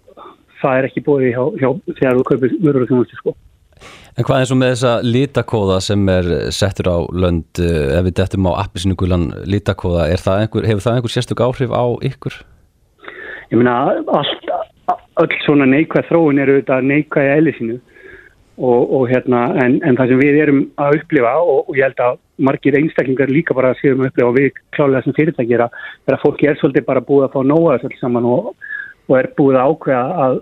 það 0.61 0.77
er 0.77 0.89
ekki 0.89 1.05
bóði 1.07 1.31
hjá, 1.31 1.43
hjá 1.61 1.69
þegar 2.01 2.19
þú 2.19 2.27
kaupir 2.27 2.57
vörur 2.59 2.83
og 2.83 2.91
þjónustu 2.91 3.21
sko. 3.21 3.35
En 4.19 4.27
hvað 4.27 4.41
eins 4.41 4.51
og 4.51 4.59
með 4.59 4.73
þessa 4.73 4.93
litakóða 5.07 5.77
sem 5.85 6.09
er 6.11 6.31
settur 6.51 6.89
á 6.91 6.97
lönd 7.15 7.61
eh, 7.63 7.97
ef 7.97 8.07
við 8.09 8.17
dettum 8.19 8.49
á 8.51 8.59
appisínugulan 8.65 9.29
einhver, 9.45 10.67
hefur 10.67 10.83
það 10.83 10.97
einhver 10.97 11.13
sérstök 11.13 11.43
áhrif 11.45 11.71
á 11.71 11.83
ykkur? 12.11 12.41
Ég 13.51 13.59
meina 13.59 13.77
öll 15.21 15.37
svona 15.45 15.67
neikvæð 15.69 16.09
þróun 16.09 16.41
eru 16.43 16.57
auðvitað 16.57 16.91
neikvæði 16.91 17.33
eðli 17.37 17.55
sínu 17.57 17.77
og, 18.61 18.93
og 18.93 19.07
hérna 19.09 19.45
en, 19.63 19.79
en 19.87 19.97
það 19.97 20.11
sem 20.11 20.21
við 20.21 20.39
erum 20.43 20.61
að 20.81 20.99
upplifa 20.99 21.33
og, 21.41 21.63
og 21.69 21.79
ég 21.79 21.87
held 21.87 22.03
að 22.05 22.19
margir 22.41 22.77
einstaklingar 22.79 23.31
líka 23.31 23.55
bara 23.57 23.73
séum 23.79 24.03
að 24.03 24.11
upplifa 24.11 24.29
og 24.29 24.37
við 24.37 24.61
klálega 24.75 25.05
sem 25.05 25.15
fyrirtæki 25.17 25.57
er 25.57 25.65
að, 25.67 25.79
að 26.11 26.21
fólki 26.25 26.49
er 26.49 26.59
svolítið 26.59 26.87
bara 26.87 27.05
búið 27.05 27.27
að 27.27 27.35
fá 27.35 27.41
nóga 27.47 27.77
þessu 27.77 27.91
alls 27.91 28.03
saman 28.03 28.29
og, 28.29 28.51
og 29.07 29.17
er 29.19 29.29
búið 29.37 29.59
að 29.59 29.73
ákveða 29.73 30.25
að 30.25 30.39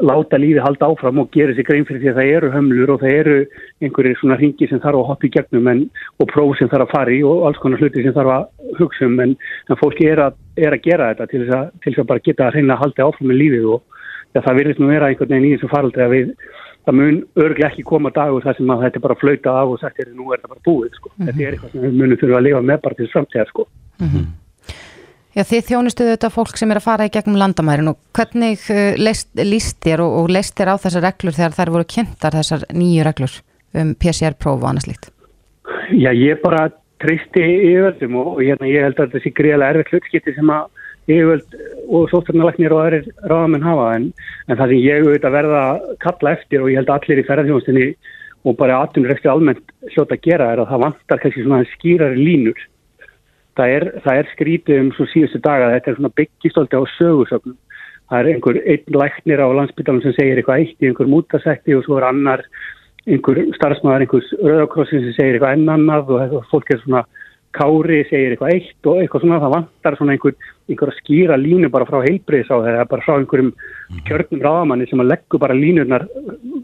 láta 0.00 0.38
lífi 0.40 0.62
halda 0.62 0.88
áfram 0.90 1.20
og 1.22 1.30
gera 1.34 1.54
sér 1.54 1.66
grein 1.68 1.86
fyrir 1.88 2.02
því 2.02 2.10
að 2.12 2.18
það 2.20 2.32
eru 2.36 2.52
hömlur 2.54 2.92
og 2.94 3.00
það 3.02 3.16
eru 3.20 3.36
einhverjir 3.82 4.20
svona 4.20 4.38
ringi 4.40 4.68
sem 4.70 4.82
þarf 4.82 5.00
að 5.00 5.08
hoppa 5.10 5.26
í 5.26 5.32
gegnum 5.36 5.70
en, 5.72 5.82
og 6.20 6.30
próf 6.32 6.58
sem 6.58 6.70
þarf 6.72 6.86
að 6.86 6.94
fara 6.94 7.16
í 7.16 7.22
og 7.26 7.46
alls 7.48 7.60
konar 7.62 7.82
hluti 7.82 8.04
sem 8.04 8.16
þarf 8.16 8.34
að 8.36 8.78
hugsa 8.80 9.08
um 9.08 9.18
en, 9.24 9.36
en 9.70 9.80
fólki 9.82 10.08
er 10.12 10.22
að, 10.26 10.38
er 10.56 10.76
að 10.76 10.86
gera 10.86 11.10
þetta 11.12 11.28
til 11.32 11.42
þess 11.44 11.58
að, 11.58 11.66
til 11.82 11.92
þess 11.92 12.04
að 12.04 12.10
bara 12.12 12.26
geta 12.28 12.46
að 12.46 12.58
reyna 12.58 12.76
að 12.76 12.82
halda 12.84 13.08
áfram 13.10 13.32
með 13.32 13.40
lífið 13.42 13.68
og 13.74 13.82
ja, 14.34 14.40
það 14.42 14.58
virðist 14.60 14.80
nú 14.82 14.92
vera 14.92 15.10
einhvern 15.10 15.34
veginn 15.34 15.48
í 15.48 15.52
þessu 15.56 15.72
faraldri 15.72 16.06
að 16.06 16.14
við 16.16 16.32
það 16.86 16.98
mun 17.00 17.20
örglega 17.42 17.68
ekki 17.72 17.84
koma 17.86 18.12
dagur 18.14 18.44
þar 18.44 18.58
sem 18.58 18.70
að 18.70 18.82
þetta 18.86 19.00
er 19.00 19.04
bara 19.06 19.20
flauta 19.20 19.54
af 19.60 19.72
og 19.74 19.80
sagt 19.82 20.02
er 20.02 20.10
nú 20.14 20.28
er 20.30 20.38
þetta 20.38 20.52
bara 20.52 20.66
búið 20.68 20.92
sko. 20.94 21.10
mm 21.10 21.14
-hmm. 21.16 21.26
þetta 21.26 21.46
er 21.46 21.52
eitthvað 21.54 21.72
sem 21.72 21.84
við 21.86 21.96
munum 22.00 22.20
þurfa 22.20 22.38
að 22.38 22.46
lifa 22.46 22.60
með 22.62 22.82
bara 22.84 22.94
til 22.94 23.08
framtíðar 23.14 23.48
sko. 23.48 23.66
mm 24.00 24.08
-hmm. 24.08 24.26
Já, 25.36 25.42
þið 25.44 25.66
þjónustuðu 25.68 26.12
þetta 26.14 26.28
fólk 26.32 26.56
sem 26.56 26.70
er 26.72 26.78
að 26.80 26.86
fara 26.86 27.06
í 27.06 27.10
gegnum 27.12 27.36
landamærin 27.36 27.90
og 27.90 27.98
hvernig 28.16 28.62
uh, 28.72 28.94
leist, 28.96 29.28
líst 29.36 29.76
þér 29.84 30.00
og, 30.06 30.14
og 30.22 30.30
leist 30.32 30.54
þér 30.56 30.70
á 30.72 30.80
þessar 30.80 31.04
reglur 31.04 31.36
þegar 31.36 31.56
þær 31.58 31.70
voru 31.74 31.88
kynntar 31.92 32.36
þessar 32.38 32.62
nýju 32.72 33.04
reglur 33.04 33.34
um 33.76 33.90
PCR-próf 34.00 34.62
og 34.62 34.68
annað 34.70 34.86
slíkt? 34.86 35.10
Já, 35.92 36.08
ég 36.16 36.40
bara 36.40 36.70
treysti 37.04 37.42
yfirvöldum 37.44 38.16
og, 38.16 38.30
og 38.32 38.40
hérna, 38.40 38.70
ég 38.70 38.86
held 38.86 38.96
að 38.96 39.10
þetta 39.10 39.22
sé 39.26 39.32
greiðlega 39.36 39.74
erfitt 39.74 39.92
hlutskipti 39.92 40.34
sem 40.38 40.52
að 40.54 40.70
yfirvöld 41.12 41.58
og 41.86 42.06
sótarnalagnir 42.14 42.74
og 42.74 42.80
aðrir 42.86 43.10
ráðamenn 43.28 43.66
hafa 43.66 43.90
en, 43.98 44.06
en 44.48 44.56
það 44.56 44.72
sem 44.72 44.86
ég 44.86 45.04
auðvitað 45.04 45.36
verða 45.36 45.64
kalla 46.06 46.32
eftir 46.32 46.64
og 46.64 46.72
ég 46.72 46.80
held 46.80 46.94
allir 46.94 47.20
í 47.20 47.26
ferðarþjónustinni 47.28 47.90
og 48.46 48.56
bara 48.56 48.80
aðtunur 48.80 49.12
eftir 49.12 49.34
almennt 49.34 49.76
hljóta 49.92 50.16
að 50.16 50.24
gera 50.24 50.48
er 50.54 50.64
að 50.64 50.72
það 50.72 50.82
vantar 50.86 51.22
kannski 51.22 51.44
svona 51.44 51.68
skýrari 51.74 52.24
línur 52.24 52.64
það 53.56 53.74
er, 53.76 53.86
það 54.04 54.20
er 54.20 54.32
skrítið 54.34 54.82
um 54.82 54.90
svo 54.96 55.06
síðustu 55.12 55.40
daga 55.44 55.72
þetta 55.74 55.92
er 55.92 55.98
svona 55.98 56.16
byggjistóldi 56.20 56.80
á 56.80 56.82
sögursögnum 56.96 57.58
það 58.10 58.18
er 58.20 58.30
einhver 58.32 58.58
einn 58.62 58.98
læknir 59.00 59.42
á 59.42 59.48
landsbyttalum 59.58 60.02
sem 60.04 60.16
segir 60.16 60.40
eitthvað 60.40 60.62
eitt 60.62 60.82
í 60.82 60.90
einhver 60.90 61.10
mútasætti 61.10 61.76
og 61.76 61.86
svo 61.86 61.98
er 61.98 62.08
annar 62.10 62.44
einhver 63.06 63.40
starfsmæðar 63.56 64.06
einhvers 64.06 64.32
rauðakrossin 64.42 65.06
sem 65.06 65.16
segir 65.16 65.38
eitthvað 65.38 65.56
ennannað 65.58 66.12
og 66.16 66.36
fólk 66.52 66.74
er 66.74 66.82
svona 66.84 67.04
kári 67.56 68.02
segir 68.10 68.34
eitthvað 68.34 68.54
eitt 68.54 68.88
og 68.90 69.00
eitthvað 69.00 69.24
svona 69.24 69.40
það 69.42 69.54
vantar 69.54 69.96
svona 69.98 70.16
einhver, 70.16 70.34
einhver 70.68 70.92
skýra 70.98 71.38
línu 71.40 71.70
bara 71.72 71.88
frá 71.88 72.02
heilbriðs 72.04 72.50
á 72.52 72.56
það 72.60 72.82
bara 72.92 73.06
frá 73.06 73.14
einhverjum 73.16 73.52
kjörnum 74.08 74.42
ráðamanni 74.44 74.88
sem 74.90 75.02
að 75.02 75.12
leggu 75.14 75.40
bara 75.42 75.56
línurnar 75.56 76.06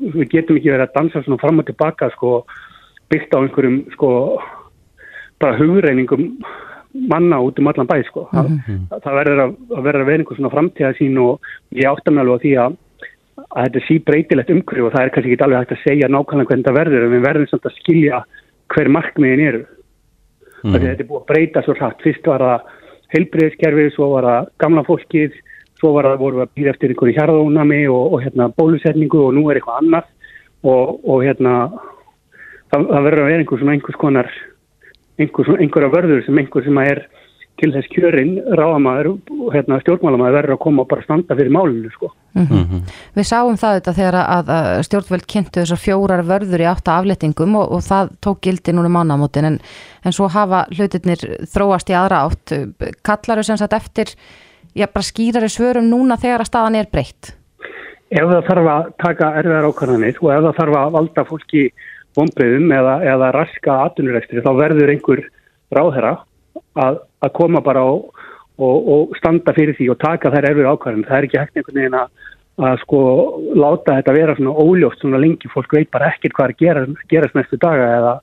við 0.03 0.27
getum 0.35 0.59
ekki 0.59 0.75
verið 0.75 0.89
að 0.89 0.99
dansa 0.99 1.23
svona 1.25 1.41
fram 1.43 1.63
og 1.63 1.71
tilbaka 1.71 2.11
sko 2.17 2.43
byggt 3.13 3.35
á 3.35 3.39
einhverjum 3.41 3.79
sko 3.95 4.11
bara 5.43 5.59
hugreyningum 5.59 6.29
manna 6.93 7.41
út 7.41 7.59
um 7.59 7.69
allan 7.69 7.89
bæ 7.89 8.03
sko. 8.07 8.29
Mm 8.33 8.41
-hmm. 8.41 8.81
það, 8.91 9.03
það 9.05 9.19
verður 9.19 9.43
að, 9.45 9.53
að 9.77 9.83
vera 9.83 9.99
að 10.01 10.07
vera 10.07 10.19
einhver 10.19 10.37
svona 10.37 10.55
framtíða 10.55 10.93
sín 10.99 11.19
og 11.19 11.41
ég 11.71 11.91
áttam 11.91 12.19
alveg 12.19 12.37
á 12.37 12.43
því 12.45 12.53
að, 12.65 12.77
að 13.57 13.65
þetta 13.65 13.87
sé 13.87 13.99
breytilegt 14.09 14.51
umhverju 14.51 14.87
og 14.87 14.93
það 14.93 15.03
er 15.03 15.11
kannski 15.11 15.33
ekki 15.33 15.45
alveg 15.45 15.59
hægt 15.59 15.77
að 15.77 15.85
segja 15.87 16.09
nákvæmlega 16.09 16.49
hvernig 16.49 16.65
þetta 16.65 16.79
verður 16.81 17.05
en 17.05 17.15
við 17.15 17.27
verðum 17.29 17.49
samt 17.51 17.67
að 17.67 17.79
skilja 17.81 18.25
hver 18.73 18.89
markmiðin 18.89 19.47
eru 19.49 19.63
mm 19.63 20.71
-hmm. 20.71 20.81
þetta 20.81 21.03
er 21.03 21.09
búið 21.09 21.21
að 21.21 21.31
breyta 21.31 21.63
svo 21.63 21.75
hratt 21.75 22.03
fyrst 22.03 22.27
var 22.27 22.41
það 22.41 22.61
heilbreyðskerfið, 23.13 23.91
svo 23.93 24.09
var 24.15 24.25
það 24.25 24.47
gamla 24.59 24.83
fólkið, 24.89 25.33
svo 25.81 25.93
var 25.97 26.09
það 26.09 26.23
voru 26.25 26.43
að 26.43 26.55
býða 26.57 26.73
eftir 26.73 26.93
einhverju 26.93 27.17
hjarðónami 27.19 27.83
og, 27.89 28.13
og 28.13 28.23
hérna, 28.25 28.49
bólusetningu 28.57 29.27
og 29.27 29.35
nú 29.35 29.51
er 29.51 29.61
eitthvað 29.61 29.81
annað 29.83 30.07
og, 30.63 31.01
og 31.05 31.25
hérna 31.27 31.53
það, 32.71 32.87
það 32.89 33.05
verður 33.07 33.23
að 33.23 33.29
vera 33.29 33.43
einhvers, 33.43 33.67
einhvers 33.75 34.01
konar 34.01 34.31
einhver, 35.21 35.57
einhverja 35.59 35.93
vörður 35.93 36.25
sem 36.27 36.39
einhver 36.39 36.65
sem 36.65 36.79
er 36.85 37.07
til 37.61 37.71
þess 37.71 37.91
kjörin 37.93 38.33
ráðamæður 38.59 39.09
og 39.13 39.49
hérna, 39.55 39.79
stjórnmálamæður 39.83 40.37
verður 40.39 40.55
að 40.57 40.61
koma 40.65 40.83
og 40.83 40.89
bara 40.91 41.05
standa 41.05 41.37
fyrir 41.39 41.53
málinu 41.53 41.91
sko. 41.93 42.09
Mm 42.35 42.47
-hmm. 42.49 42.81
Við 43.15 43.27
sáum 43.29 43.59
það 43.61 43.75
þetta 43.77 43.93
þegar 43.99 44.17
að, 44.21 44.53
að 44.57 44.83
stjórnvöld 44.89 45.27
kynntu 45.29 45.61
þessar 45.61 45.83
fjórar 45.85 46.23
vörður 46.25 46.65
í 46.65 46.71
átta 46.71 46.97
aflettingum 46.97 47.57
og, 47.61 47.73
og 47.77 47.83
það 47.85 48.15
tók 48.25 48.41
gildi 48.41 48.73
núna 48.73 48.89
mánamótin 48.89 49.45
en, 49.45 49.59
en 50.05 50.13
svo 50.13 50.29
hafa 50.29 50.65
hlutirnir 50.73 51.21
þróast 51.53 51.93
í 51.93 51.95
aðra 51.95 52.25
átt. 52.27 52.57
Kallar 53.05 53.39
þau 53.39 53.45
sem 53.45 53.61
sagt 53.61 53.73
eftir 53.73 54.17
já, 54.75 54.87
bara 54.87 55.05
skýrari 55.05 55.49
svörum 55.49 55.91
núna 55.91 56.17
þegar 56.17 56.41
að 56.41 56.51
staðan 56.51 56.81
er 56.81 56.91
breytt? 56.91 57.37
Ef 58.11 58.29
það 58.29 58.47
þarf 58.49 58.69
að 58.69 58.93
taka 58.99 59.33
erfiðar 59.41 59.69
ákvæðanir 59.69 60.19
og 60.21 60.33
ef 60.33 60.43
það 60.43 60.57
þarf 60.57 60.77
að 60.77 60.93
valda 60.97 61.25
fólki 61.25 61.63
vonbreyðum 62.19 62.73
eða, 62.75 62.97
eða 63.15 63.31
raska 63.37 63.79
atvinnurekstri 63.87 64.45
þá 64.45 64.53
verður 64.59 64.93
einhver 64.93 65.25
ráðherra 65.73 66.13
að, 66.79 67.01
að 67.25 67.33
koma 67.39 67.63
bara 67.65 67.85
og, 67.89 68.11
og, 68.61 68.91
og 68.95 69.17
standa 69.21 69.55
fyrir 69.57 69.77
því 69.79 69.93
og 69.95 70.01
taka 70.03 70.33
þær 70.35 70.51
erfið 70.51 70.71
ákvarðin. 70.73 71.07
Það 71.09 71.19
er 71.19 71.29
ekki 71.29 71.41
hægt 71.41 71.57
einhvern 71.57 71.81
veginn 71.81 71.99
að, 72.01 72.13
að 72.69 72.77
sko 72.85 73.01
láta 73.57 73.97
þetta 73.99 74.17
vera 74.19 74.37
svona 74.39 74.67
óljóst 74.67 75.05
svona 75.05 75.23
lengi. 75.23 75.51
Fólk 75.53 75.77
veit 75.77 75.91
bara 75.95 76.13
ekkert 76.13 76.37
hvað 76.39 76.53
er 76.53 76.59
gerast, 76.63 77.07
gerast 77.13 77.39
næstu 77.39 77.61
daga 77.63 77.89
eða, 77.99 78.15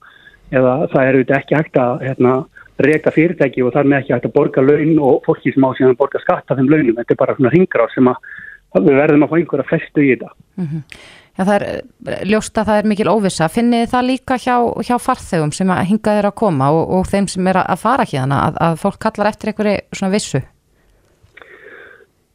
eða 0.54 0.76
það 0.94 1.04
er 1.04 1.20
auðvitað 1.20 1.40
ekki 1.42 1.60
hægt 1.60 1.82
að 1.82 2.06
hérna, 2.08 2.36
reyka 2.80 3.12
fyrirtæki 3.12 3.64
og 3.66 3.74
þar 3.76 3.90
með 3.92 4.04
ekki 4.04 4.14
hægt 4.16 4.30
að 4.30 4.36
borga 4.38 4.62
laun 4.64 4.94
og 5.04 5.24
fólki 5.26 5.52
sem 5.52 5.66
á 5.68 5.70
síðan 5.76 5.98
borga 6.00 6.22
skatta 6.24 6.56
þeim 6.56 6.70
launum. 6.72 7.00
Þetta 7.02 7.16
er 7.16 7.24
bara 7.24 7.36
svona 7.36 7.52
ringra 7.56 7.90
sem 7.94 8.08
að 8.08 8.30
við 8.86 9.00
verðum 9.02 9.26
að 9.26 9.32
fá 9.32 9.40
einhverja 9.40 9.68
festu 9.68 10.06
í 10.06 10.12
þetta. 10.14 10.30
Mm 10.60 10.68
-hmm. 10.70 11.02
Já, 11.40 11.46
það 11.48 11.56
er 11.56 11.64
eh, 11.72 12.24
ljóst 12.28 12.58
að 12.60 12.68
það 12.68 12.78
er 12.82 12.88
mikil 12.92 13.10
óvisa. 13.14 13.48
Finnið 13.48 13.86
það 13.94 14.08
líka 14.10 14.36
hjá, 14.44 14.56
hjá 14.84 14.98
farþegum 15.00 15.54
sem 15.56 15.70
að 15.72 15.86
hinga 15.88 16.16
þeirra 16.18 16.32
að 16.34 16.40
koma 16.42 16.68
og, 16.76 16.82
og 16.98 17.06
þeim 17.08 17.30
sem 17.32 17.48
er 17.48 17.62
að 17.62 17.80
fara 17.80 18.08
hérna 18.10 18.40
að, 18.50 18.58
að 18.66 18.80
fólk 18.82 19.00
kallar 19.06 19.30
eftir 19.32 19.54
einhverju 19.54 19.78
svona 19.96 20.12
vissu? 20.18 20.44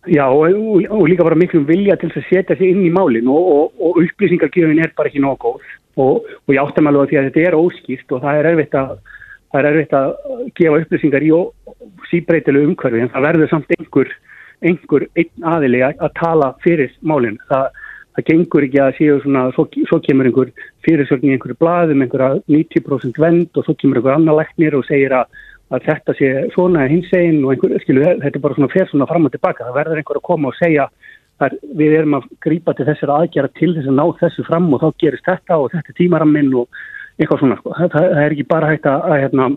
Já, 0.09 0.25
og, 0.25 0.57
og, 0.57 0.89
og 0.89 1.05
líka 1.13 1.29
bara 1.29 1.37
miklu 1.37 1.63
vilja 1.69 1.99
til 2.01 2.09
að 2.15 2.27
setja 2.31 2.57
sig 2.57 2.73
inn 2.73 2.81
í 2.89 2.93
málinn 2.97 3.29
og 3.29 4.01
upplýsingargjöfin 4.01 4.81
er 4.85 4.97
bara 4.97 5.13
ekki 5.13 5.21
nokkuð 5.25 5.69
og 6.01 6.51
ég 6.53 6.61
áttam 6.61 6.89
alveg 6.89 7.05
að 7.05 7.13
því 7.13 7.21
að 7.21 7.29
þetta 7.29 7.45
er 7.49 7.57
óskýrt 7.61 8.17
og 8.17 8.25
það 8.25 8.41
er 8.41 8.49
erfitt 8.51 8.75
að, 8.81 8.91
það 9.53 9.61
er 9.61 9.69
erfitt 9.71 9.97
að 10.01 10.11
gefa 10.59 10.81
upplýsingar 10.83 11.29
í 11.29 11.33
síbreytilu 12.11 12.67
umhverfi 12.71 13.05
en 13.05 13.13
það 13.13 13.27
verður 13.29 13.53
samt 13.53 13.77
einhver, 13.77 14.13
einhver 14.65 15.07
einn 15.13 15.49
aðili 15.55 15.85
að 15.85 16.11
tala 16.19 16.55
fyrir 16.65 16.93
málinn. 17.05 17.41
Það 17.53 17.84
það 18.15 18.29
gengur 18.31 18.67
ekki 18.67 18.81
að 18.83 18.93
séu 18.99 19.17
svona, 19.23 19.49
svo, 19.57 19.67
svo 19.89 19.99
kemur 20.05 20.29
einhver 20.29 20.53
fyrirsögn 20.87 21.29
í 21.29 21.35
einhverju 21.35 21.59
blaðum, 21.59 22.05
einhverja 22.05 22.39
90% 22.51 23.19
vend 23.21 23.59
og 23.59 23.67
svo 23.67 23.75
kemur 23.81 24.01
einhver 24.01 24.15
annar 24.15 24.39
læknir 24.39 24.77
og 24.79 24.87
segir 24.87 25.17
að, 25.19 25.33
að 25.75 25.89
þetta 25.89 26.17
sé 26.19 26.31
svona 26.55 26.87
hins 26.91 27.11
einn 27.17 27.43
og 27.43 27.55
einhver, 27.55 27.75
skilu, 27.83 28.05
þetta 28.07 28.39
er 28.39 28.45
bara 28.47 28.59
svona 28.59 28.73
fer 28.75 28.91
svona 28.91 29.09
fram 29.11 29.27
og 29.27 29.35
tilbaka, 29.35 29.67
það 29.67 29.79
verður 29.81 30.03
einhver 30.03 30.21
að 30.21 30.27
koma 30.31 30.53
og 30.53 30.59
segja 30.61 30.89
að 31.43 31.57
við 31.75 31.97
erum 31.99 32.19
að 32.21 32.29
grípa 32.45 32.75
til 32.79 32.87
þessar 32.87 33.13
aðgjara 33.17 33.51
til 33.59 33.73
þess 33.75 33.91
að 33.91 33.99
ná 33.99 34.05
þessu 34.21 34.45
fram 34.47 34.69
og 34.71 34.85
þá 34.85 34.89
gerist 35.03 35.27
þetta 35.27 35.59
og 35.59 35.73
þetta 35.73 35.97
tímaramminn 35.99 36.53
og 36.61 36.85
eitthvað 37.19 37.43
svona, 37.43 37.59
sko. 37.59 37.75
það, 37.79 37.97
það 37.97 38.23
er 38.23 38.37
ekki 38.37 38.47
bara 38.51 38.71
hægt 38.71 38.87
að, 38.91 39.09
að, 39.09 39.17
hérna, 39.25 39.49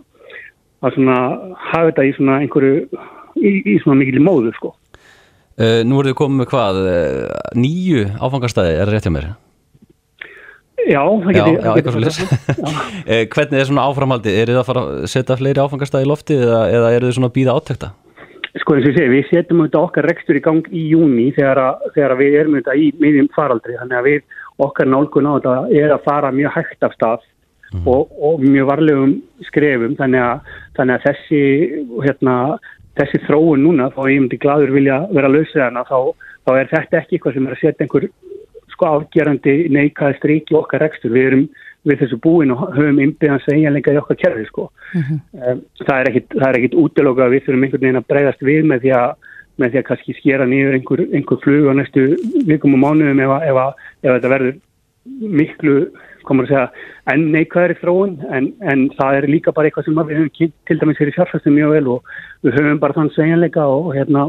að 0.81 0.97
svona, 0.97 1.19
hafa 1.67 1.91
þetta 1.91 2.07
í 2.07 2.15
svona 2.17 2.39
einhverju, 2.41 3.05
í, 3.37 3.53
í 3.61 3.77
svona 3.83 3.99
mikil 4.01 4.23
móðu, 4.25 4.53
sko. 4.57 4.73
Uh, 5.57 5.81
nú 5.89 5.97
erum 5.97 6.11
við 6.11 6.17
komið 6.19 6.37
með 6.37 6.49
hvað, 6.51 6.79
uh, 6.85 7.37
nýju 7.57 8.01
áfangastæði, 8.21 8.73
er 8.77 8.85
það 8.85 8.93
rétt 8.93 9.05
hjá 9.07 9.13
mér? 9.15 9.29
Já, 10.87 10.99
það 11.01 11.31
getur 11.33 11.55
já, 11.55 11.61
já, 11.63 11.71
eitthvað 11.71 11.95
svolítið. 11.95 12.33
uh, 12.61 13.23
hvernig 13.33 13.57
er 13.57 13.69
svona 13.71 13.85
áframhaldi? 13.89 14.35
Er 14.37 14.51
þið 14.51 14.59
að 14.61 14.67
fara 14.67 14.83
að 14.85 15.07
setja 15.09 15.37
fleiri 15.39 15.63
áfangastæði 15.63 16.05
í 16.05 16.09
lofti 16.11 16.37
eða, 16.37 16.59
eða 16.77 16.91
er 16.93 17.07
þið 17.07 17.15
svona 17.17 17.31
að 17.31 17.35
býða 17.39 17.55
áttekta? 17.57 17.89
Sko 18.61 18.77
eins 18.77 18.85
og 18.85 18.91
ég 18.91 18.99
segi, 18.99 19.13
við 19.15 19.25
setjum 19.31 19.63
þetta 19.65 19.81
okkar 19.81 20.07
rekstur 20.11 20.37
í 20.37 20.43
gang 20.45 20.69
í 20.69 20.83
júni 20.91 21.25
þegar, 21.33 21.63
að, 21.63 21.89
þegar 21.97 22.13
að 22.13 22.21
við 22.21 22.37
erum 22.43 22.59
þetta 22.59 22.77
í 22.77 22.85
miðjum 23.01 23.31
faraldri, 23.33 23.79
þannig 23.81 23.97
að 23.97 24.07
við 24.11 24.37
okkar 24.67 24.93
nálgun 24.93 25.29
á 25.29 25.31
þetta 25.39 25.57
er 25.81 25.97
að 25.97 26.05
fara 26.05 26.31
mjög 26.37 26.55
hægt 26.55 26.85
af 26.85 26.95
stað 26.97 27.25
mm. 27.73 27.83
og, 27.89 28.13
og 28.21 28.45
mjög 28.45 28.69
varlegum 28.71 29.13
skrefum, 29.49 29.97
þannig 29.99 30.23
að, 30.23 30.55
þannig 30.77 30.97
að 30.97 31.05
þessi 31.09 31.43
hérna 32.05 32.37
þessi 32.97 33.19
þróun 33.27 33.63
núna, 33.65 33.89
þá 33.95 34.01
ég 34.11 34.21
myndi 34.23 34.39
gladur 34.41 34.71
vilja 34.75 34.97
vera 35.13 35.29
lausið 35.31 35.63
hana, 35.67 35.83
þá, 35.87 35.97
þá 36.47 36.51
er 36.61 36.69
þetta 36.73 36.97
ekki 37.01 37.17
eitthvað 37.17 37.37
sem 37.37 37.47
er 37.47 37.55
að 37.55 37.61
setja 37.63 37.85
einhver 37.85 38.09
sko 38.73 38.89
afgerandi 38.91 39.55
neikaði 39.73 40.17
strík 40.19 40.51
í 40.53 40.57
okkar 40.59 40.83
rekstur. 40.85 41.13
Við 41.15 41.27
erum 41.31 41.45
við 41.87 42.01
þessu 42.01 42.17
búin 42.21 42.51
og 42.51 42.65
höfum 42.75 42.97
innbyggðan 42.99 43.41
segjanleika 43.45 43.93
í 43.95 43.99
okkar 44.01 44.17
kerfi 44.19 44.45
sko. 44.49 44.67
Um, 44.97 45.61
það 45.79 45.95
er 46.01 46.09
ekkit, 46.11 46.27
það 46.35 46.47
er 46.49 46.57
ekkit 46.59 46.75
útilokað 46.83 47.25
að 47.29 47.33
við 47.37 47.45
þurfum 47.47 47.63
einhvern 47.67 47.85
veginn 47.85 47.99
að 48.01 48.07
breyðast 48.11 48.43
við 48.43 48.65
með 48.67 48.81
því 48.83 48.91
að, 48.97 49.13
með 49.57 49.71
því 49.73 49.79
að 49.81 49.85
kannski 49.87 50.15
skera 50.19 50.45
nýður 50.51 50.75
einhver, 50.77 51.03
einhver 51.17 51.39
flug 51.45 51.69
á 51.69 51.73
næstu 51.79 52.03
vikum 52.49 52.75
og 52.77 52.83
mánuðum 52.83 53.23
ef, 53.23 53.31
að- 53.37 53.47
ef, 53.49 53.61
að- 53.63 53.85
ef 54.03 54.11
þetta 54.17 54.33
verður 54.35 54.57
miklu, 55.39 55.77
komur 56.27 56.45
að 56.47 56.51
segja, 56.51 56.85
enn 57.13 57.25
neikvæðri 57.33 57.79
þróun 57.81 58.15
en, 58.35 58.51
en 58.71 58.85
það 58.99 59.17
er 59.21 59.27
líka 59.31 59.53
bara 59.55 59.69
eitthvað 59.71 59.87
sem 59.89 59.97
við 59.99 60.17
höfum 60.19 60.31
kynnt 60.37 60.55
til 60.69 60.79
dæmis 60.81 60.99
fyrir 61.01 61.15
fjárfæstum 61.17 61.55
mjög 61.57 61.75
vel 61.77 61.87
og 61.95 62.13
við 62.45 62.57
höfum 62.59 62.79
bara 62.83 62.97
þann 62.99 63.13
segjanleika 63.15 63.65
og, 63.71 63.91
hérna 63.97 64.27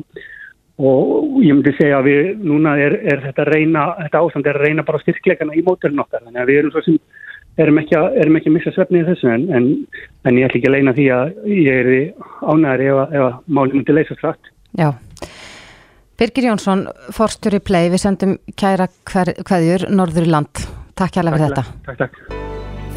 og 0.79 1.41
ég 1.43 1.57
myndi 1.59 1.73
segja 1.75 1.99
að 1.99 2.07
við 2.07 2.29
núna 2.47 2.77
er, 2.79 2.95
er 3.11 3.23
þetta 3.27 3.49
reyna, 3.51 3.87
þetta 4.05 4.21
ástand 4.23 4.47
er 4.47 4.59
að 4.61 4.67
reyna 4.69 4.85
bara 4.87 5.01
styrkleikana 5.03 5.57
í 5.59 5.65
mótelin 5.67 6.05
okkar 6.05 6.23
þannig 6.27 6.45
að 6.45 6.53
við 6.53 6.61
erum 6.63 6.75
svo 6.77 6.85
sem 6.87 7.01
erum 7.59 7.81
ekki 7.83 7.97
að, 7.99 8.13
erum 8.23 8.37
ekki 8.39 8.51
að 8.53 8.55
missa 8.55 8.73
svefni 8.77 9.01
í 9.03 9.07
þessu 9.09 9.33
en, 9.35 9.49
en, 9.59 9.65
en 10.31 10.39
ég 10.39 10.47
ætla 10.47 10.61
ekki 10.61 10.71
að 10.71 10.77
leina 10.77 10.95
því 10.95 11.07
að 11.17 11.33
ég 11.51 11.81
er 11.83 11.91
ánæður 12.47 12.85
ef, 12.87 13.01
að- 13.03 13.17
að 13.25 13.39
málum 13.59 13.75
myndi 13.81 13.97
leysa 13.99 14.15
frætt. 14.21 14.53
Já. 14.79 14.93
Birgir 16.19 16.47
Jónsson, 16.53 16.87
forstjóri 17.15 17.59
play, 17.63 17.91
við 17.91 18.03
sendum 18.03 18.37
kæra 18.59 18.87
hver, 19.11 19.35
hverjur 19.51 19.89
Norður 19.91 20.27
í 20.27 20.31
land. 20.31 20.63
Takk 20.99 21.21
hérlega 21.21 21.39
fyrir 21.39 21.53
þetta. 21.53 21.63
Takk, 21.87 21.99
takk. 22.01 22.47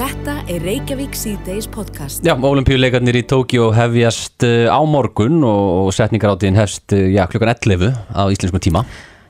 Þetta 0.01 0.33
er 0.49 0.63
Reykjavík 0.65 1.13
síðdeis 1.19 1.67
podcast. 1.69 2.23
Já, 2.25 2.33
olimpíuleikarnir 2.33 3.19
í 3.19 3.21
Tókjó 3.29 3.67
hefjast 3.75 4.45
uh, 4.47 4.71
á 4.73 4.81
morgun 4.89 5.43
og, 5.45 5.91
setningaráttiðin 5.93 6.57
hefst 6.57 6.95
uh, 6.97 7.03
já, 7.13 7.27
klukkan 7.29 7.51
11 7.53 7.91
á 7.93 8.23
íslenskum 8.33 8.63
tíma. 8.63 8.81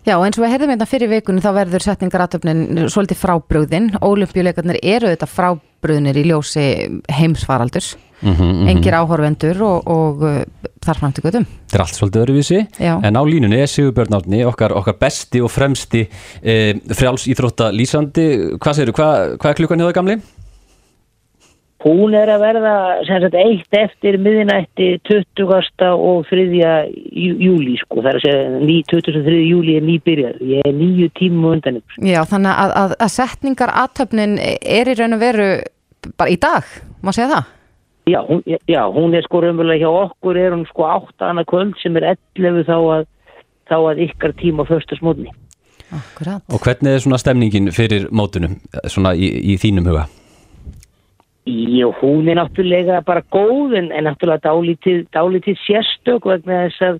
Já, 0.07 0.15
eins 0.15 0.39
og 0.39 0.45
við 0.45 0.53
heyrðum 0.53 0.72
hérna 0.72 0.88
fyrir 0.88 1.11
vikunni 1.11 1.43
þá 1.43 1.49
verður 1.57 1.84
setningaratöfnin 1.84 2.88
svolítið 2.93 3.19
frábrúðin. 3.19 3.91
Ólimpíuleikarnir 3.99 4.80
eru 4.80 5.11
þetta 5.11 5.30
frábrúðinir 5.30 6.22
í 6.22 6.26
ljósi 6.32 6.65
heimsfaraldurs. 7.11 7.91
Mm 8.22 8.36
-hmm, 8.36 8.69
Engir 8.69 8.93
áhorfendur 8.93 9.61
og, 9.65 9.88
og 9.88 10.22
uh, 10.22 10.41
þar 10.86 10.99
fram 10.99 11.13
til 11.13 11.24
göttum. 11.24 11.45
Þetta 11.69 11.78
er 11.78 11.82
allt 11.86 11.95
svolítið 11.97 12.22
öðruvísi, 12.24 12.59
Já. 12.80 12.93
en 13.03 13.15
á 13.17 13.24
línunni 13.26 13.61
er 13.61 13.67
Sigurbjörn 13.67 14.13
Árni, 14.17 14.43
okkar, 14.45 14.72
okkar 14.74 14.97
besti 14.99 15.41
og 15.41 15.51
fremsti 15.51 16.07
e, 16.43 16.74
frjáls 16.93 17.28
íþrótta 17.28 17.72
lýsandi. 17.72 18.57
Hvað 18.57 18.74
segirðu, 18.78 18.93
hvað, 18.97 19.38
hvað 19.38 19.49
er 19.49 19.59
klukkan 19.59 19.80
hjá 19.80 19.88
það 19.88 19.97
gamli? 19.99 20.17
Hún 21.82 22.13
er 22.13 22.30
að 22.30 22.43
verða 22.43 22.74
sem 23.07 23.24
sagt 23.24 23.38
eitt 23.41 23.74
eftir 23.74 24.17
miðinætti 24.22 24.99
20. 25.09 25.47
og 25.89 26.28
3. 26.30 26.43
jú- 27.09 27.39
júlí 27.41 27.78
sko, 27.82 28.03
það 28.03 28.09
er 28.11 28.19
að 28.19 28.26
segja 28.26 28.59
ný, 28.61 28.76
23. 28.86 29.39
júlí 29.49 29.78
er 29.80 29.88
nýbyrjar, 29.88 30.36
ég 30.45 30.61
er 30.67 30.76
nýju 30.78 31.09
tímum 31.17 31.49
á 31.49 31.53
undan 31.55 31.80
ykkur. 31.82 32.05
Já, 32.05 32.22
þannig 32.30 32.53
að, 32.65 32.76
að, 32.84 32.93
að 33.01 33.15
setningaratöfnin 33.15 34.38
er 34.61 34.93
í 34.93 34.97
raun 34.99 35.17
og 35.17 35.24
veru 35.24 35.49
bara 36.17 36.30
í 36.30 36.38
dag, 36.41 36.69
má 37.01 37.13
segja 37.13 37.32
það? 37.34 37.49
Já, 38.09 38.21
hún, 38.25 38.41
já, 38.67 38.81
hún 38.89 39.13
er 39.13 39.23
sko 39.23 39.43
raunverulega 39.43 39.85
hjá 39.85 39.91
okkur 40.07 40.37
er 40.37 40.55
hún 40.55 40.65
sko 40.69 40.87
8 40.89 41.27
annað 41.27 41.49
kvöld 41.51 41.75
sem 41.81 41.97
er 41.99 42.07
11 42.15 42.65
þá 42.65 42.77
að, 42.79 43.05
þá 43.69 43.77
að 43.77 44.01
ykkar 44.07 44.33
tíma 44.39 44.65
á 44.65 44.71
föstasmótni. 44.71 45.29
Akkurat. 45.91 46.41
Og 46.49 46.63
hvernig 46.63 46.95
er 46.95 47.03
svona 47.03 47.19
stemningin 47.21 47.69
fyrir 47.75 48.07
mótunum, 48.09 48.57
svona 48.89 49.13
í, 49.13 49.29
í 49.53 49.57
þínum 49.61 49.91
huga? 49.91 50.07
Já, 51.45 51.87
hún 52.01 52.29
er 52.29 52.37
náttúrulega 52.37 53.01
bara 53.05 53.23
góð 53.33 53.75
en, 53.77 53.91
en 53.91 54.05
náttúrulega 54.09 54.49
dálítið, 54.49 55.05
dálítið 55.13 55.57
sérstök 55.65 56.25
vegna 56.29 56.67
þess 56.67 56.85
að 56.85 56.99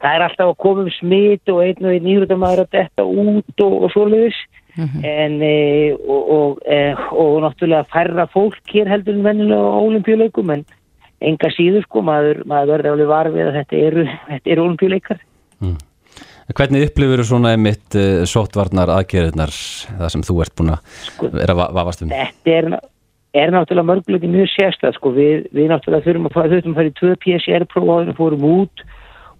það 0.00 0.14
er 0.14 0.24
alltaf 0.26 0.52
að 0.52 0.60
koma 0.64 0.84
um 0.86 0.92
smit 0.94 1.52
og 1.52 1.62
einn 1.64 1.84
og 1.84 1.94
einn 1.94 2.10
íhrútamaður 2.12 2.64
að 2.64 2.76
detta 2.78 3.06
út 3.06 3.64
og, 3.66 3.74
og 3.84 3.92
svoleiðis 3.94 4.38
en 4.78 5.42
e, 5.42 5.92
og, 5.94 6.30
og, 6.36 6.58
e, 6.66 6.94
og 7.12 7.40
náttúrulega 7.44 7.86
færra 7.92 8.26
fólk 8.32 8.60
hér 8.74 8.88
heldur 8.88 9.14
en 9.18 9.24
vennilega 9.24 9.60
á 9.60 9.80
olimpíuleikum 9.80 10.52
en 10.54 10.64
enga 11.20 11.50
síður 11.52 11.84
sko, 11.84 12.02
maður, 12.02 12.44
maður 12.48 12.72
verður 12.74 12.92
alveg 12.94 13.10
varfið 13.10 13.48
að 13.50 13.56
þetta 13.60 13.80
eru, 13.88 14.04
eru 14.44 14.62
olimpíuleikar. 14.64 15.18
Hvernig 16.50 16.88
upplifur 16.88 17.20
þú 17.22 17.26
svona 17.28 17.52
einmitt 17.54 17.94
uh, 17.94 18.22
sóttvarnar 18.26 18.90
aðgerðirnar, 18.90 19.52
það 20.00 20.08
sem 20.14 20.24
þú 20.26 20.38
ert 20.42 20.54
búin 20.58 20.72
að 20.74 21.28
vera 21.36 21.54
að 21.54 21.60
va- 21.60 21.68
vafast 21.76 22.02
um? 22.02 22.10
Þetta 22.10 22.56
er, 22.56 22.70
er 23.44 23.52
náttúrulega 23.54 23.90
mörguleiti 23.92 24.30
mjög 24.32 24.48
sérstæð 24.56 24.96
sko. 24.96 25.12
við, 25.14 25.44
við 25.54 25.68
náttúrulega 25.70 26.08
þurfum 26.08 26.26
að 26.30 26.34
fara, 26.38 26.50
þurfum 26.54 26.72
að 26.74 26.80
fara 26.80 26.90
í 26.90 26.96
tvö 26.98 27.12
PCR-próf 27.26 27.92
áður 27.92 28.10
en 28.10 28.18
fórum 28.18 28.48
út 28.50 28.84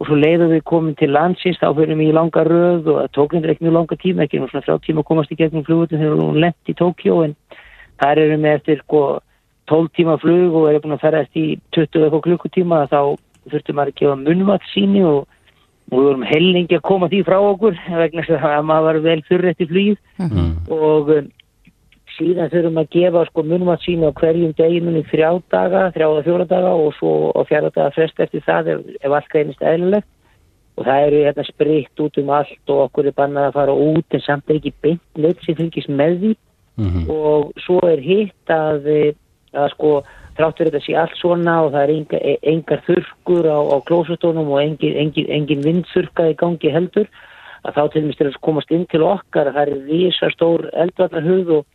og 0.00 0.08
svo 0.08 0.16
leiðum 0.16 0.52
við 0.54 0.62
komin 0.64 0.94
til 0.96 1.10
landsins 1.12 1.58
þá 1.60 1.68
fyrir 1.76 1.98
við 1.98 2.10
í 2.10 2.16
langa 2.16 2.44
röð 2.48 2.86
og 2.88 3.00
það 3.00 3.10
tók 3.16 3.34
hendur 3.36 3.52
ekki 3.52 3.66
mjög 3.66 3.76
langa 3.76 3.98
tíma, 4.00 4.24
ekki 4.24 4.40
nú 4.40 4.48
svona 4.50 4.66
frá 4.66 4.78
tíma 4.86 5.04
komast 5.04 5.32
í 5.32 5.36
gegnum 5.40 5.66
flugutin 5.66 6.00
þegar 6.00 6.14
við 6.14 6.22
erum 6.24 6.40
lent 6.44 6.72
í 6.72 6.76
Tókjó 6.78 7.18
en 7.26 7.34
þar 8.00 8.22
erum 8.24 8.46
við 8.46 8.56
eftir 8.58 8.80
sko 8.84 9.02
12 9.70 9.90
tíma 9.98 10.16
flug 10.22 10.56
og 10.56 10.70
erum 10.70 10.86
búin 10.86 10.96
að 10.96 11.04
ferðast 11.04 11.36
í 11.36 11.46
20 11.76 12.06
eitthvað 12.06 12.24
klukkutíma 12.28 12.86
þá 12.90 13.00
þurftum 13.50 13.76
maður 13.76 13.92
að 13.92 14.00
gefa 14.00 14.16
munvat 14.24 14.72
síni 14.72 15.04
og 15.04 15.28
og 15.90 15.98
við 15.98 16.06
vorum 16.06 16.22
hellingi 16.26 16.78
að 16.78 16.86
koma 16.86 17.08
því 17.10 17.20
frá 17.26 17.36
okkur 17.42 17.78
vegna 17.98 18.24
þess 18.26 18.46
að 18.46 18.64
maður 18.68 18.86
var 18.86 18.98
vel 19.08 19.22
fyrir 19.28 19.52
eftir 19.52 19.70
flugið 19.70 19.98
Mm. 20.20 20.50
og 20.68 21.08
um, 21.16 21.28
síðan 22.20 22.52
þurfum 22.52 22.80
að 22.82 22.92
gefa 22.94 23.24
sko 23.30 23.44
munmat 23.48 23.82
síni 23.84 24.06
á 24.06 24.12
hverjum 24.20 24.54
deginum 24.58 25.00
í 25.00 25.04
þrjá 25.08 25.30
daga, 25.50 25.88
þrjáða 25.96 26.24
fjóra 26.28 26.46
daga 26.50 26.72
og 26.76 26.94
svo 26.98 27.12
á 27.32 27.40
fjara 27.48 27.72
daga 27.74 27.90
frest 27.96 28.20
eftir 28.20 28.44
það 28.46 28.72
ef, 28.74 28.86
ef 29.00 29.16
allt 29.16 29.32
greinist 29.32 29.64
eðlilegt 29.64 30.08
og 30.76 30.86
það 30.86 31.06
eru 31.06 31.24
hérna 31.24 31.44
spritt 31.48 32.04
út 32.04 32.20
um 32.22 32.30
allt 32.36 32.72
og 32.72 32.84
okkur 32.86 33.10
er 33.10 33.16
bannað 33.16 33.48
að 33.50 33.56
fara 33.58 33.74
út 33.88 34.16
en 34.16 34.24
samt 34.24 34.48
er 34.48 34.60
ekki 34.60 34.72
beint 34.84 35.02
neitt 35.18 35.42
sem 35.44 35.58
fylgist 35.58 35.90
með 35.90 36.16
því 36.20 36.36
Mhm. 36.80 37.10
og 37.10 37.52
svo 37.60 37.80
er 37.84 38.00
hitt 38.00 38.48
að, 38.48 38.86
að 39.52 39.72
sko 39.74 39.90
þrátt 40.38 40.60
fyrir 40.60 40.70
þetta 40.70 40.84
sé 40.86 40.94
allt 40.96 41.16
svona 41.18 41.56
og 41.64 41.72
það 41.74 41.82
er 41.82 41.92
enga, 41.96 42.20
e- 42.22 42.38
engar 42.52 42.80
þurrkur 42.86 43.48
á, 43.50 43.58
á 43.60 43.76
klósutónum 43.84 44.48
og 44.54 44.62
engin, 44.62 44.96
engin, 44.96 45.28
engin 45.28 45.64
vindþurrka 45.66 46.30
í 46.30 46.38
gangi 46.40 46.72
heldur 46.72 47.10
að 47.66 47.74
þá 47.76 47.82
til 47.92 48.02
dæmis 48.02 48.16
til 48.16 48.28
að 48.30 48.40
komast 48.40 48.72
inn 48.72 48.86
til 48.88 49.02
okkar 49.04 49.50
að 49.50 49.58
það 49.58 49.68
er 49.68 49.82
risastór 49.90 50.70
eldvarnarhurð 50.72 51.52
og, 51.58 51.66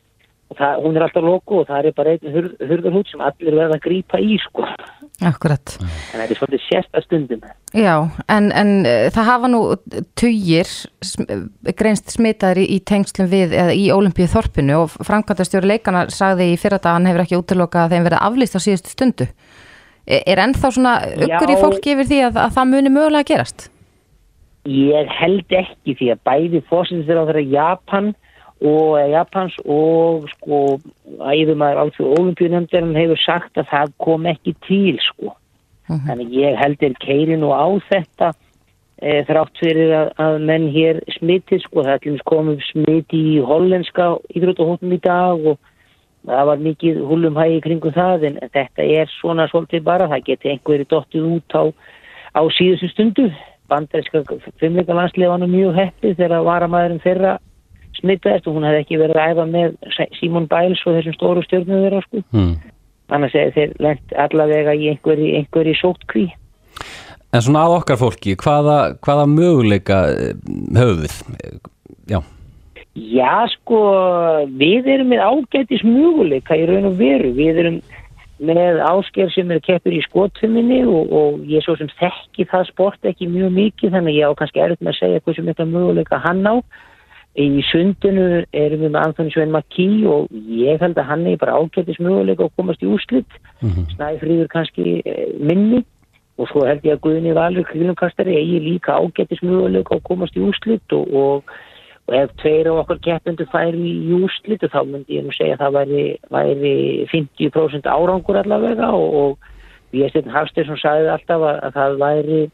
og 0.51 0.59
það, 0.59 0.81
hún 0.83 0.97
er 0.97 1.05
alltaf 1.05 1.25
loku 1.25 1.59
og 1.61 1.67
það 1.69 1.89
er 1.89 1.95
bara 1.97 2.13
einn 2.13 2.35
hurð, 2.35 2.53
hurðarhúð 2.69 3.09
sem 3.09 3.23
allir 3.25 3.57
verða 3.57 3.77
að 3.79 3.83
grípa 3.87 4.21
í 4.21 4.37
sko 4.43 4.65
Akkurat. 5.25 5.77
en 5.79 6.19
þetta 6.19 6.27
er 6.27 6.39
svolítið 6.39 6.63
sérsta 6.65 7.01
stundum 7.05 7.43
Já, 7.75 7.95
en, 8.31 8.51
en 8.51 8.71
uh, 8.83 9.07
það 9.15 9.29
hafa 9.29 9.51
nú 9.51 9.61
tugir 10.19 10.69
sm 10.69 11.27
greinst 11.79 12.13
smitaðir 12.13 12.61
í, 12.63 12.67
í 12.77 12.79
tengslum 12.85 13.29
við 13.31 13.55
eða 13.57 13.75
í 13.75 13.87
Ólimpíu 13.95 14.27
þorpinu 14.31 14.81
og 14.83 14.97
framkvæmdastjóri 15.07 15.71
leikana 15.73 16.05
sagði 16.13 16.51
í 16.53 16.59
fyrir 16.61 16.81
að 16.81 16.91
hann 16.91 17.09
hefur 17.09 17.25
ekki 17.25 17.39
útilokað 17.39 17.87
að 17.87 17.95
þeim 17.95 18.09
verið 18.09 18.25
aflýst 18.27 18.57
á 18.57 18.65
síðustu 18.65 18.93
stundu. 18.93 19.27
Er, 20.05 20.21
er 20.29 20.41
ennþá 20.45 20.71
svona 20.75 20.97
uggur 21.15 21.53
í 21.53 21.57
fólki 21.61 21.95
yfir 21.95 22.11
því 22.11 22.19
að, 22.27 22.41
að 22.43 22.53
það 22.59 22.69
muni 22.73 22.93
mögulega 22.93 23.29
gerast? 23.31 23.69
Ég 24.65 25.09
held 25.19 25.57
ekki 25.57 25.97
því 25.99 26.11
að 26.13 26.21
bæði 26.25 26.61
fósinsir 26.69 27.19
á 27.21 27.23
þeirra 27.27 27.45
Japan 27.55 28.13
og 28.63 28.99
eh, 28.99 29.09
Japans 29.11 29.55
og 29.65 30.29
sko 30.31 30.61
æðumæður 31.19 31.81
alþjóð 31.83 32.13
olimpíunemndarinn 32.19 32.95
hefur 32.97 33.21
sagt 33.21 33.59
að 33.59 33.69
það 33.71 33.93
kom 34.05 34.27
ekki 34.31 34.55
til 34.67 34.99
sko. 35.03 35.35
Þannig 35.85 36.33
ég 36.33 36.57
held 36.57 36.81
er 36.81 36.95
keirin 36.97 37.43
og 37.45 37.53
á 37.53 37.67
þetta 37.91 38.31
e, 38.97 39.19
þrátt 39.27 39.59
fyrir 39.61 39.91
að, 39.93 40.07
að 40.17 40.37
menn 40.49 40.65
hér 40.73 41.01
smitið 41.19 41.61
sko. 41.61 41.83
Það 41.83 41.91
er 41.91 41.99
allir 41.99 42.23
komið 42.31 42.63
smiti 42.71 43.21
í 43.35 43.41
hollenska 43.45 44.07
íþróttahóttum 44.33 44.95
í 44.95 45.01
dag 45.03 45.45
og 45.51 45.59
það 46.25 46.49
var 46.49 46.63
mikið 46.65 47.03
húlumhægi 47.05 47.59
kringum 47.67 47.93
það 47.93 48.25
en 48.31 48.39
þetta 48.55 48.87
er 48.97 49.11
svona 49.19 49.45
svolítið 49.51 49.85
bara. 49.85 50.09
Það 50.09 50.25
geti 50.31 50.55
einhverju 50.55 50.89
dottið 50.89 51.29
út 51.35 51.59
á, 51.59 51.63
á 52.33 52.41
síðustu 52.57 52.89
stundu 52.95 53.29
bandaríska 53.69 54.21
fimmleika 54.61 54.93
landslið 54.93 55.31
var 55.31 55.41
nú 55.41 55.49
mjög 55.49 55.77
heppið 55.79 56.17
þegar 56.19 56.45
varamæðurinn 56.45 57.01
þeirra 57.03 57.37
smitaðist 57.99 58.47
og 58.47 58.57
hún 58.57 58.67
hefði 58.67 58.83
ekki 58.83 59.01
verið 59.01 59.19
að 59.21 59.33
æfa 59.33 59.45
með 59.51 59.75
Simon 60.19 60.47
Biles 60.51 60.83
og 60.85 60.97
þessum 60.97 61.17
stóru 61.17 61.43
stjórnum 61.45 61.83
þeirra 61.85 62.03
sko. 62.05 62.23
Mm. 62.35 62.53
Annars 63.15 63.35
er 63.37 63.51
þeir 63.55 63.75
lent 63.85 64.15
allavega 64.17 64.73
í 64.73 64.89
einhverju, 64.93 65.31
einhverju 65.39 65.75
sótkví. 65.81 66.27
En 67.35 67.43
svona 67.43 67.65
að 67.67 67.75
okkar 67.79 67.99
fólki, 67.99 68.37
hvaða, 68.39 68.77
hvaða 69.03 69.25
möguleika 69.27 70.05
eh? 70.13 70.33
Eh, 70.79 71.59
Já, 72.05 72.21
Já 72.95 73.43
sko, 73.51 73.79
við 74.55 74.87
erum 74.93 75.09
með 75.11 75.23
ágætis 75.25 75.83
möguleika 75.83 76.55
í 76.55 76.63
raun 76.69 76.87
og 76.93 76.97
veru. 76.99 77.33
Við 77.35 77.59
erum 77.63 77.79
með 78.39 78.79
ásker 78.83 79.31
sem 79.31 79.51
er 79.51 79.59
keppur 79.63 79.95
í 79.95 80.01
skotfimminni 80.05 80.81
og, 80.87 81.11
og 81.11 81.43
ég 81.47 81.63
svo 81.63 81.75
sem 81.79 81.91
þekki 81.99 82.47
það 82.51 82.69
sport 82.71 83.07
ekki 83.07 83.27
mjög 83.31 83.51
mikið 83.55 83.95
þannig 83.95 84.15
að 84.15 84.19
ég 84.19 84.31
á 84.31 84.37
kannski 84.39 84.63
erut 84.63 84.81
með 84.81 84.93
að 84.93 84.99
segja 84.99 85.23
hversu 85.25 85.45
mikla 85.45 85.67
möguleika 85.71 86.21
hann 86.23 86.43
á. 86.47 86.55
Í 87.35 87.59
sundinu 87.67 88.45
erum 88.55 88.79
við 88.85 88.93
með 88.93 89.01
Anthony 89.01 89.31
Svein 89.33 89.51
McKee 89.51 90.05
og 90.07 90.29
ég 90.31 90.79
held 90.79 90.95
að 90.95 91.09
hann 91.09 91.25
er 91.27 91.39
bara 91.41 91.57
ágætis 91.59 91.99
möguleika 91.99 92.45
að 92.47 92.53
komast 92.55 92.85
í 92.85 92.87
úslitt. 92.87 93.39
Snæfríður 93.91 94.47
kannski 94.53 95.01
eh, 95.03 95.33
minni 95.43 95.81
og 96.39 96.47
svo 96.51 96.63
held 96.67 96.87
ég 96.87 96.95
að 96.95 97.03
Guðni 97.03 97.35
Valur 97.35 97.67
kvílumkastari 97.67 98.37
eigi 98.39 98.61
líka 98.63 98.95
ágætis 98.95 99.43
möguleika 99.43 99.97
að 99.97 100.05
komast 100.07 100.39
í 100.39 100.43
úslitt 100.47 100.95
og, 100.95 101.11
og, 101.11 101.53
og 102.07 102.17
ef 102.21 102.31
tveir 102.39 102.71
af 102.71 102.81
okkar 102.85 103.03
keppendur 103.03 103.51
færi 103.51 103.83
í 103.83 104.15
úrslitu 104.15 104.71
þá 104.71 104.81
myndi 104.87 105.19
ég 105.19 105.27
nú 105.27 105.35
segja 105.35 105.57
að 105.57 105.65
það 105.65 105.77
væri, 105.79 106.05
væri 106.37 106.75
50% 107.11 107.91
árangur 107.91 108.39
allavega 108.39 108.91
og, 108.95 109.19
og 109.21 109.95
ég 109.95 110.11
stefn 110.11 110.31
Hafsteinsson 110.31 110.79
sagði 110.79 111.11
alltaf 111.11 111.43
að, 111.51 111.59
að 111.67 111.79
það 111.79 111.99
væri 112.03 112.45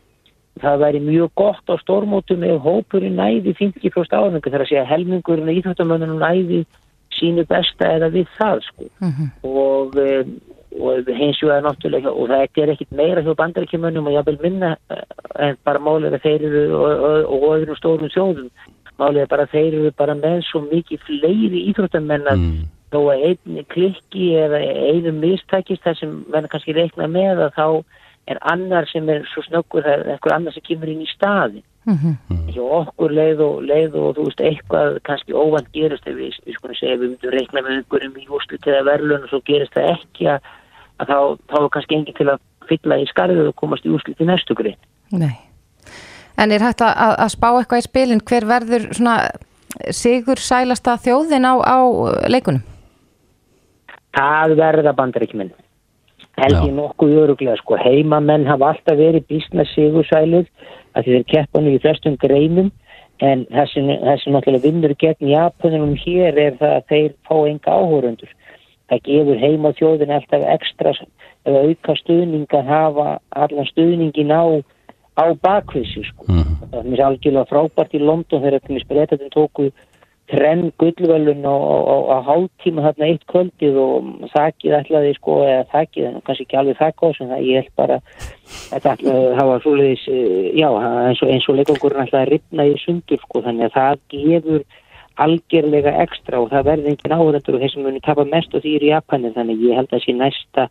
það 0.59 0.79
væri 0.83 1.01
mjög 1.05 1.33
gott 1.39 1.71
á 1.71 1.75
stórmótum 1.81 2.43
ef 2.43 2.61
hópurinn 2.65 3.15
næði 3.19 3.53
50% 3.59 4.15
árangur 4.17 4.51
þar 4.51 4.65
að 4.65 4.71
segja 4.71 4.87
helmingurinn 4.89 5.51
í 5.51 5.59
Íþjóttamönnunum 5.61 6.19
næði 6.21 6.65
sínu 7.15 7.45
besta 7.47 7.93
eða 7.97 8.11
við 8.11 8.27
það 8.39 8.65
sko. 8.67 8.89
Og, 9.47 9.95
um, 9.95 10.35
og 10.81 11.13
hins 11.15 11.39
vegar 11.43 11.63
náttúrulega 11.65 12.11
og 12.11 12.29
það 12.31 12.61
er 12.63 12.73
ekkit 12.75 12.91
meira 12.91 13.23
hjá 13.23 13.33
bandarækjumönnum 13.39 14.07
og 14.07 14.17
ég 14.17 14.27
vil 14.27 14.37
minna 14.43 14.75
eh, 14.91 15.01
en 15.47 15.57
bara 15.63 15.79
málið 15.79 16.17
að 16.17 16.27
þeir 16.27 16.45
eru 16.49 16.67
og, 16.75 16.91
og, 16.91 17.33
og 17.35 17.47
öðrum 17.55 17.79
stórum 17.79 18.13
sjóðum. 18.13 18.51
Er 19.01 19.25
bara 19.25 19.47
þeir 19.49 19.73
eru 19.79 19.91
bara 19.97 20.13
með 20.13 20.43
svo 20.45 20.61
mikið 20.67 21.01
fleiri 21.07 21.65
íþróttamenn 21.71 22.27
að 22.29 22.41
Mm. 22.41 22.67
þó 22.91 22.99
að 23.13 23.23
einn 23.29 23.65
klikki 23.71 24.33
eða 24.35 24.59
einu 24.59 25.13
mistækist 25.15 25.83
það 25.85 25.99
sem 25.99 26.15
verður 26.31 26.51
kannski 26.51 26.75
reikna 26.75 27.07
með 27.07 27.45
að 27.47 27.53
þá 27.55 27.67
er 28.29 28.37
annar 28.53 28.85
sem 28.91 29.09
er 29.09 29.23
svo 29.33 29.41
snöggur 29.47 29.83
það 29.83 29.93
er 29.97 30.09
eitthvað 30.15 30.35
annar 30.35 30.53
sem 30.53 30.63
kemur 30.67 30.89
inn 30.93 31.01
í 31.05 31.09
staði 31.15 31.63
hjá 32.53 32.61
okkur 32.61 33.11
leið 33.17 33.39
og 33.41 33.61
leið 33.65 33.95
og 33.97 34.11
þú 34.17 34.25
veist 34.27 34.41
eitthvað 34.45 34.99
kannski 35.07 35.33
óvænt 35.33 35.71
gerist 35.73 36.05
ef 36.07 36.13
við, 36.15 36.35
við 36.45 36.53
skulum 36.59 36.77
segja 36.77 36.99
við 37.01 37.09
myndum 37.15 37.33
reikna 37.33 37.63
með 37.65 37.79
einhverjum 37.79 38.19
í 38.21 38.27
úrslit 38.29 38.67
eða 38.69 38.83
verðlun 38.85 39.23
og 39.25 39.29
svo 39.31 39.39
gerist 39.49 39.73
það 39.73 39.89
ekki 39.95 40.27
að, 40.29 40.51
að 41.01 41.09
þá, 41.09 41.17
þá 41.49 41.55
er 41.63 41.69
kannski 41.73 41.97
engin 41.97 42.17
til 42.19 42.29
að 42.29 42.43
fylla 42.69 42.99
í 43.01 43.07
skarðið 43.09 43.49
og 43.49 43.55
komast 43.57 43.85
í 43.89 43.93
úrslit 43.95 44.21
í 44.21 44.27
næstu 44.29 44.53
grein. 44.55 44.77
Nei. 45.11 45.33
En 46.37 46.51
er 46.53 46.61
hægt 46.63 46.81
að, 46.85 46.93
að- 47.07 47.17
að 47.25 47.31
spá 47.33 47.47
eitthvað 47.57 47.81
í 47.81 47.87
spilin, 47.89 48.21
hver 48.29 48.45
verður 48.47 48.85
svona 48.93 49.15
sigur 49.89 50.37
sælasta 50.39 50.99
þjóðin 51.01 51.49
á, 51.49 51.53
á 51.65 51.77
leikunum? 52.29 52.61
það 54.15 54.53
verða 54.59 54.91
bandaríkjumenn 54.97 55.51
held 56.41 56.57
ég 56.65 56.75
nokkuð 56.75 57.17
öruglega 57.23 57.57
sko. 57.61 57.77
Heimamenn 57.79 58.49
hafa 58.49 58.73
alltaf 58.73 58.99
verið 58.99 59.27
bísna 59.29 59.65
sigursælir 59.71 60.47
að 60.97 61.07
þeir 61.07 61.27
keppa 61.33 61.61
nú 61.61 61.75
í 61.75 61.81
flestum 61.81 62.17
greinum 62.21 62.71
en 63.21 63.45
það 63.53 63.73
það 63.77 64.21
sem 64.23 64.33
náttúrulega 64.35 64.65
vinnur 64.65 64.95
gegn 64.99 65.31
Japanunum 65.31 65.95
hér 66.01 66.39
er 66.41 66.55
það 66.59 66.77
að 66.77 66.87
þeir 66.89 67.11
fá 67.27 67.35
enga 67.45 67.75
áhórundur 67.77 68.31
það 68.91 69.03
gefur 69.07 69.39
heima 69.39 69.71
þjóðin 69.77 70.13
alltaf 70.17 70.47
ekstra 70.55 70.93
eða 71.47 71.63
auka 71.69 71.95
stuðning 72.01 72.57
að 72.57 72.71
hafa 72.73 73.07
allan 73.43 73.69
stuðningin 73.69 74.33
á 74.33 74.43
á 75.21 75.25
bakvissi 75.43 76.03
sko. 76.07 76.25
Mhm. 76.27 76.53
það 76.71 76.79
er 76.79 76.89
mér 76.89 77.05
algjörlega 77.05 77.49
frábært 77.51 77.93
í 77.93 77.99
London 77.99 78.41
þegar 78.41 78.61
til 78.61 78.75
mér 78.75 78.87
breytatum 78.87 79.29
tóku 79.29 79.71
trenn 80.31 80.69
gullvölun 80.79 81.43
á, 81.43 81.55
hálftíma 82.27 82.85
þarna 82.87 83.09
eitt 83.09 83.25
kvöldið 83.31 83.79
og 83.81 84.27
þakkið 84.31 84.75
ætlaði 84.79 85.15
sko, 85.17 85.39
eða 85.47 85.65
þakkið 85.73 86.07
en 86.07 86.21
kannski 86.27 86.45
ekki 86.47 86.59
alveg 86.61 86.79
þakka 86.79 87.09
á 87.11 87.15
sem 87.17 87.31
það 87.31 87.47
ég 87.47 87.59
held 87.61 87.73
bara 87.81 87.97
þetta 88.51 88.93
ætlaði, 88.95 89.25
það 89.39 89.49
var 89.51 89.65
svoleiðis 89.65 90.05
eh, 90.11 90.47
já, 90.61 90.69
eins 91.11 91.23
og, 91.25 91.33
og 91.51 91.59
leikangurinn 91.59 92.05
ætlaði 92.05 92.21
að 92.23 92.31
ripna 92.31 92.69
í 92.69 92.77
sundur 92.85 93.21
sko, 93.25 93.43
þannig 93.47 93.67
að 93.67 93.75
það 93.79 94.05
gefur 94.15 94.65
algjörlega 95.21 95.93
ekstra 96.05 96.39
og 96.41 96.49
það 96.53 96.67
verði 96.69 96.93
engin 96.93 97.15
áhverjandur 97.17 97.57
og 97.57 97.63
þeir 97.63 97.73
sem 97.73 97.85
muni 97.85 98.03
tapa 98.03 98.25
mest 98.29 98.55
og 98.55 98.63
því 98.63 98.77
er 98.77 98.87
Japanin 98.87 99.35
þannig 99.35 99.59
að 99.59 99.65
ég 99.67 99.79
held 99.81 99.95
að 99.95 100.05
sé 100.05 100.15
næsta 100.15 100.67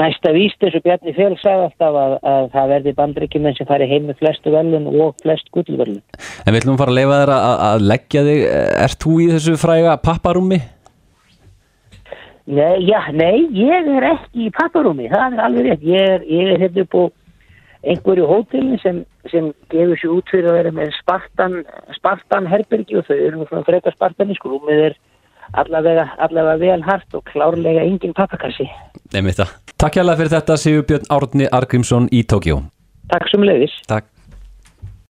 næsta 0.00 0.32
víst 0.34 0.66
og 0.66 0.80
Bjarni 0.84 1.14
Fél 1.14 1.36
sagði 1.42 1.68
alltaf 1.68 2.00
að, 2.02 2.16
að 2.32 2.50
það 2.56 2.74
verði 2.74 2.96
bandryggjum 2.98 3.48
sem 3.54 3.68
fari 3.68 3.88
heim 3.90 4.08
með 4.08 4.20
flestu 4.24 4.56
velun 4.56 4.90
og 4.90 5.14
flest 5.22 5.52
gullvelun 5.54 6.02
En 6.44 6.52
við 6.52 6.62
ætlum 6.62 6.76
að 6.78 6.82
fara 6.82 6.94
að 6.96 7.00
leifa 7.00 7.22
þér 7.22 7.34
að, 7.36 7.56
að 7.70 7.88
leggja 7.92 8.26
þig 8.26 8.44
Ert 8.88 9.02
þú 9.04 9.16
í 9.20 9.30
þessu 9.36 9.56
fræga 9.60 9.96
papparúmi? 10.02 10.62
Nei, 12.50 12.82
já, 12.82 12.98
nei, 13.14 13.46
ég 13.54 13.88
er 13.94 14.06
ekki 14.08 14.48
í 14.48 14.52
papparúmi, 14.54 15.06
það 15.12 15.36
er 15.36 15.42
alveg 15.44 15.66
rétt. 15.68 15.84
Ég 15.86 16.08
er, 16.16 16.24
ég 16.26 16.48
er 16.50 16.62
hérna 16.64 16.82
upp 16.82 16.96
á 16.98 17.02
einhverju 17.92 18.26
hótelin 18.26 18.80
sem, 18.82 18.98
sem 19.30 19.52
gefur 19.70 20.00
sér 20.00 20.14
út 20.16 20.32
fyrir 20.32 20.50
að 20.50 20.58
vera 20.58 20.72
með 20.74 20.90
Spartan, 20.98 21.60
Spartan 21.94 22.50
herbergi 22.50 22.98
og 22.98 23.06
þau 23.06 23.16
eru 23.16 23.46
svona 23.46 23.68
frekar 23.68 23.94
Spartanísku. 23.94 24.50
Rúmið 24.50 24.82
er 24.88 24.98
allavega, 25.62 26.08
allavega 26.18 26.58
vel 26.64 26.82
hart 26.88 27.18
og 27.20 27.22
klárlega 27.30 27.86
engin 27.86 28.16
pappakassi. 28.18 28.66
Nei, 29.14 29.22
mitt 29.22 29.38
það 29.38 29.54
Takk 29.80 29.96
hérlega 29.96 30.20
fyrir 30.20 30.32
þetta 30.34 30.54
Sigurbjörn 30.60 31.06
Árni 31.08 31.46
Argrímsson 31.56 32.04
í 32.12 32.18
Tókjó 32.28 32.58
Takk 33.08 33.30
sem 33.32 33.44
leiðis. 33.48 33.72
Takk 33.88 34.10